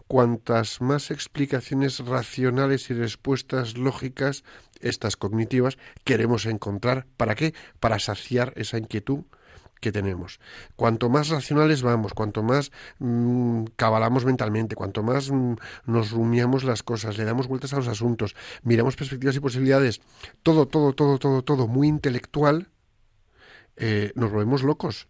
cuantas 0.07 0.81
más 0.81 1.11
explicaciones 1.11 1.99
racionales 1.99 2.89
y 2.89 2.95
respuestas 2.95 3.77
lógicas, 3.77 4.43
estas 4.79 5.15
cognitivas, 5.15 5.77
queremos 6.05 6.47
encontrar. 6.47 7.05
¿Para 7.17 7.35
qué? 7.35 7.53
Para 7.79 7.99
saciar 7.99 8.51
esa 8.55 8.79
inquietud 8.79 9.25
que 9.79 9.91
tenemos. 9.91 10.39
Cuanto 10.75 11.09
más 11.09 11.29
racionales 11.29 11.83
vamos, 11.83 12.15
cuanto 12.15 12.41
más 12.41 12.71
mmm, 12.97 13.65
cabalamos 13.75 14.25
mentalmente, 14.25 14.73
cuanto 14.73 15.03
más 15.03 15.29
mmm, 15.29 15.53
nos 15.85 16.09
rumiamos 16.09 16.63
las 16.63 16.81
cosas, 16.81 17.19
le 17.19 17.25
damos 17.25 17.47
vueltas 17.47 17.73
a 17.73 17.77
los 17.77 17.87
asuntos, 17.87 18.35
miramos 18.63 18.95
perspectivas 18.95 19.35
y 19.35 19.39
posibilidades, 19.39 20.01
todo, 20.41 20.67
todo, 20.67 20.93
todo, 20.93 21.19
todo, 21.19 21.43
todo 21.43 21.67
muy 21.67 21.87
intelectual, 21.87 22.69
eh, 23.79 24.11
nos 24.15 24.31
volvemos 24.31 24.61
locos 24.61 25.07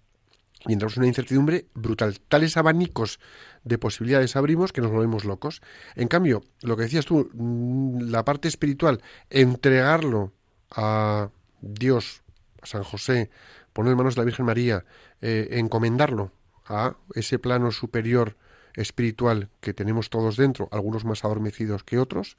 y 0.67 0.73
entramos 0.73 0.95
en 0.97 1.01
una 1.01 1.07
incertidumbre 1.07 1.65
brutal. 1.73 2.19
Tales 2.19 2.55
abanicos 2.55 3.19
de 3.63 3.77
posibilidades 3.77 4.35
abrimos 4.35 4.71
que 4.71 4.81
nos 4.81 4.91
volvemos 4.91 5.25
locos. 5.25 5.61
En 5.95 6.07
cambio, 6.07 6.43
lo 6.61 6.77
que 6.77 6.83
decías 6.83 7.05
tú, 7.05 7.29
mm, 7.33 8.09
la 8.09 8.23
parte 8.25 8.47
espiritual, 8.47 9.01
entregarlo 9.29 10.33
a 10.69 11.29
Dios, 11.61 12.21
a 12.61 12.65
San 12.65 12.83
José, 12.83 13.29
poner 13.73 13.91
en 13.91 13.97
manos 13.97 14.15
de 14.15 14.21
la 14.21 14.25
Virgen 14.25 14.45
María, 14.45 14.85
eh, 15.21 15.47
encomendarlo 15.51 16.31
a 16.65 16.95
ese 17.15 17.39
plano 17.39 17.71
superior 17.71 18.37
espiritual 18.75 19.49
que 19.61 19.73
tenemos 19.73 20.09
todos 20.09 20.37
dentro, 20.37 20.69
algunos 20.71 21.05
más 21.05 21.25
adormecidos 21.25 21.83
que 21.83 21.97
otros, 21.97 22.37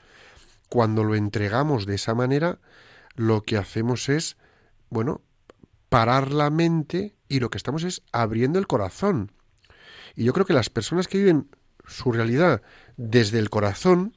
cuando 0.69 1.05
lo 1.05 1.17
entregamos 1.17 1.87
de 1.87 1.97
esa 1.97 2.15
manera, 2.15 2.59
lo 3.17 3.43
que 3.43 3.57
hacemos 3.57 4.09
es, 4.09 4.37
bueno, 4.89 5.21
parar 5.91 6.33
la 6.33 6.49
mente 6.49 7.15
y 7.29 7.41
lo 7.41 7.51
que 7.51 7.59
estamos 7.59 7.85
es 7.85 8.03
abriendo 8.13 8.59
el 8.59 8.67
corazón. 8.67 9.33
Y 10.17 10.25
yo 10.25 10.33
creo 10.33 10.47
que 10.47 10.55
las 10.55 10.71
personas 10.71 11.07
que 11.07 11.19
viven 11.19 11.51
su 11.87 12.13
realidad 12.13 12.63
desde 12.97 13.39
el 13.39 13.51
corazón 13.51 14.15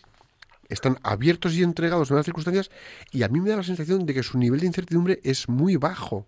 están 0.69 0.99
abiertos 1.03 1.53
y 1.55 1.63
entregados 1.63 2.11
a 2.11 2.15
las 2.15 2.25
circunstancias 2.25 2.71
y 3.11 3.23
a 3.23 3.27
mí 3.27 3.41
me 3.41 3.49
da 3.49 3.57
la 3.57 3.63
sensación 3.63 4.05
de 4.05 4.13
que 4.13 4.23
su 4.23 4.37
nivel 4.37 4.61
de 4.61 4.67
incertidumbre 4.67 5.19
es 5.23 5.49
muy 5.49 5.75
bajo, 5.75 6.27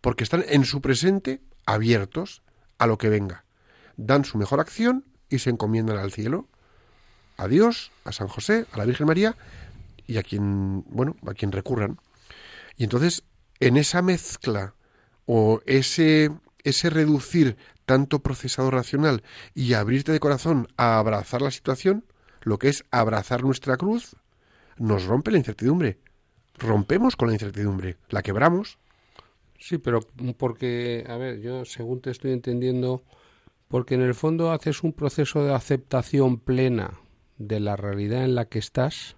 porque 0.00 0.24
están 0.24 0.44
en 0.48 0.64
su 0.64 0.80
presente 0.80 1.42
abiertos 1.66 2.42
a 2.78 2.86
lo 2.86 2.98
que 2.98 3.08
venga. 3.08 3.44
Dan 3.96 4.24
su 4.24 4.38
mejor 4.38 4.60
acción 4.60 5.04
y 5.28 5.40
se 5.40 5.50
encomiendan 5.50 5.98
al 5.98 6.12
cielo, 6.12 6.48
a 7.36 7.48
Dios, 7.48 7.90
a 8.04 8.12
San 8.12 8.28
José, 8.28 8.66
a 8.72 8.78
la 8.78 8.84
Virgen 8.84 9.06
María 9.06 9.36
y 10.06 10.16
a 10.16 10.22
quien, 10.22 10.84
bueno, 10.88 11.16
a 11.26 11.34
quien 11.34 11.52
recurran. 11.52 11.98
Y 12.76 12.84
entonces 12.84 13.24
en 13.60 13.76
esa 13.76 14.02
mezcla 14.02 14.74
o 15.26 15.60
ese, 15.66 16.30
ese 16.64 16.90
reducir 16.90 17.56
tanto 17.84 18.20
procesado 18.20 18.70
racional 18.70 19.22
y 19.54 19.72
abrirte 19.74 20.12
de 20.12 20.20
corazón 20.20 20.68
a 20.76 20.98
abrazar 20.98 21.42
la 21.42 21.50
situación, 21.50 22.04
lo 22.42 22.58
que 22.58 22.68
es 22.68 22.84
abrazar 22.90 23.42
nuestra 23.42 23.76
cruz, 23.76 24.16
nos 24.76 25.06
rompe 25.06 25.30
la 25.30 25.38
incertidumbre. 25.38 25.98
Rompemos 26.58 27.16
con 27.16 27.28
la 27.28 27.34
incertidumbre, 27.34 27.96
la 28.08 28.22
quebramos. 28.22 28.78
Sí, 29.58 29.78
pero 29.78 30.00
porque, 30.36 31.04
a 31.08 31.16
ver, 31.16 31.40
yo 31.40 31.64
según 31.64 32.00
te 32.00 32.10
estoy 32.10 32.32
entendiendo, 32.32 33.02
porque 33.68 33.94
en 33.94 34.02
el 34.02 34.14
fondo 34.14 34.52
haces 34.52 34.82
un 34.82 34.92
proceso 34.92 35.44
de 35.44 35.54
aceptación 35.54 36.38
plena 36.38 37.00
de 37.38 37.60
la 37.60 37.76
realidad 37.76 38.24
en 38.24 38.34
la 38.34 38.46
que 38.46 38.58
estás 38.58 39.16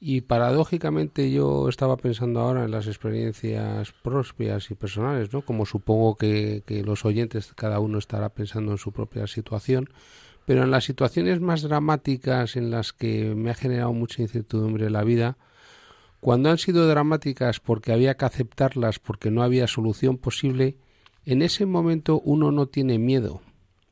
y 0.00 0.20
paradójicamente 0.20 1.30
yo 1.30 1.68
estaba 1.68 1.96
pensando 1.96 2.40
ahora 2.40 2.64
en 2.64 2.70
las 2.70 2.86
experiencias 2.86 3.92
propias 4.02 4.70
y 4.70 4.74
personales, 4.74 5.32
¿no? 5.32 5.42
Como 5.42 5.66
supongo 5.66 6.16
que, 6.16 6.62
que, 6.64 6.84
los 6.84 7.04
oyentes, 7.04 7.52
cada 7.54 7.80
uno 7.80 7.98
estará 7.98 8.28
pensando 8.28 8.72
en 8.72 8.78
su 8.78 8.92
propia 8.92 9.26
situación, 9.26 9.88
pero 10.46 10.62
en 10.62 10.70
las 10.70 10.84
situaciones 10.84 11.40
más 11.40 11.62
dramáticas 11.62 12.56
en 12.56 12.70
las 12.70 12.92
que 12.92 13.34
me 13.34 13.50
ha 13.50 13.54
generado 13.54 13.92
mucha 13.92 14.22
incertidumbre 14.22 14.90
la 14.90 15.04
vida, 15.04 15.36
Cuando 16.20 16.50
han 16.50 16.58
sido 16.58 16.88
dramáticas 16.88 17.60
porque 17.60 17.92
había 17.92 18.16
que 18.16 18.24
aceptarlas, 18.24 18.98
porque 18.98 19.30
no 19.30 19.42
había 19.42 19.68
solución 19.68 20.18
posible, 20.18 20.76
en 21.26 21.42
ese 21.42 21.64
momento 21.66 22.20
uno 22.24 22.50
no 22.50 22.66
tiene 22.66 22.98
miedo, 22.98 23.40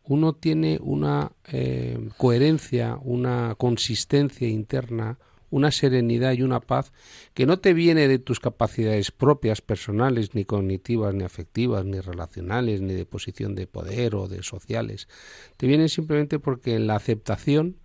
uno 0.02 0.32
tiene 0.32 0.78
una 0.82 1.32
eh, 1.46 2.09
coherencia, 2.16 2.98
una 3.02 3.54
consistencia 3.57 4.48
interna, 4.48 5.18
una 5.57 5.70
serenidad 5.70 6.34
y 6.34 6.42
una 6.42 6.61
paz 6.61 6.92
que 7.32 7.46
no 7.46 7.59
te 7.59 7.72
viene 7.72 8.09
de 8.09 8.18
tus 8.18 8.40
capacidades 8.40 9.11
propias, 9.11 9.62
personales, 9.62 10.34
ni 10.34 10.44
cognitivas, 10.44 11.14
ni 11.14 11.24
afectivas, 11.24 11.82
ni 11.86 11.98
relacionales, 11.98 12.82
ni 12.82 12.92
de 12.92 13.07
posición 13.07 13.54
de 13.54 13.66
poder 13.66 14.16
o 14.16 14.28
de 14.28 14.42
sociales. 14.42 15.09
Te 15.57 15.66
viene 15.66 15.88
simplemente 15.88 16.38
porque 16.38 16.74
en 16.74 16.86
la 16.86 16.96
aceptación 16.96 17.78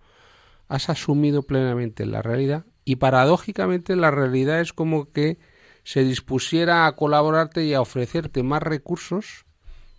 has 0.68 0.90
asumido 0.90 1.44
plenamente 1.44 2.04
la 2.04 2.20
realidad 2.20 2.66
y 2.84 2.96
paradójicamente 2.96 3.96
la 3.96 4.10
realidad 4.10 4.60
es 4.60 4.74
como 4.74 5.10
que 5.10 5.38
se 5.82 6.04
dispusiera 6.04 6.86
a 6.86 6.94
colaborarte 6.94 7.64
y 7.64 7.72
a 7.72 7.80
ofrecerte 7.80 8.42
más 8.42 8.62
recursos, 8.62 9.46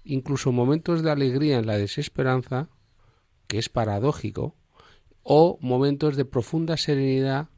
incluso 0.03 0.51
momentos 0.51 1.01
de 1.01 1.09
alegría 1.09 1.57
en 1.57 1.65
la 1.65 1.79
desesperanza, 1.79 2.69
que 3.47 3.57
es 3.57 3.67
paradójico, 3.69 4.55
o 5.23 5.57
momentos 5.59 6.15
de 6.17 6.25
profunda 6.25 6.77
serenidad 6.77 7.49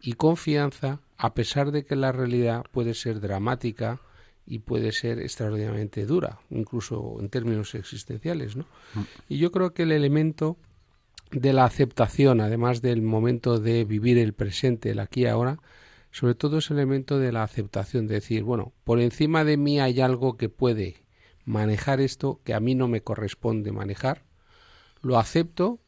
y 0.00 0.14
confianza 0.14 1.00
a 1.16 1.34
pesar 1.34 1.72
de 1.72 1.84
que 1.84 1.96
la 1.96 2.12
realidad 2.12 2.64
puede 2.70 2.94
ser 2.94 3.20
dramática 3.20 4.00
y 4.46 4.60
puede 4.60 4.92
ser 4.92 5.18
extraordinariamente 5.18 6.06
dura, 6.06 6.40
incluso 6.50 7.18
en 7.20 7.28
términos 7.28 7.74
existenciales, 7.74 8.56
¿no? 8.56 8.64
Mm. 8.94 9.00
Y 9.28 9.38
yo 9.38 9.52
creo 9.52 9.74
que 9.74 9.82
el 9.82 9.92
elemento 9.92 10.56
de 11.30 11.52
la 11.52 11.64
aceptación, 11.64 12.40
además 12.40 12.80
del 12.80 13.02
momento 13.02 13.58
de 13.58 13.84
vivir 13.84 14.16
el 14.16 14.32
presente, 14.32 14.90
el 14.90 15.00
aquí 15.00 15.22
y 15.22 15.26
ahora, 15.26 15.58
sobre 16.10 16.34
todo 16.34 16.58
es 16.58 16.70
el 16.70 16.78
elemento 16.78 17.18
de 17.18 17.32
la 17.32 17.42
aceptación, 17.42 18.06
de 18.06 18.14
decir, 18.14 18.42
bueno, 18.42 18.72
por 18.84 19.00
encima 19.00 19.44
de 19.44 19.56
mí 19.56 19.80
hay 19.80 20.00
algo 20.00 20.36
que 20.36 20.48
puede 20.48 21.02
manejar 21.44 22.00
esto 22.00 22.40
que 22.44 22.54
a 22.54 22.60
mí 22.60 22.74
no 22.74 22.88
me 22.88 23.02
corresponde 23.02 23.72
manejar, 23.72 24.24
lo 25.02 25.18
acepto 25.18 25.80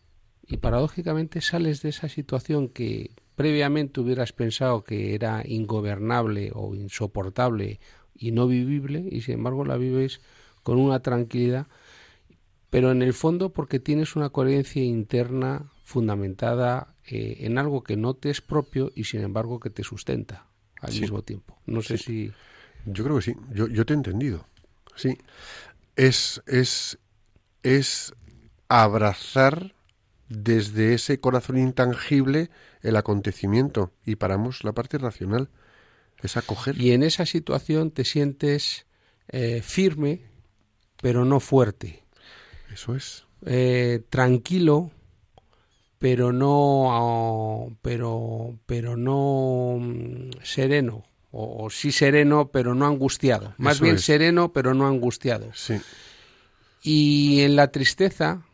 y 0.47 0.59
paradójicamente 0.59 1.41
sales 1.41 1.83
de 1.83 1.91
esa 1.91 2.09
situación 2.09 2.69
que 2.69 3.13
previamente 3.41 4.01
hubieras 4.03 4.35
pensado 4.35 4.85
que 4.85 5.15
era 5.15 5.43
ingobernable 5.47 6.53
o 6.55 6.75
insoportable 6.75 7.81
y 8.15 8.33
no 8.33 8.47
vivible 8.47 9.09
y 9.11 9.23
sin 9.23 9.37
embargo 9.37 9.65
la 9.65 9.79
vives 9.79 10.21
con 10.63 10.79
una 10.79 11.01
tranquilidad 11.01 11.67
pero 12.69 12.93
en 12.93 13.01
el 13.01 13.15
fondo 13.15 13.49
porque 13.49 13.81
tienes 13.81 14.15
una 14.15 14.29
coherencia 14.29 14.83
interna 14.83 15.73
fundamentada 15.85 16.95
eh, 17.07 17.39
en 17.41 17.57
algo 17.57 17.83
que 17.83 17.97
no 17.97 18.13
te 18.13 18.29
es 18.29 18.43
propio 18.43 18.93
y 18.95 19.05
sin 19.05 19.23
embargo 19.23 19.59
que 19.59 19.71
te 19.71 19.85
sustenta 19.85 20.45
al 20.83 20.93
mismo 20.93 21.23
tiempo. 21.23 21.57
No 21.65 21.81
sé 21.81 21.97
si... 21.97 22.31
Yo 22.85 23.05
creo 23.05 23.17
que 23.17 23.23
sí, 23.23 23.35
yo, 23.55 23.69
yo 23.69 23.87
te 23.87 23.95
he 23.95 23.97
entendido. 23.97 24.45
Sí, 24.97 25.17
es, 25.97 26.43
es, 26.47 26.99
es 27.63 28.13
abrazar 28.69 29.75
desde 30.31 30.95
ese 30.95 31.21
corazón 31.21 31.59
intangible 31.59 32.51
el 32.83 32.97
acontecimiento 32.97 33.93
y 34.07 34.15
paramos 34.15 34.63
la 34.63 34.73
parte 34.73 34.97
racional, 34.97 35.51
es 36.23 36.37
acoger. 36.37 36.81
Y 36.81 36.93
en 36.93 37.03
esa 37.03 37.27
situación 37.27 37.91
te 37.91 38.05
sientes 38.05 38.87
eh, 39.29 39.61
firme, 39.63 40.23
pero 41.03 41.25
no 41.25 41.41
fuerte. 41.41 42.05
Eso 42.73 42.95
es. 42.95 43.27
Eh, 43.45 44.05
tranquilo, 44.09 44.93
pero 45.99 46.33
no, 46.33 47.77
pero, 47.83 48.57
pero 48.67 48.97
no 48.97 49.79
mm, 49.81 50.31
sereno. 50.45 51.05
O, 51.33 51.71
sí 51.71 51.91
sereno, 51.91 52.51
pero 52.53 52.75
no 52.75 52.87
angustiado. 52.87 53.55
Más 53.57 53.81
bien 53.81 53.99
sereno, 53.99 54.53
pero 54.53 54.75
no 54.75 54.87
angustiado. 54.87 55.51
Sí. 55.55 55.81
Y 56.83 57.41
en 57.41 57.57
la 57.57 57.71
tristeza 57.73 58.45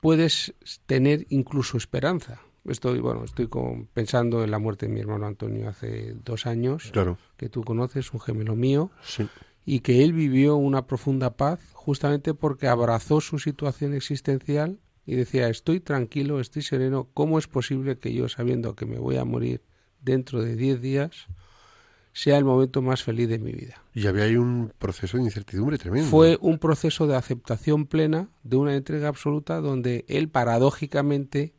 puedes 0.00 0.54
tener 0.86 1.26
incluso 1.30 1.76
esperanza. 1.76 2.40
Estoy, 2.64 2.98
bueno, 2.98 3.24
estoy 3.24 3.48
pensando 3.94 4.42
en 4.42 4.50
la 4.50 4.58
muerte 4.58 4.86
de 4.86 4.92
mi 4.92 5.00
hermano 5.00 5.26
Antonio 5.26 5.68
hace 5.68 6.14
dos 6.24 6.46
años, 6.46 6.90
claro. 6.92 7.16
que 7.36 7.48
tú 7.48 7.62
conoces, 7.62 8.12
un 8.12 8.20
gemelo 8.20 8.56
mío, 8.56 8.90
sí. 9.04 9.28
y 9.64 9.80
que 9.80 10.02
él 10.02 10.12
vivió 10.12 10.56
una 10.56 10.86
profunda 10.86 11.36
paz 11.36 11.60
justamente 11.74 12.34
porque 12.34 12.66
abrazó 12.66 13.20
su 13.20 13.38
situación 13.38 13.94
existencial 13.94 14.80
y 15.06 15.14
decía, 15.14 15.48
estoy 15.48 15.78
tranquilo, 15.78 16.40
estoy 16.40 16.62
sereno, 16.62 17.08
¿cómo 17.14 17.38
es 17.38 17.46
posible 17.46 17.98
que 17.98 18.12
yo, 18.12 18.28
sabiendo 18.28 18.74
que 18.74 18.86
me 18.86 18.98
voy 18.98 19.16
a 19.16 19.24
morir 19.24 19.62
dentro 20.00 20.42
de 20.42 20.56
diez 20.56 20.80
días, 20.80 21.28
sea 22.16 22.38
el 22.38 22.46
momento 22.46 22.80
más 22.80 23.02
feliz 23.02 23.28
de 23.28 23.38
mi 23.38 23.52
vida. 23.52 23.82
Y 23.92 24.06
había 24.06 24.24
ahí 24.24 24.36
un 24.36 24.72
proceso 24.78 25.18
de 25.18 25.24
incertidumbre 25.24 25.76
tremendo. 25.76 26.08
Fue 26.08 26.38
un 26.40 26.58
proceso 26.58 27.06
de 27.06 27.14
aceptación 27.14 27.84
plena, 27.84 28.30
de 28.42 28.56
una 28.56 28.74
entrega 28.74 29.08
absoluta, 29.08 29.60
donde 29.60 30.06
él 30.08 30.30
paradójicamente 30.30 31.52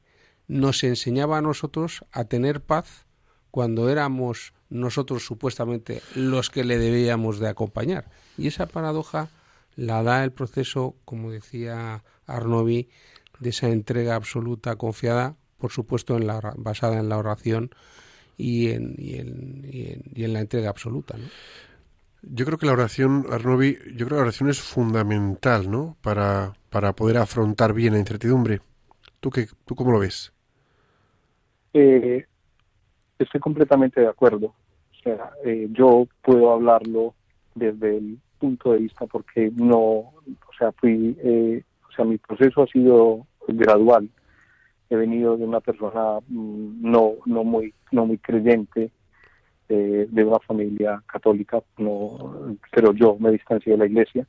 nos 0.48 0.84
enseñaba 0.84 1.38
a 1.38 1.42
nosotros 1.44 2.04
a 2.12 2.24
tener 2.24 2.62
paz 2.62 3.06
cuando 3.52 3.88
éramos 3.88 4.54
nosotros 4.72 5.24
supuestamente 5.24 6.02
los 6.16 6.50
que 6.50 6.64
le 6.64 6.80
debíamos 6.80 7.38
de 7.38 7.50
acompañar. 7.50 8.10
Y 8.36 8.48
esa 8.48 8.66
paradoja 8.66 9.30
la 9.76 10.02
da 10.02 10.24
el 10.24 10.32
proceso, 10.32 10.96
como 11.06 11.30
decía 11.30 12.04
Arnovi, 12.26 12.90
de 13.40 13.52
esa 13.52 13.70
entrega 13.70 14.16
absoluta 14.16 14.76
confiada, 14.76 15.36
por 15.60 15.72
supuesto 15.72 16.18
en 16.18 16.26
la, 16.26 16.56
basada 16.58 16.98
en 16.98 17.10
la 17.10 17.20
oración 17.20 17.70
y 18.38 18.70
en, 18.70 18.96
y 18.98 19.16
en, 19.16 20.02
y 20.14 20.24
en, 20.24 20.34
la 20.34 20.40
entrega 20.40 20.70
absoluta. 20.70 21.18
¿no? 21.18 21.26
Yo 22.22 22.46
creo 22.46 22.58
que 22.58 22.68
la 22.68 22.74
oración, 22.74 23.26
Arnovi, 23.32 23.78
yo 23.96 24.06
creo 24.06 24.10
que 24.10 24.16
la 24.16 24.22
oración 24.22 24.50
es 24.50 24.62
fundamental, 24.62 25.70
¿no? 25.70 25.98
Para, 26.02 26.54
para 26.70 26.94
poder 26.94 27.18
afrontar 27.18 27.74
bien 27.74 27.94
la 27.94 28.00
incertidumbre. 28.00 28.62
¿Tú, 29.20 29.32
qué, 29.32 29.48
¿Tú 29.66 29.76
cómo 29.76 29.92
lo 29.92 30.00
ves? 30.00 30.32
Eh, 31.74 32.26
estoy 33.18 33.40
completamente 33.40 34.02
de 34.02 34.08
acuerdo. 34.08 34.48
O 34.48 35.02
sea, 35.04 35.32
eh, 35.44 35.68
yo 35.72 36.08
puedo 36.22 36.52
hablarlo 36.52 37.16
desde 37.56 37.98
el 37.98 38.20
punto 38.40 38.74
de 38.74 38.80
vista 38.80 39.06
porque 39.08 39.52
no, 39.56 39.80
o 39.80 40.14
sea, 40.58 40.72
fui, 40.74 41.18
eh, 41.24 41.64
o 41.88 41.92
sea, 41.92 42.06
mi 42.06 42.18
proceso 42.18 42.64
ha 42.64 42.68
sido 42.68 43.26
gradual 43.48 44.10
he 44.90 44.96
venido 44.96 45.38
de 45.38 45.46
una 45.46 45.60
persona 45.60 46.20
mm, 46.28 46.82
no 46.82 47.14
no 47.26 47.44
muy 47.44 47.74
no 47.92 48.06
muy 48.06 48.18
creyente 48.18 48.92
eh, 49.70 50.08
de 50.10 50.24
una 50.24 50.40
familia 50.40 51.04
católica 51.06 51.62
no 51.78 52.58
pero 52.72 52.94
yo 52.94 53.18
me 53.20 53.32
distancié 53.32 53.74
de 53.74 53.80
la 53.80 53.86
iglesia. 53.86 54.26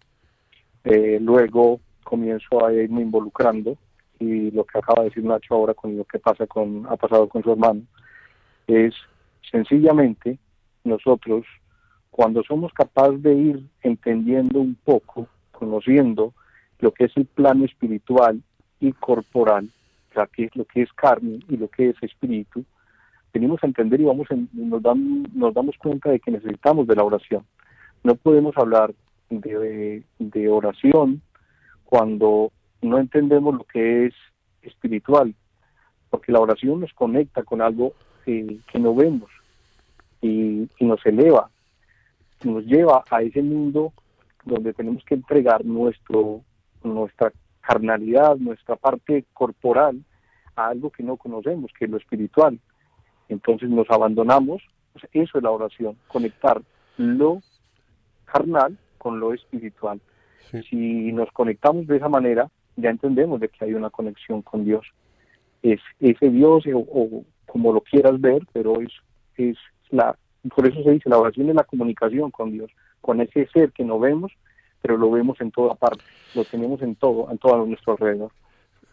Eh, 0.84 1.18
luego 1.20 1.80
comienzo 2.02 2.64
a 2.64 2.72
irme 2.72 3.02
involucrando 3.02 3.76
y 4.18 4.50
lo 4.50 4.64
que 4.64 4.78
acaba 4.78 5.02
de 5.02 5.10
decir 5.10 5.24
Nacho 5.24 5.54
ahora 5.54 5.74
con 5.74 5.96
lo 5.96 6.04
que 6.04 6.18
pasa 6.18 6.46
con 6.46 6.86
ha 6.88 6.96
pasado 6.96 7.28
con 7.28 7.42
su 7.42 7.52
hermano 7.52 7.82
es 8.66 8.94
sencillamente 9.50 10.38
nosotros 10.84 11.44
cuando 12.10 12.42
somos 12.42 12.72
capaces 12.72 13.22
de 13.22 13.34
ir 13.34 13.66
entendiendo 13.82 14.60
un 14.60 14.74
poco 14.74 15.28
conociendo 15.52 16.34
lo 16.80 16.92
que 16.92 17.04
es 17.04 17.16
el 17.16 17.26
plano 17.26 17.64
espiritual 17.64 18.42
y 18.80 18.92
corporal 18.92 19.68
que 20.26 20.44
es 20.44 20.56
lo 20.56 20.64
que 20.64 20.82
es 20.82 20.92
carne 20.92 21.40
y 21.48 21.56
lo 21.56 21.68
que 21.68 21.90
es 21.90 22.02
espíritu, 22.02 22.64
venimos 23.32 23.62
a 23.62 23.66
entender 23.66 24.00
y 24.00 24.04
vamos 24.04 24.28
nos, 24.52 24.82
nos 25.34 25.54
damos 25.54 25.76
cuenta 25.78 26.10
de 26.10 26.20
que 26.20 26.30
necesitamos 26.30 26.86
de 26.86 26.96
la 26.96 27.04
oración. 27.04 27.44
No 28.02 28.14
podemos 28.14 28.56
hablar 28.56 28.94
de, 29.30 30.02
de 30.18 30.48
oración 30.48 31.22
cuando 31.84 32.52
no 32.82 32.98
entendemos 32.98 33.54
lo 33.54 33.64
que 33.64 34.06
es 34.06 34.14
espiritual, 34.62 35.34
porque 36.10 36.32
la 36.32 36.40
oración 36.40 36.80
nos 36.80 36.92
conecta 36.92 37.42
con 37.42 37.62
algo 37.62 37.94
que 38.24 38.78
no 38.78 38.94
vemos 38.94 39.30
y, 40.20 40.68
y, 40.78 40.84
nos 40.84 41.04
eleva, 41.06 41.48
nos 42.44 42.62
lleva 42.66 43.02
a 43.10 43.22
ese 43.22 43.42
mundo 43.42 43.94
donde 44.44 44.74
tenemos 44.74 45.02
que 45.04 45.14
entregar 45.14 45.64
nuestro 45.64 46.42
nuestra 46.82 47.32
carnalidad, 47.60 48.36
nuestra 48.36 48.76
parte 48.76 49.24
corporal, 49.32 50.02
a 50.58 50.68
algo 50.68 50.90
que 50.90 51.02
no 51.02 51.16
conocemos, 51.16 51.70
que 51.78 51.84
es 51.84 51.90
lo 51.90 51.96
espiritual. 51.96 52.58
Entonces 53.28 53.68
nos 53.70 53.88
abandonamos, 53.90 54.62
pues 54.92 55.04
eso 55.12 55.38
es 55.38 55.44
la 55.44 55.50
oración, 55.50 55.96
conectar 56.08 56.60
lo 56.96 57.40
carnal 58.24 58.76
con 58.98 59.20
lo 59.20 59.32
espiritual. 59.32 60.00
Si 60.68 61.12
nos 61.12 61.30
conectamos 61.32 61.86
de 61.86 61.98
esa 61.98 62.08
manera, 62.08 62.50
ya 62.76 62.90
entendemos 62.90 63.40
de 63.40 63.48
que 63.48 63.64
hay 63.64 63.74
una 63.74 63.90
conexión 63.90 64.42
con 64.42 64.64
Dios. 64.64 64.86
Es 65.62 65.80
ese 66.00 66.30
Dios 66.30 66.64
o, 66.72 67.24
como 67.46 67.72
lo 67.72 67.80
quieras 67.82 68.20
ver, 68.20 68.42
pero 68.52 68.80
es, 68.80 68.92
es 69.36 69.56
la, 69.90 70.16
por 70.54 70.66
eso 70.66 70.82
se 70.82 70.92
dice, 70.92 71.10
la 71.10 71.18
oración 71.18 71.50
es 71.50 71.54
la 71.54 71.64
comunicación 71.64 72.30
con 72.30 72.52
Dios, 72.52 72.70
con 73.00 73.20
ese 73.20 73.46
ser 73.48 73.72
que 73.72 73.84
no 73.84 73.98
vemos, 73.98 74.32
pero 74.80 74.96
lo 74.96 75.10
vemos 75.10 75.40
en 75.40 75.50
toda 75.50 75.74
parte, 75.74 76.02
lo 76.34 76.44
tenemos 76.44 76.80
en 76.82 76.94
todo, 76.94 77.30
en 77.30 77.38
todo 77.38 77.66
nuestro 77.66 77.92
alrededor. 77.92 78.32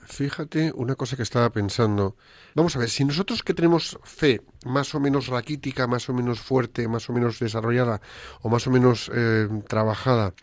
Fíjate 0.06 0.72
una 0.76 0.96
cosa 0.96 1.16
que 1.16 1.24
estaba 1.24 1.50
pensando. 1.50 2.16
Vamos 2.54 2.76
a 2.76 2.80
ver, 2.80 2.90
si 2.90 3.04
nosotros 3.04 3.44
que 3.44 3.54
tenemos 3.54 4.00
fe 4.04 4.42
más 4.66 4.94
o 4.94 5.00
menos 5.00 5.28
raquítica, 5.28 5.88
más 5.88 6.08
o 6.10 6.14
menos 6.14 6.40
fuerte, 6.40 6.88
más 6.88 7.10
o 7.10 7.14
menos 7.14 7.40
desarrollada 7.40 8.02
o 8.42 8.50
más 8.50 8.68
o 8.68 8.72
menos 8.72 9.12
eh, 9.14 9.50
trabajada, 9.68 10.34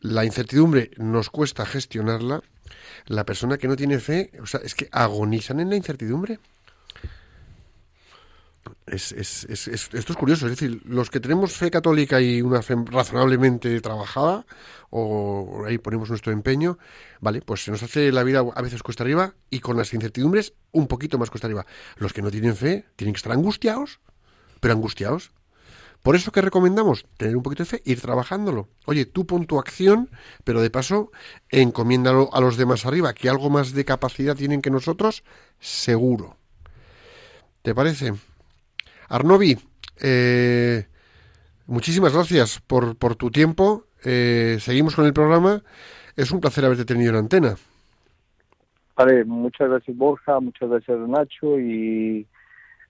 la 0.00 0.24
incertidumbre 0.24 0.90
nos 0.96 1.28
cuesta 1.28 1.66
gestionarla, 1.66 2.42
la 3.06 3.24
persona 3.24 3.58
que 3.58 3.68
no 3.68 3.76
tiene 3.76 3.98
fe, 3.98 4.32
o 4.42 4.46
sea, 4.46 4.60
es 4.64 4.74
que 4.74 4.88
agonizan 4.92 5.60
en 5.60 5.70
la 5.70 5.76
incertidumbre. 5.76 6.38
Es, 8.90 9.12
es, 9.12 9.44
es, 9.44 9.68
esto 9.68 10.12
es 10.12 10.16
curioso, 10.16 10.46
es 10.46 10.58
decir, 10.58 10.82
los 10.84 11.10
que 11.10 11.20
tenemos 11.20 11.52
fe 11.52 11.70
católica 11.70 12.20
y 12.20 12.42
una 12.42 12.60
fe 12.60 12.74
razonablemente 12.86 13.80
trabajada, 13.80 14.44
o 14.90 15.62
ahí 15.64 15.78
ponemos 15.78 16.08
nuestro 16.08 16.32
empeño, 16.32 16.76
vale, 17.20 17.40
pues 17.40 17.62
se 17.62 17.70
nos 17.70 17.84
hace 17.84 18.10
la 18.10 18.24
vida 18.24 18.40
a 18.40 18.62
veces 18.62 18.82
cuesta 18.82 19.04
arriba 19.04 19.34
y 19.48 19.60
con 19.60 19.76
las 19.76 19.94
incertidumbres 19.94 20.54
un 20.72 20.88
poquito 20.88 21.18
más 21.18 21.30
cuesta 21.30 21.46
arriba. 21.46 21.66
Los 21.98 22.12
que 22.12 22.20
no 22.20 22.32
tienen 22.32 22.56
fe 22.56 22.84
tienen 22.96 23.14
que 23.14 23.18
estar 23.18 23.30
angustiados, 23.30 24.00
pero 24.58 24.74
angustiados. 24.74 25.30
Por 26.02 26.16
eso 26.16 26.32
que 26.32 26.40
recomendamos 26.40 27.06
tener 27.16 27.36
un 27.36 27.44
poquito 27.44 27.62
de 27.62 27.68
fe, 27.68 27.82
ir 27.84 28.00
trabajándolo. 28.00 28.68
Oye, 28.86 29.06
tú 29.06 29.24
pon 29.24 29.46
tu 29.46 29.60
acción, 29.60 30.10
pero 30.42 30.62
de 30.62 30.70
paso 30.70 31.12
encomiéndalo 31.50 32.28
a 32.32 32.40
los 32.40 32.56
demás 32.56 32.86
arriba, 32.86 33.14
que 33.14 33.28
algo 33.28 33.50
más 33.50 33.72
de 33.72 33.84
capacidad 33.84 34.34
tienen 34.34 34.62
que 34.62 34.70
nosotros, 34.70 35.22
seguro. 35.60 36.38
¿Te 37.62 37.72
parece? 37.72 38.14
Arnovi, 39.08 39.58
eh, 40.00 40.86
muchísimas 41.66 42.12
gracias 42.12 42.60
por, 42.60 42.96
por 42.96 43.16
tu 43.16 43.30
tiempo. 43.30 43.84
Eh, 44.04 44.58
seguimos 44.60 44.94
con 44.94 45.06
el 45.06 45.12
programa. 45.12 45.62
Es 46.16 46.30
un 46.30 46.40
placer 46.40 46.64
haberte 46.64 46.84
tenido 46.84 47.10
en 47.10 47.16
antena. 47.16 47.56
Vale, 48.96 49.24
muchas 49.24 49.70
gracias 49.70 49.96
Borja, 49.96 50.40
muchas 50.40 50.68
gracias 50.68 50.98
Nacho 51.08 51.58
y 51.58 52.26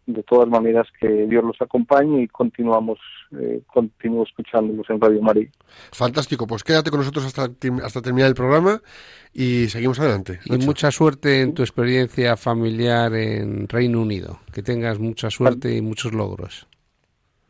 de 0.07 0.22
todas 0.22 0.48
maneras 0.48 0.86
que 0.98 1.09
Dios 1.26 1.44
los 1.44 1.61
acompañe 1.61 2.22
y 2.22 2.28
continuamos 2.28 2.98
eh, 3.32 3.62
continúo 3.72 4.24
escuchándolos 4.24 4.88
en 4.90 5.01
Radio 5.01 5.22
María. 5.22 5.48
Fantástico, 5.92 6.46
pues 6.46 6.64
quédate 6.64 6.90
con 6.90 6.98
nosotros 6.98 7.24
hasta, 7.24 7.48
hasta 7.84 8.03
terminar 8.03 8.28
el 8.28 8.34
programa 8.34 8.80
y 9.32 9.68
seguimos 9.68 10.01
adelante. 10.01 10.40
Y 10.46 10.57
mucha 10.59 10.90
suerte 10.90 11.42
en 11.42 11.55
tu 11.55 11.62
experiencia 11.62 12.36
familiar 12.36 13.14
en 13.14 13.68
Reino 13.68 14.01
Unido. 14.01 14.40
Que 14.53 14.62
tengas 14.62 14.98
mucha 14.98 15.30
suerte 15.30 15.76
y 15.76 15.80
muchos 15.80 16.12
logros. 16.12 16.66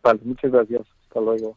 Vale, 0.02 0.20
muchas 0.24 0.52
gracias. 0.52 0.82
Hasta 1.08 1.20
luego. 1.20 1.56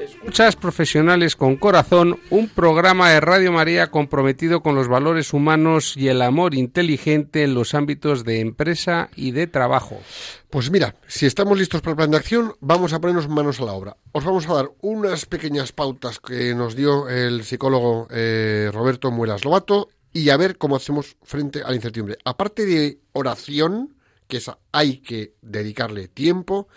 Escuchas 0.00 0.56
Profesionales 0.56 1.34
con 1.36 1.56
Corazón, 1.56 2.18
un 2.28 2.48
programa 2.48 3.10
de 3.10 3.20
Radio 3.20 3.50
María 3.52 3.90
comprometido 3.90 4.62
con 4.62 4.74
los 4.74 4.86
valores 4.86 5.32
humanos 5.32 5.96
y 5.96 6.08
el 6.08 6.20
amor 6.20 6.54
inteligente 6.54 7.44
en 7.44 7.54
los 7.54 7.74
ámbitos 7.74 8.24
de 8.24 8.40
empresa 8.40 9.08
y 9.16 9.30
de 9.30 9.46
trabajo. 9.46 9.98
Pues 10.50 10.70
mira, 10.70 10.94
si 11.06 11.24
estamos 11.24 11.58
listos 11.58 11.80
para 11.80 11.92
el 11.92 11.96
plan 11.96 12.10
de 12.10 12.18
acción, 12.18 12.54
vamos 12.60 12.92
a 12.92 13.00
ponernos 13.00 13.28
manos 13.28 13.58
a 13.60 13.64
la 13.64 13.72
obra. 13.72 13.96
Os 14.12 14.24
vamos 14.24 14.46
a 14.48 14.54
dar 14.54 14.70
unas 14.82 15.24
pequeñas 15.24 15.72
pautas 15.72 16.20
que 16.20 16.54
nos 16.54 16.76
dio 16.76 17.08
el 17.08 17.44
psicólogo 17.44 18.06
eh, 18.10 18.70
Roberto 18.74 19.10
Muelas 19.10 19.44
Lobato 19.44 19.88
y 20.12 20.28
a 20.28 20.36
ver 20.36 20.58
cómo 20.58 20.76
hacemos 20.76 21.16
frente 21.22 21.62
a 21.62 21.70
la 21.70 21.76
incertidumbre. 21.76 22.18
Aparte 22.24 22.66
de 22.66 23.00
oración, 23.12 23.94
que 24.28 24.40
hay 24.72 24.98
que 24.98 25.34
dedicarle 25.42 26.08
tiempo, 26.08 26.68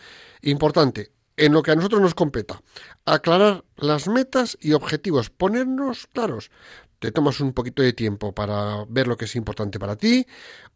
importante, 0.41 1.11
en 1.37 1.53
lo 1.53 1.61
que 1.63 1.71
a 1.71 1.75
nosotros 1.75 2.01
nos 2.01 2.15
competa, 2.15 2.61
aclarar 3.05 3.63
las 3.77 4.07
metas 4.07 4.57
y 4.61 4.73
objetivos, 4.73 5.29
ponernos 5.29 6.07
claros. 6.07 6.51
Te 6.99 7.11
tomas 7.11 7.39
un 7.39 7.53
poquito 7.53 7.81
de 7.81 7.93
tiempo 7.93 8.33
para 8.33 8.85
ver 8.87 9.07
lo 9.07 9.17
que 9.17 9.25
es 9.25 9.35
importante 9.35 9.79
para 9.79 9.95
ti, 9.95 10.25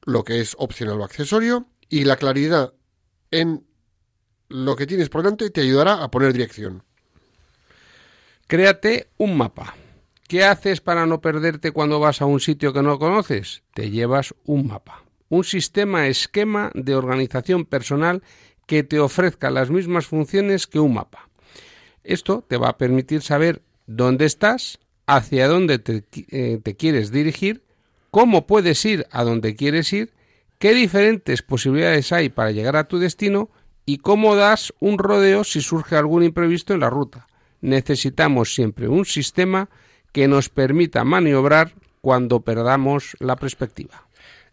lo 0.04 0.24
que 0.24 0.42
es 0.42 0.56
opcional 0.58 1.00
o 1.00 1.04
accesorio, 1.04 1.68
y 1.88 2.04
la 2.04 2.18
claridad 2.18 2.74
en 3.32 3.66
lo 4.48 4.76
que 4.76 4.88
tienes 4.88 5.10
por 5.10 5.22
delante 5.22 5.50
te 5.50 5.62
ayudará 5.62 6.04
a 6.04 6.10
poner 6.10 6.34
dirección. 6.34 6.84
Créate 8.48 9.10
un 9.18 9.38
mapa. 9.38 9.76
¿Qué 10.28 10.44
haces 10.44 10.82
para 10.82 11.06
no 11.06 11.22
perderte 11.22 11.72
cuando 11.72 12.00
vas 12.00 12.22
a 12.22 12.26
un 12.26 12.40
sitio 12.40 12.74
que 12.74 12.82
no 12.82 12.98
conoces? 12.98 13.62
Te 13.74 13.92
llevas 13.92 14.34
un 14.46 14.68
mapa. 14.68 15.05
Un 15.30 15.44
sistema 15.44 16.08
esquema 16.08 16.72
de 16.74 16.96
organización 16.96 17.66
personal 17.66 18.22
que 18.66 18.84
te 18.84 19.00
ofrezca 19.00 19.50
las 19.50 19.70
mismas 19.70 20.06
funciones 20.06 20.68
que 20.68 20.80
un 20.80 20.94
mapa. 20.94 21.30
Esto 22.04 22.44
te 22.48 22.58
va 22.58 22.70
a 22.70 22.78
permitir 22.78 23.22
saber 23.22 23.62
dónde 23.88 24.26
estás, 24.26 24.80
hacia 25.08 25.48
dónde 25.48 25.82
eh, 26.30 26.60
te, 26.64 26.76
quieres 26.76 27.12
dirigir, 27.12 27.64
cómo 28.12 28.48
puedes 28.48 28.84
ir 28.86 29.08
a 29.12 29.24
donde 29.24 29.56
quieres 29.56 29.92
ir, 29.94 30.14
qué 30.60 30.74
diferentes 30.74 31.42
posibilidades 31.42 32.12
hay 32.12 32.30
para 32.30 32.52
llegar 32.52 32.76
a 32.76 32.88
tu 32.88 33.00
destino 33.00 33.50
y 33.86 33.98
cómo 33.98 34.36
das 34.36 34.74
un 34.80 34.98
rodeo 34.98 35.44
si 35.44 35.62
surge 35.62 35.96
algún 35.96 36.24
imprevisto 36.24 36.74
en 36.74 36.80
la 36.80 36.90
ruta. 36.90 37.28
Necesitamos 37.62 38.54
siempre 38.54 38.88
un 38.88 39.06
sistema 39.06 39.70
que 40.12 40.28
nos 40.28 40.50
permita 40.50 41.04
maniobrar 41.04 41.74
cuando 42.02 42.42
perdamos 42.42 43.16
la 43.20 43.36
perspectiva. 43.36 44.05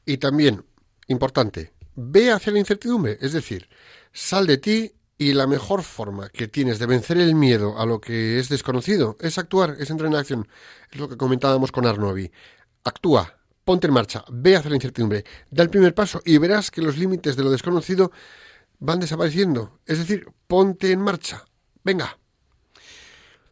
Y 0.04 0.18
también, 0.18 0.64
importante, 1.08 1.72
ve 1.94 2.30
hacia 2.30 2.52
la 2.52 2.58
incertidumbre, 2.58 3.18
es 3.20 3.32
decir, 3.32 3.68
sal 4.12 4.46
de 4.46 4.58
ti 4.58 4.92
y 5.18 5.32
la 5.34 5.46
mejor 5.46 5.82
forma 5.82 6.28
que 6.28 6.48
tienes 6.48 6.78
de 6.78 6.86
vencer 6.86 7.18
el 7.18 7.34
miedo 7.34 7.78
a 7.78 7.86
lo 7.86 8.00
que 8.00 8.38
es 8.38 8.48
desconocido 8.48 9.16
es 9.20 9.38
actuar, 9.38 9.76
es 9.78 9.90
entrar 9.90 10.10
en 10.10 10.16
acción. 10.16 10.48
Es 10.90 10.98
lo 10.98 11.08
que 11.08 11.16
comentábamos 11.16 11.70
con 11.70 11.86
Arnovi. 11.86 12.30
Actúa, 12.84 13.38
ponte 13.64 13.86
en 13.86 13.92
marcha, 13.92 14.24
ve 14.30 14.56
hacia 14.56 14.70
la 14.70 14.76
incertidumbre, 14.76 15.24
da 15.50 15.62
el 15.62 15.70
primer 15.70 15.94
paso 15.94 16.20
y 16.24 16.38
verás 16.38 16.70
que 16.70 16.82
los 16.82 16.98
límites 16.98 17.36
de 17.36 17.44
lo 17.44 17.50
desconocido 17.50 18.10
van 18.80 18.98
desapareciendo. 18.98 19.78
Es 19.86 19.98
decir, 19.98 20.28
ponte 20.48 20.90
en 20.90 21.00
marcha. 21.00 21.44
Venga. 21.84 22.18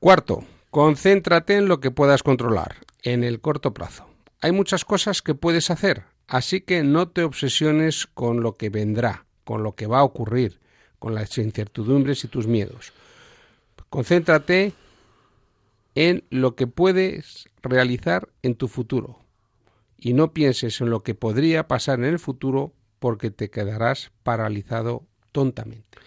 Cuarto, 0.01 0.45
Concéntrate 0.71 1.57
en 1.57 1.67
lo 1.67 1.81
que 1.81 1.91
puedas 1.91 2.23
controlar, 2.23 2.77
en 3.03 3.25
el 3.25 3.41
corto 3.41 3.75
plazo. 3.75 4.07
Hay 4.41 4.53
muchas 4.53 4.85
cosas 4.85 5.21
que 5.21 5.35
puedes 5.35 5.69
hacer, 5.69 6.05
así 6.31 6.61
que 6.61 6.83
no 6.85 7.09
te 7.09 7.25
obsesiones 7.25 8.07
con 8.07 8.41
lo 8.41 8.57
que 8.57 8.71
vendrá, 8.71 9.27
con 9.45 9.63
lo 9.63 9.75
que 9.75 9.87
va 9.87 9.99
a 9.99 10.05
ocurrir, 10.05 10.61
con 10.99 11.15
las 11.15 11.37
incertidumbres 11.37 12.25
y 12.25 12.29
tus 12.29 12.47
miedos. 12.47 12.93
Concéntrate 13.91 14.73
en 15.97 16.23
lo 16.31 16.55
que 16.55 16.69
puedes 16.69 17.49
realizar 17.63 18.29
en 18.43 18.55
tu 18.55 18.69
futuro 18.69 19.19
y 19.99 20.13
no 20.13 20.33
pienses 20.33 20.81
en 20.81 20.89
lo 20.89 21.03
que 21.03 21.17
podría 21.17 21.67
pasar 21.67 21.99
en 21.99 22.07
el 22.07 22.21
futuro 22.21 22.73
porque 23.01 23.33
te 23.33 23.51
quedarás 23.51 24.13
paralizado 24.23 25.05
tontamente. 25.33 25.99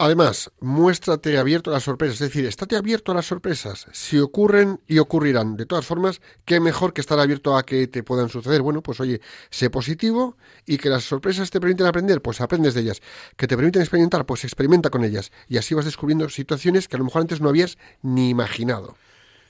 Además, 0.00 0.52
muéstrate 0.60 1.38
abierto 1.38 1.70
a 1.70 1.74
las 1.74 1.82
sorpresas, 1.82 2.20
es 2.20 2.28
decir, 2.28 2.46
estate 2.46 2.76
abierto 2.76 3.10
a 3.10 3.16
las 3.16 3.26
sorpresas. 3.26 3.88
Si 3.90 4.16
ocurren 4.20 4.80
y 4.86 5.00
ocurrirán, 5.00 5.56
de 5.56 5.66
todas 5.66 5.86
formas, 5.86 6.20
qué 6.44 6.60
mejor 6.60 6.92
que 6.92 7.00
estar 7.00 7.18
abierto 7.18 7.56
a 7.56 7.64
que 7.64 7.88
te 7.88 8.04
puedan 8.04 8.28
suceder. 8.28 8.62
Bueno, 8.62 8.80
pues 8.80 9.00
oye, 9.00 9.20
sé 9.50 9.70
positivo 9.70 10.36
y 10.66 10.78
que 10.78 10.88
las 10.88 11.02
sorpresas 11.02 11.50
te 11.50 11.60
permiten 11.60 11.86
aprender, 11.86 12.22
pues 12.22 12.40
aprendes 12.40 12.74
de 12.74 12.82
ellas. 12.82 13.02
Que 13.36 13.48
te 13.48 13.56
permiten 13.56 13.82
experimentar, 13.82 14.24
pues 14.24 14.44
experimenta 14.44 14.88
con 14.88 15.02
ellas. 15.02 15.32
Y 15.48 15.56
así 15.56 15.74
vas 15.74 15.84
descubriendo 15.84 16.28
situaciones 16.28 16.86
que 16.86 16.94
a 16.94 17.00
lo 17.00 17.04
mejor 17.04 17.22
antes 17.22 17.40
no 17.40 17.48
habías 17.48 17.76
ni 18.00 18.28
imaginado. 18.30 18.96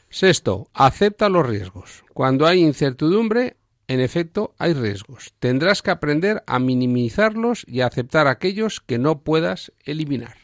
Sexto, 0.08 0.70
acepta 0.72 1.28
los 1.28 1.46
riesgos. 1.46 2.04
Cuando 2.14 2.46
hay 2.46 2.62
incertidumbre, 2.62 3.58
en 3.88 4.00
efecto, 4.00 4.54
hay 4.58 4.74
riesgos. 4.74 5.32
Tendrás 5.38 5.82
que 5.82 5.90
aprender 5.90 6.44
a 6.46 6.58
minimizarlos 6.58 7.64
y 7.66 7.80
a 7.80 7.86
aceptar 7.86 8.26
aquellos 8.26 8.80
que 8.80 8.98
no 8.98 9.22
puedas 9.22 9.72
eliminar. 9.84 10.36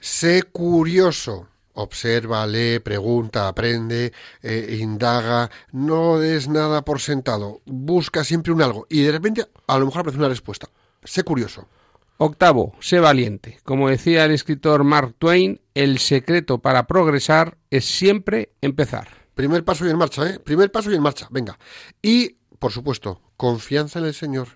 Sé 0.00 0.42
curioso. 0.42 1.48
Observa, 1.74 2.44
lee, 2.44 2.80
pregunta, 2.80 3.46
aprende, 3.46 4.12
eh, 4.42 4.78
indaga, 4.80 5.48
no 5.70 6.18
des 6.18 6.48
nada 6.48 6.82
por 6.82 6.98
sentado, 6.98 7.60
busca 7.66 8.24
siempre 8.24 8.52
un 8.52 8.62
algo 8.62 8.88
y 8.90 9.02
de 9.02 9.12
repente 9.12 9.46
a 9.68 9.78
lo 9.78 9.86
mejor 9.86 10.00
aparece 10.00 10.18
una 10.18 10.28
respuesta. 10.28 10.68
Sé 11.04 11.22
curioso. 11.22 11.68
Octavo, 12.16 12.74
sé 12.80 12.98
valiente. 12.98 13.60
Como 13.62 13.88
decía 13.88 14.24
el 14.24 14.32
escritor 14.32 14.82
Mark 14.82 15.14
Twain, 15.18 15.60
el 15.74 16.00
secreto 16.00 16.58
para 16.58 16.88
progresar 16.88 17.58
es 17.70 17.84
siempre 17.84 18.50
empezar. 18.60 19.17
Primer 19.38 19.64
paso 19.64 19.86
y 19.86 19.90
en 19.90 19.96
marcha, 19.96 20.28
¿eh? 20.28 20.40
Primer 20.40 20.72
paso 20.72 20.90
y 20.90 20.96
en 20.96 21.00
marcha, 21.00 21.28
venga. 21.30 21.56
Y, 22.02 22.30
por 22.58 22.72
supuesto, 22.72 23.22
confianza 23.36 24.00
en 24.00 24.06
el 24.06 24.14
Señor, 24.14 24.48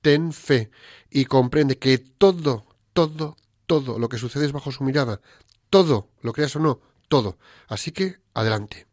ten 0.00 0.32
fe 0.32 0.72
y 1.08 1.26
comprende 1.26 1.78
que 1.78 1.98
todo, 1.98 2.66
todo, 2.92 3.36
todo 3.66 3.96
lo 4.00 4.08
que 4.08 4.18
sucede 4.18 4.46
es 4.46 4.50
bajo 4.50 4.72
su 4.72 4.82
mirada. 4.82 5.20
Todo, 5.70 6.08
lo 6.20 6.32
creas 6.32 6.56
o 6.56 6.58
no, 6.58 6.80
todo. 7.06 7.38
Así 7.68 7.92
que, 7.92 8.16
adelante. 8.34 8.88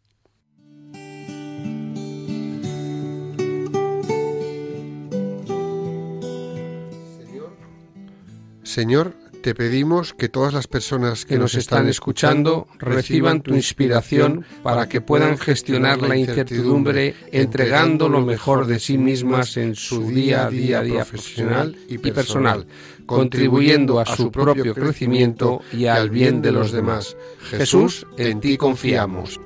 Señor, 8.62 9.16
te 9.42 9.56
pedimos 9.56 10.14
que 10.14 10.30
todas 10.30 10.54
las 10.54 10.68
personas 10.68 11.26
que, 11.26 11.38
nos 11.38 11.56
están 11.56 11.88
escuchando 11.88 12.68
reciban 12.80 13.42
tu 13.42 13.56
inspiración 13.56 14.46
para 14.64 14.88
que 14.88 15.02
puedan 15.02 15.38
gestionar 15.38 16.02
la 16.02 16.16
incertidumbre 16.16 17.16
entregando 17.32 18.08
lo 18.08 18.22
mejor 18.22 18.68
de 18.68 18.80
sí 18.80 18.98
mismas 18.98 19.58
en 19.58 19.76
su 19.76 20.08
día 20.08 20.46
a 20.46 20.50
día, 20.50 20.82
profesional 21.04 21.76
y 21.88 21.98
personal, 21.98 22.68
contribuyendo 23.06 24.00
a 24.00 24.06
su 24.06 24.32
propio 24.32 24.74
crecimiento 24.74 25.62
y 25.74 25.88
al 25.88 26.10
bien 26.10 26.42
de 26.42 26.52
los 26.52 26.72
demás. 26.72 27.18
Jesús, 27.50 28.06
en 28.18 28.39
ti 28.39 28.58
confiamos. 28.58 29.39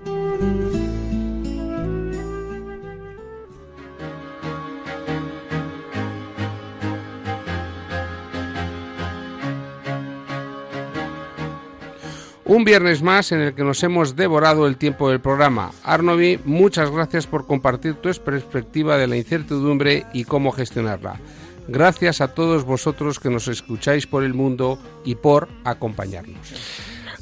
Un 12.48 12.64
viernes 12.64 13.02
más 13.02 13.32
en 13.32 13.42
el 13.42 13.56
que 13.56 13.64
nos 13.64 13.82
hemos 13.82 14.16
devorado 14.16 14.68
el 14.68 14.78
tiempo 14.78 15.10
del 15.10 15.20
programa. 15.20 15.72
Arnovi, 15.82 16.40
muchas 16.46 16.92
gracias 16.92 17.26
por 17.26 17.48
compartir 17.48 17.96
tu 17.96 18.12
perspectiva 18.24 18.98
de 18.98 19.08
la 19.08 19.18
incertidumbre 19.18 20.06
y 20.14 20.26
cómo 20.26 20.52
gestionarla. 20.52 21.20
Gracias 21.68 22.22
a 22.22 22.28
todos 22.28 22.64
vosotros 22.64 23.20
que 23.20 23.32
nos 23.32 23.48
escucháis 23.48 24.06
por 24.06 24.24
el 24.24 24.36
mundo 24.36 24.78
y 25.04 25.16
por 25.16 25.50
acompañarnos. 25.64 26.38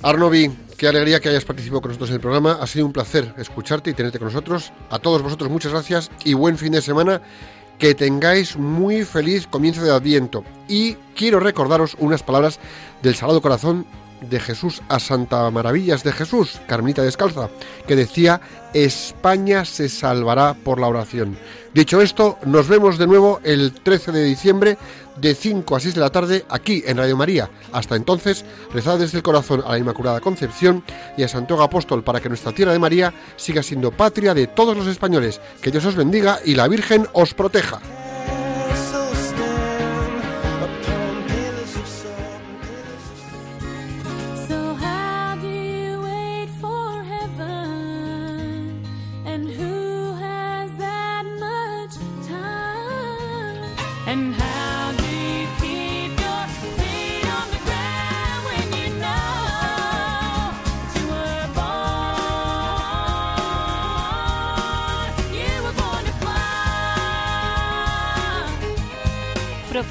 Arnovi, 0.02 0.52
qué 0.78 0.90
alegría 0.90 1.22
que 1.22 1.30
hayas 1.30 1.46
participado 1.46 1.80
con 1.80 1.92
nosotros 1.92 2.10
en 2.10 2.16
el 2.16 2.22
programa. 2.22 2.58
Ha 2.60 2.68
sido 2.68 2.86
un 2.86 2.92
placer 2.92 3.34
escucharte 3.38 3.92
y 3.92 3.94
tenerte 3.94 4.20
con 4.20 4.28
nosotros. 4.28 4.74
A 4.90 5.00
todos 5.00 5.22
vosotros 5.22 5.50
muchas 5.50 5.72
gracias 5.72 6.12
y 6.26 6.34
buen 6.34 6.58
fin 6.58 6.74
de 6.74 6.82
semana. 6.82 7.22
Que 7.80 7.96
tengáis 7.96 8.58
muy 8.58 9.06
feliz 9.06 9.48
comienzo 9.48 9.84
de 9.84 9.92
Adviento. 9.92 10.44
Y 10.68 10.96
quiero 11.16 11.40
recordaros 11.40 11.96
unas 11.98 12.24
palabras 12.24 12.60
del 13.02 13.16
Sagrado 13.16 13.42
Corazón 13.42 13.86
de 14.30 14.40
Jesús 14.40 14.82
a 14.90 15.00
Santa 15.00 15.50
Maravillas 15.52 16.04
de 16.04 16.12
Jesús, 16.12 16.60
Carmelita 16.68 17.02
Descalza, 17.02 17.50
que 17.88 17.96
decía, 17.96 18.42
España 18.74 19.66
se 19.66 19.90
salvará 19.90 20.54
por 20.54 20.80
la 20.80 20.88
oración. 20.88 21.38
Dicho 21.74 22.02
esto, 22.02 22.38
nos 22.46 22.68
vemos 22.68 22.98
de 22.98 23.08
nuevo 23.08 23.40
el 23.44 23.74
13 23.74 24.12
de 24.12 24.24
diciembre 24.24 24.78
de 25.18 25.36
5 25.36 25.76
a 25.76 25.80
6 25.80 25.96
de 25.96 26.02
la 26.02 26.10
tarde 26.10 26.46
aquí 26.50 26.84
en 26.86 26.98
Radio 26.98 27.18
María. 27.18 27.50
Hasta 27.72 27.96
entonces, 27.96 28.46
rezad 28.74 29.00
desde 29.00 29.18
el 29.18 29.24
corazón 29.24 29.64
a 29.66 29.72
la 29.72 29.78
Inmaculada 29.78 30.20
Concepción 30.20 30.84
y 31.18 31.24
a 31.24 31.28
Santiago 31.28 31.64
Apóstol 31.64 32.04
para 32.04 32.20
que 32.20 32.30
nuestra 32.30 32.52
tierra 32.52 32.74
de 32.74 32.80
María 32.80 33.14
siga 33.36 33.64
siendo 33.64 33.92
patria 33.92 34.34
de 34.34 34.48
todos 34.48 34.76
los 34.76 34.88
españoles. 34.88 35.42
Que 35.62 35.72
Dios 35.72 35.86
os 35.86 35.96
bendiga 35.96 36.40
y 36.44 36.56
la 36.56 36.68
Virgen 36.68 37.08
os 37.14 37.34
proteja. 37.34 37.80